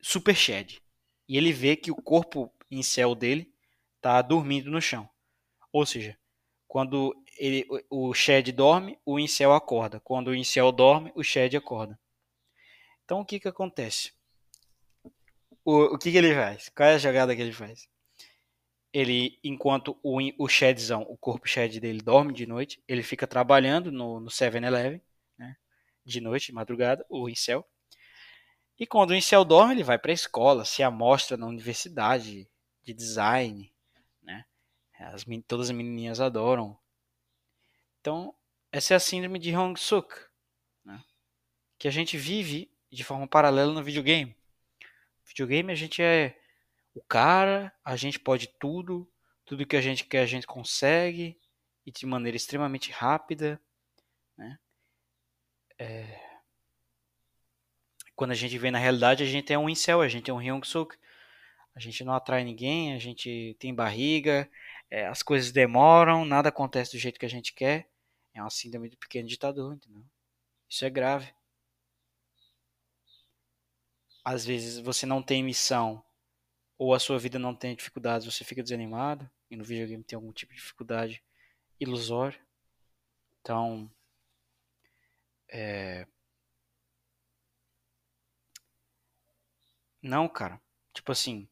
[0.00, 0.82] super shed
[1.28, 3.52] e ele vê que o corpo em céu dele
[4.00, 5.08] tá dormindo no chão.
[5.72, 6.18] Ou seja,
[6.68, 10.00] quando ele, o Shed dorme, o Incel acorda.
[10.00, 11.98] Quando o Incel dorme, o Shed acorda.
[13.04, 14.12] Então o que que acontece?
[15.64, 16.68] O, o que que ele faz?
[16.68, 17.88] Qual é a jogada que ele faz?
[18.92, 23.90] Ele, enquanto o, o Shedzão, o corpo Shed dele dorme de noite, ele fica trabalhando
[23.90, 25.00] no, no 7-Eleven
[26.04, 27.66] de noite, de madrugada, o incel.
[28.78, 32.48] E quando o incel dorme, ele vai para a escola, se amostra na universidade
[32.82, 33.72] de design,
[34.22, 34.44] né?
[34.98, 36.76] As, todas as menininhas adoram.
[38.00, 38.34] Então,
[38.72, 40.14] essa é a síndrome de Hong Suk,
[40.84, 41.02] né?
[41.78, 44.36] que a gente vive de forma paralela no videogame.
[44.80, 46.38] No videogame a gente é
[46.94, 49.10] o cara, a gente pode tudo,
[49.44, 51.38] tudo que a gente quer a gente consegue
[51.86, 53.60] e de maneira extremamente rápida,
[54.36, 54.58] né?
[55.78, 56.23] É...
[58.14, 60.38] Quando a gente vê na realidade, a gente é um incel, a gente é um
[60.40, 60.96] Hyung-suk.
[61.74, 64.48] A gente não atrai ninguém, a gente tem barriga,
[64.88, 67.88] é, as coisas demoram, nada acontece do jeito que a gente quer.
[68.32, 70.04] É uma síndrome do pequeno ditador, entendeu?
[70.68, 71.34] Isso é grave.
[74.24, 76.04] Às vezes você não tem missão
[76.78, 80.32] ou a sua vida não tem dificuldades, você fica desanimado e no videogame tem algum
[80.32, 81.22] tipo de dificuldade
[81.78, 82.40] ilusória.
[83.40, 83.90] Então,
[85.48, 86.06] é...
[90.04, 90.60] Não, cara.
[90.92, 91.48] Tipo assim,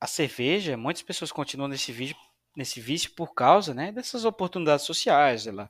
[0.00, 2.16] a cerveja, muitas pessoas continuam nesse vídeo,
[2.56, 5.68] nesse vício por causa, né, dessas oportunidades sociais, ela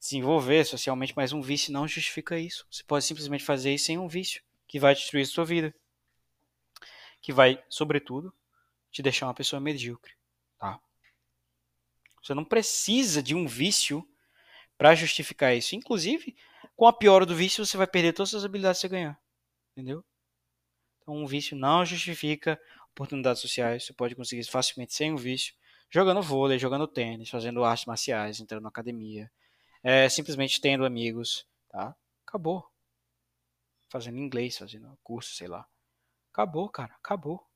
[0.00, 2.66] desenvolver socialmente, mas um vício não justifica isso.
[2.70, 5.74] Você pode simplesmente fazer isso sem um vício que vai destruir sua vida,
[7.20, 8.34] que vai, sobretudo,
[8.90, 10.14] te deixar uma pessoa medíocre,
[10.58, 10.80] tá?
[12.22, 14.06] Você não precisa de um vício
[14.78, 15.76] para justificar isso.
[15.76, 16.34] Inclusive,
[16.74, 19.20] com a piora do vício, você vai perder todas as habilidades que você ganhar.
[19.72, 20.02] Entendeu?
[21.04, 22.58] Então, um vício não justifica
[22.90, 25.54] oportunidades sociais, você pode conseguir facilmente sem um vício,
[25.90, 29.30] jogando vôlei, jogando tênis, fazendo artes marciais, entrando na academia,
[29.82, 31.94] é, simplesmente tendo amigos, tá?
[32.26, 32.66] Acabou.
[33.90, 35.68] Fazendo inglês, fazendo curso, sei lá.
[36.32, 37.46] Acabou, cara, acabou.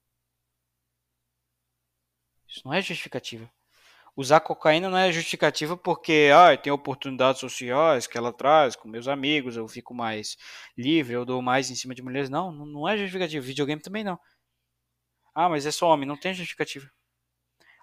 [2.47, 3.51] Isso não é justificativa.
[4.19, 9.07] Usar cocaína não é justificativa porque ah, tem oportunidades sociais que ela traz com meus
[9.07, 10.37] amigos, eu fico mais
[10.77, 12.29] livre, eu dou mais em cima de mulheres.
[12.29, 13.47] Não, não é justificativa.
[13.47, 14.19] Videogame também não.
[15.33, 16.91] Ah, mas é só homem, não tem justificativa.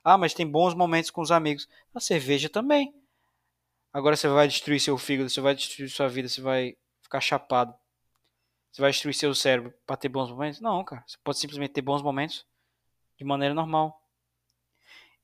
[0.03, 1.69] Ah, mas tem bons momentos com os amigos.
[1.93, 2.93] A cerveja também.
[3.93, 7.73] Agora você vai destruir seu fígado, você vai destruir sua vida, você vai ficar chapado.
[8.73, 10.59] Você vai destruir seu cérebro para ter bons momentos?
[10.59, 11.01] Não, cara.
[11.07, 12.45] Você pode simplesmente ter bons momentos
[13.17, 14.04] de maneira normal.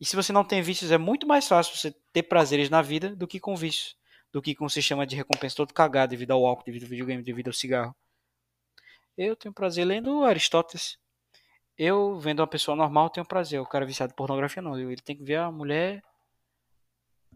[0.02, 3.16] E se você não tem vícios, é muito mais fácil você ter prazeres na vida
[3.16, 3.96] do que com vícios.
[4.34, 7.22] Do que com um sistema de recompensa todo cagado devido ao álcool, devido ao videogame,
[7.22, 7.96] devido ao cigarro.
[9.16, 10.98] Eu tenho prazer lendo Aristóteles.
[11.78, 13.62] Eu, vendo uma pessoa normal, tenho prazer.
[13.62, 14.78] O cara viciado em pornografia, não.
[14.80, 16.02] Ele tem que ver a mulher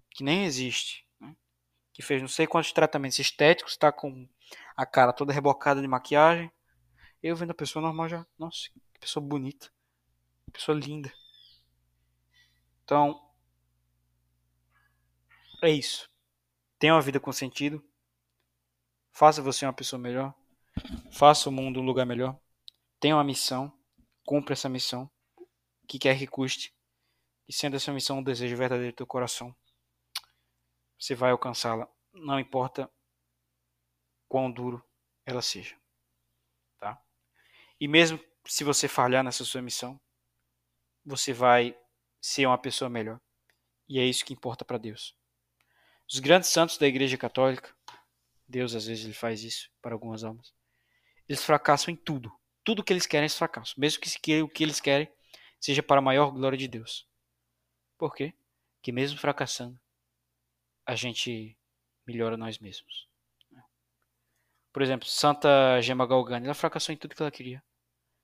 [0.09, 1.05] que nem existe
[1.95, 4.27] que fez não sei quantos tratamentos estéticos, está com
[4.75, 6.51] a cara toda rebocada de maquiagem.
[7.23, 9.71] Eu vendo a pessoa normal já, nossa, que pessoa bonita,
[10.45, 11.09] que pessoa linda.
[12.85, 13.21] Então,
[15.61, 16.09] é isso.
[16.79, 17.83] Tenha uma vida com sentido.
[19.11, 20.33] Faça você uma pessoa melhor.
[21.11, 22.39] Faça o mundo um lugar melhor.
[22.99, 23.77] Tenha uma missão.
[24.25, 25.11] Cumpra essa missão.
[25.85, 26.73] Que quer que custe.
[27.45, 29.53] E sendo essa missão um desejo verdadeiro do teu coração
[30.99, 32.91] você vai alcançá-la, não importa
[34.27, 34.83] quão duro
[35.25, 35.77] ela seja.
[36.79, 37.01] Tá?
[37.79, 39.99] E mesmo se você falhar nessa sua missão,
[41.05, 41.77] você vai
[42.25, 43.21] ser uma pessoa melhor.
[43.87, 45.15] E é isso que importa para Deus.
[46.11, 47.71] Os grandes santos da Igreja Católica,
[48.47, 50.51] Deus às vezes ele faz isso para algumas almas.
[51.29, 52.31] Eles fracassam em tudo.
[52.63, 53.75] Tudo que eles querem, eles fracassam.
[53.77, 55.07] Mesmo que o que eles querem
[55.61, 57.07] seja para a maior glória de Deus.
[57.95, 58.33] Por quê?
[58.81, 59.79] Que mesmo fracassando,
[60.83, 61.55] a gente
[62.07, 63.07] melhora nós mesmos.
[64.73, 67.63] Por exemplo, Santa Gema Galgani, ela fracassou em tudo que ela queria.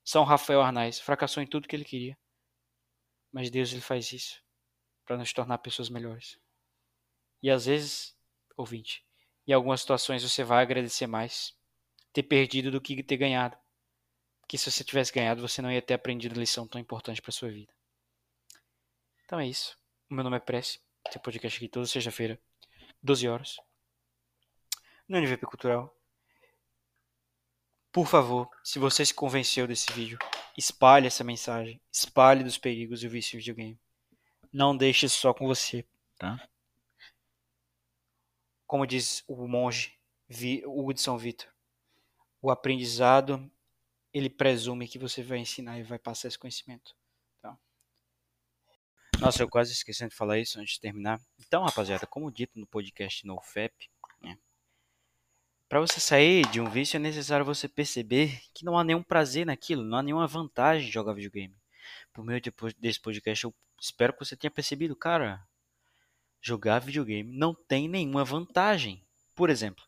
[0.04, 2.18] São Rafael Arnaz fracassou em tudo que ele queria.
[3.32, 4.42] Mas Deus ele faz isso
[5.06, 6.40] para nos tornar pessoas melhores.
[7.42, 8.16] E às vezes,
[8.56, 9.06] ouvinte,
[9.48, 11.56] em algumas situações você vai agradecer mais
[12.14, 13.58] ter perdido do que ter ganhado.
[14.42, 17.50] Porque se você tivesse ganhado, você não ia ter aprendido lição tão importante para sua
[17.50, 17.74] vida.
[19.26, 19.78] Então é isso.
[20.10, 20.82] O meu nome é Prece.
[21.10, 22.40] Tem podcast aqui toda sexta-feira
[23.04, 23.58] 12 horas,
[25.08, 25.96] no NVP Cultural.
[27.92, 30.20] Por favor, se você se convenceu desse vídeo,
[30.58, 33.80] espalhe essa mensagem, espalhe dos perigos do vício em videogame.
[34.52, 35.86] Não deixe isso só com você,
[36.18, 36.48] tá?
[38.68, 39.98] Como diz o monge
[40.66, 41.50] Hugo de São Vitor,
[42.42, 43.52] o aprendizado
[44.14, 46.96] ele presume que você vai ensinar e vai passar esse conhecimento.
[49.22, 51.22] Nossa, eu quase esqueci de falar isso antes de terminar.
[51.40, 53.72] Então, rapaziada, como dito no podcast NoFap?
[55.72, 59.46] Para você sair de um vício é necessário você perceber que não há nenhum prazer
[59.46, 61.56] naquilo, não há nenhuma vantagem de jogar videogame.
[62.12, 62.42] Por meio
[62.78, 65.42] desse podcast, eu espero que você tenha percebido, cara,
[66.42, 69.02] jogar videogame não tem nenhuma vantagem.
[69.34, 69.82] Por exemplo,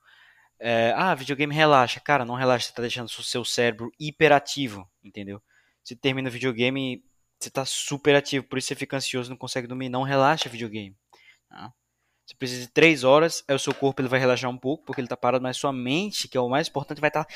[0.57, 1.99] é, ah, videogame relaxa.
[1.99, 5.43] Cara, não relaxa, você tá deixando o seu cérebro hiperativo, entendeu?
[5.83, 7.03] Você termina o videogame
[7.37, 9.89] você tá super ativo, por isso você fica ansioso, não consegue dormir.
[9.89, 10.95] Não relaxa videogame.
[11.49, 11.73] Tá?
[12.25, 15.01] Você precisa de 3 horas, aí o seu corpo ele vai relaxar um pouco, porque
[15.01, 17.33] ele tá parado, mas sua mente, que é o mais importante, vai estar tá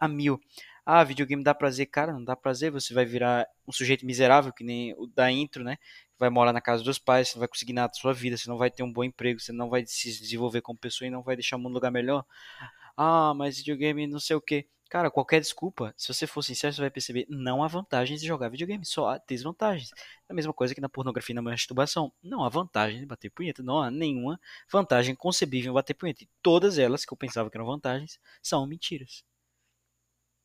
[0.00, 0.38] a mil.
[0.86, 4.62] Ah, videogame dá prazer, cara, não dá prazer, você vai virar um sujeito miserável, que
[4.62, 5.78] nem o da intro, né?
[6.18, 8.48] Vai morar na casa dos pais, você não vai conseguir nada da sua vida, você
[8.50, 11.22] não vai ter um bom emprego, você não vai se desenvolver como pessoa e não
[11.22, 12.26] vai deixar o mundo lugar melhor.
[12.96, 14.66] Ah, mas videogame não sei o que.
[14.94, 18.48] Cara, qualquer desculpa, se você for sincero, você vai perceber não há vantagens de jogar
[18.48, 19.90] videogame, só há desvantagens.
[20.28, 22.12] É a mesma coisa que na pornografia e na masturbação.
[22.22, 24.40] Não há vantagem de bater punheta, não há nenhuma
[24.70, 26.22] vantagem concebível em bater punheta.
[26.22, 29.24] E todas elas que eu pensava que eram vantagens são mentiras.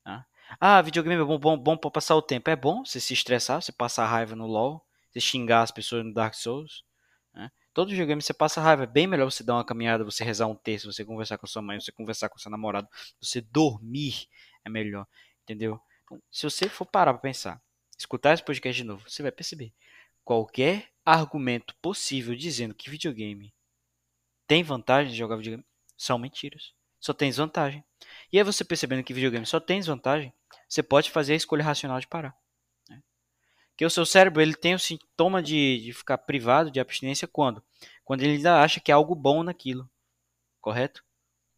[0.04, 0.26] Tá?
[0.60, 2.50] Ah, videogame é bom, bom, bom para passar o tempo.
[2.50, 6.12] É bom você se estressar, você passar raiva no LoL, você xingar as pessoas no
[6.12, 6.84] Dark Souls.
[7.36, 7.52] Né?
[7.80, 8.84] Todo videogame você passa raiva.
[8.84, 11.62] É bem melhor você dar uma caminhada, você rezar um texto, você conversar com sua
[11.62, 12.90] mãe, você conversar com seu namorado,
[13.22, 14.28] você dormir
[14.66, 15.08] é melhor.
[15.44, 15.80] Entendeu?
[16.04, 17.62] Então, se você for parar pra pensar,
[17.98, 19.74] escutar esse podcast de novo, você vai perceber.
[20.26, 23.56] Qualquer argumento possível dizendo que videogame
[24.46, 25.66] tem vantagem de jogar videogame
[25.98, 26.74] são mentiras.
[27.00, 27.82] Só tem desvantagem.
[28.30, 30.34] E aí você percebendo que videogame só tem desvantagem,
[30.68, 32.36] você pode fazer a escolha racional de parar.
[33.80, 37.64] Que o seu cérebro ele tem o sintoma de, de ficar privado de abstinência quando?
[38.04, 39.90] Quando ele ainda acha que há algo bom naquilo.
[40.60, 41.02] Correto?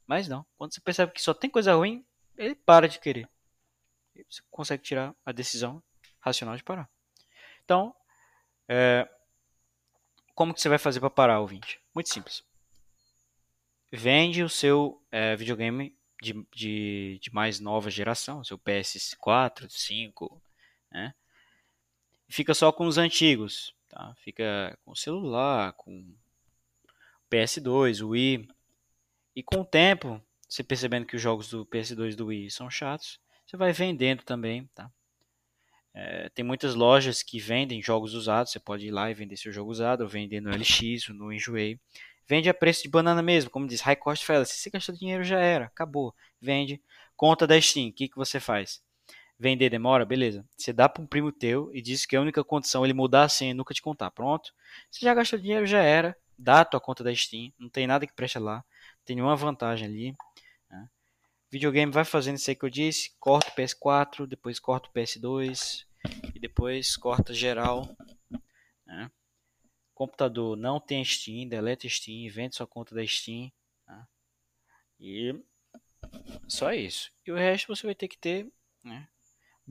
[0.06, 0.46] Mas não.
[0.56, 2.06] Quando você percebe que só tem coisa ruim,
[2.38, 3.28] ele para de querer.
[4.30, 5.82] Você consegue tirar a decisão
[6.20, 6.88] racional de parar.
[7.66, 7.92] Então,
[8.70, 9.10] é,
[10.36, 11.82] como que você vai fazer para parar, ouvinte?
[11.92, 12.44] Muito simples.
[13.92, 20.40] Vende o seu é, videogame de, de, de, mais nova geração, seu PS4, 5,
[20.92, 21.16] né?
[22.32, 24.16] Fica só com os antigos, tá?
[24.24, 26.16] Fica com o celular, com
[27.30, 28.48] PS2, Wii.
[29.36, 32.70] E com o tempo, você percebendo que os jogos do PS2 e do Wii são
[32.70, 34.90] chatos, você vai vendendo também, tá?
[35.94, 39.52] É, tem muitas lojas que vendem jogos usados, você pode ir lá e vender seu
[39.52, 41.80] jogo usado, ou vender no LX, ou no Enjoei.
[42.26, 44.54] Vende a preço de banana mesmo, como diz High Cost Fallacy.
[44.54, 46.16] Se você gastou dinheiro, já era, acabou.
[46.40, 46.82] Vende.
[47.18, 48.82] Conta da Steam, o que, que você faz?
[49.42, 50.06] Vender demora?
[50.06, 50.46] Beleza.
[50.56, 53.24] Você dá para um primo teu e diz que a única condição é ele mudar
[53.24, 54.12] a senha e nunca te contar.
[54.12, 54.54] Pronto.
[54.92, 56.16] Você já gastou dinheiro, já era.
[56.38, 57.52] Dá a tua conta da Steam.
[57.58, 58.64] Não tem nada que preste lá.
[59.04, 60.16] Tem nenhuma vantagem ali.
[60.70, 60.88] Né?
[61.50, 63.16] Videogame vai fazendo isso aí que eu disse.
[63.20, 65.88] Corta o PS4, depois corta o PS2
[66.36, 67.90] e depois corta geral.
[68.86, 69.10] Né?
[69.96, 73.52] Computador não tem Steam, deleta Steam, vende sua conta da Steam.
[73.88, 74.08] Né?
[75.00, 75.36] E
[76.48, 77.12] só isso.
[77.26, 78.48] E o resto você vai ter que ter
[78.84, 79.08] né,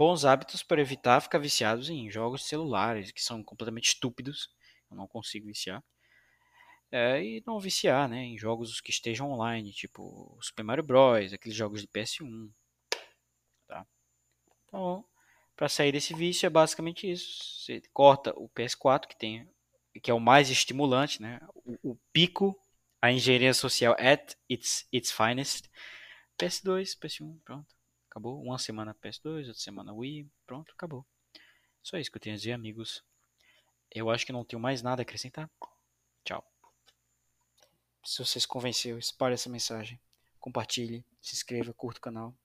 [0.00, 4.48] bons hábitos para evitar ficar viciados em jogos celulares que são completamente estúpidos.
[4.90, 5.84] Eu não consigo viciar.
[6.90, 11.54] É, e não viciar né, em jogos que estejam online, tipo Super Mario Bros, aqueles
[11.54, 12.50] jogos de PS1.
[13.68, 13.86] Tá?
[14.64, 15.04] Então,
[15.54, 17.60] para sair desse vício é basicamente isso.
[17.60, 19.46] Você corta o PS4, que tem
[20.02, 21.40] que é o mais estimulante, né?
[21.54, 22.58] o, o pico,
[23.02, 25.68] a engenharia social at its, its finest.
[26.38, 27.79] PS2, PS1, pronto.
[28.20, 28.42] Acabou.
[28.42, 31.06] Uma semana PS2, outra semana Wii, pronto, acabou.
[31.82, 33.02] Só isso que eu tenho a dizer, amigos.
[33.90, 35.50] Eu acho que não tenho mais nada a acrescentar.
[36.22, 36.44] Tchau.
[38.04, 39.98] Se você se convenceu, espalhe essa mensagem.
[40.38, 42.36] Compartilhe, se inscreva, curta o canal.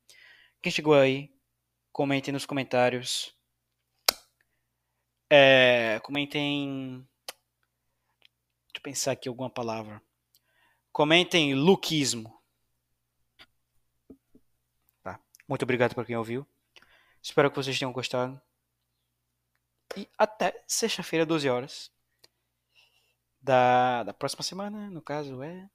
[0.62, 1.30] Quem chegou aí,
[1.92, 3.36] comente nos comentários.
[5.30, 7.06] É, comentem.
[8.64, 10.02] Deixa eu pensar aqui alguma palavra.
[10.94, 12.42] Comentem luquismo.
[15.04, 15.20] Tá.
[15.48, 16.48] Muito obrigado por quem ouviu.
[17.22, 18.40] Espero que vocês tenham gostado.
[19.96, 21.92] E até sexta-feira, 12 horas
[23.42, 25.70] da, da próxima semana, no caso é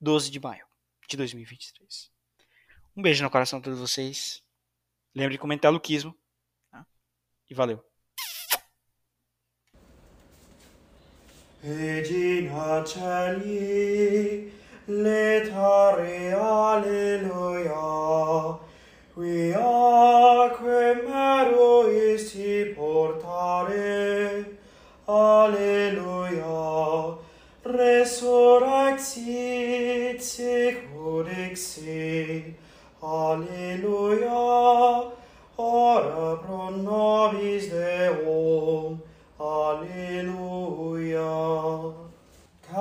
[0.00, 0.66] 12 de maio
[1.08, 2.10] de 2023.
[2.96, 4.42] Um beijo no coração de todos vocês.
[5.14, 6.14] Lembre de comentar Luquismo.
[6.70, 6.84] Tá?
[7.48, 7.84] E valeu.
[14.88, 17.76] letare alleluia.
[19.12, 24.56] Qui mero meruis ti portare.
[25.04, 26.56] Alleluia.
[27.62, 31.86] Resurrexit securexi
[33.00, 35.06] alleluia.
[35.56, 39.00] Ora pro nobis Deum.
[39.36, 41.26] Alleluia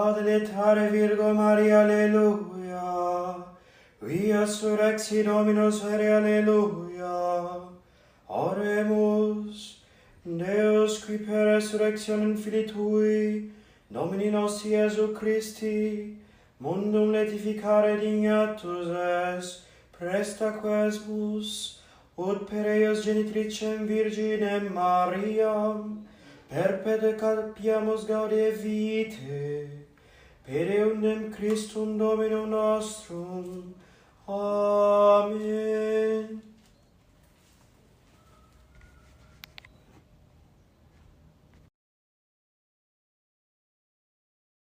[0.06, 3.46] ad letare Virgo Maria, alleluia.
[4.00, 7.76] Via surrexi Dominus vere, alleluia.
[8.28, 9.82] Oremus,
[10.24, 13.52] Deus, qui per resurrectionem Filii Tui,
[13.90, 16.18] Domini nostri Iesu Christi,
[16.58, 19.64] mundum letificare dignatus es,
[19.98, 21.80] presta quesmus,
[22.18, 26.06] ut per eius genitricem Virginem Mariam,
[26.50, 29.87] perpede calpiamus gaudie vitae,
[30.48, 33.76] per eundem Christum Dominum nostrum.
[34.26, 35.78] Amen.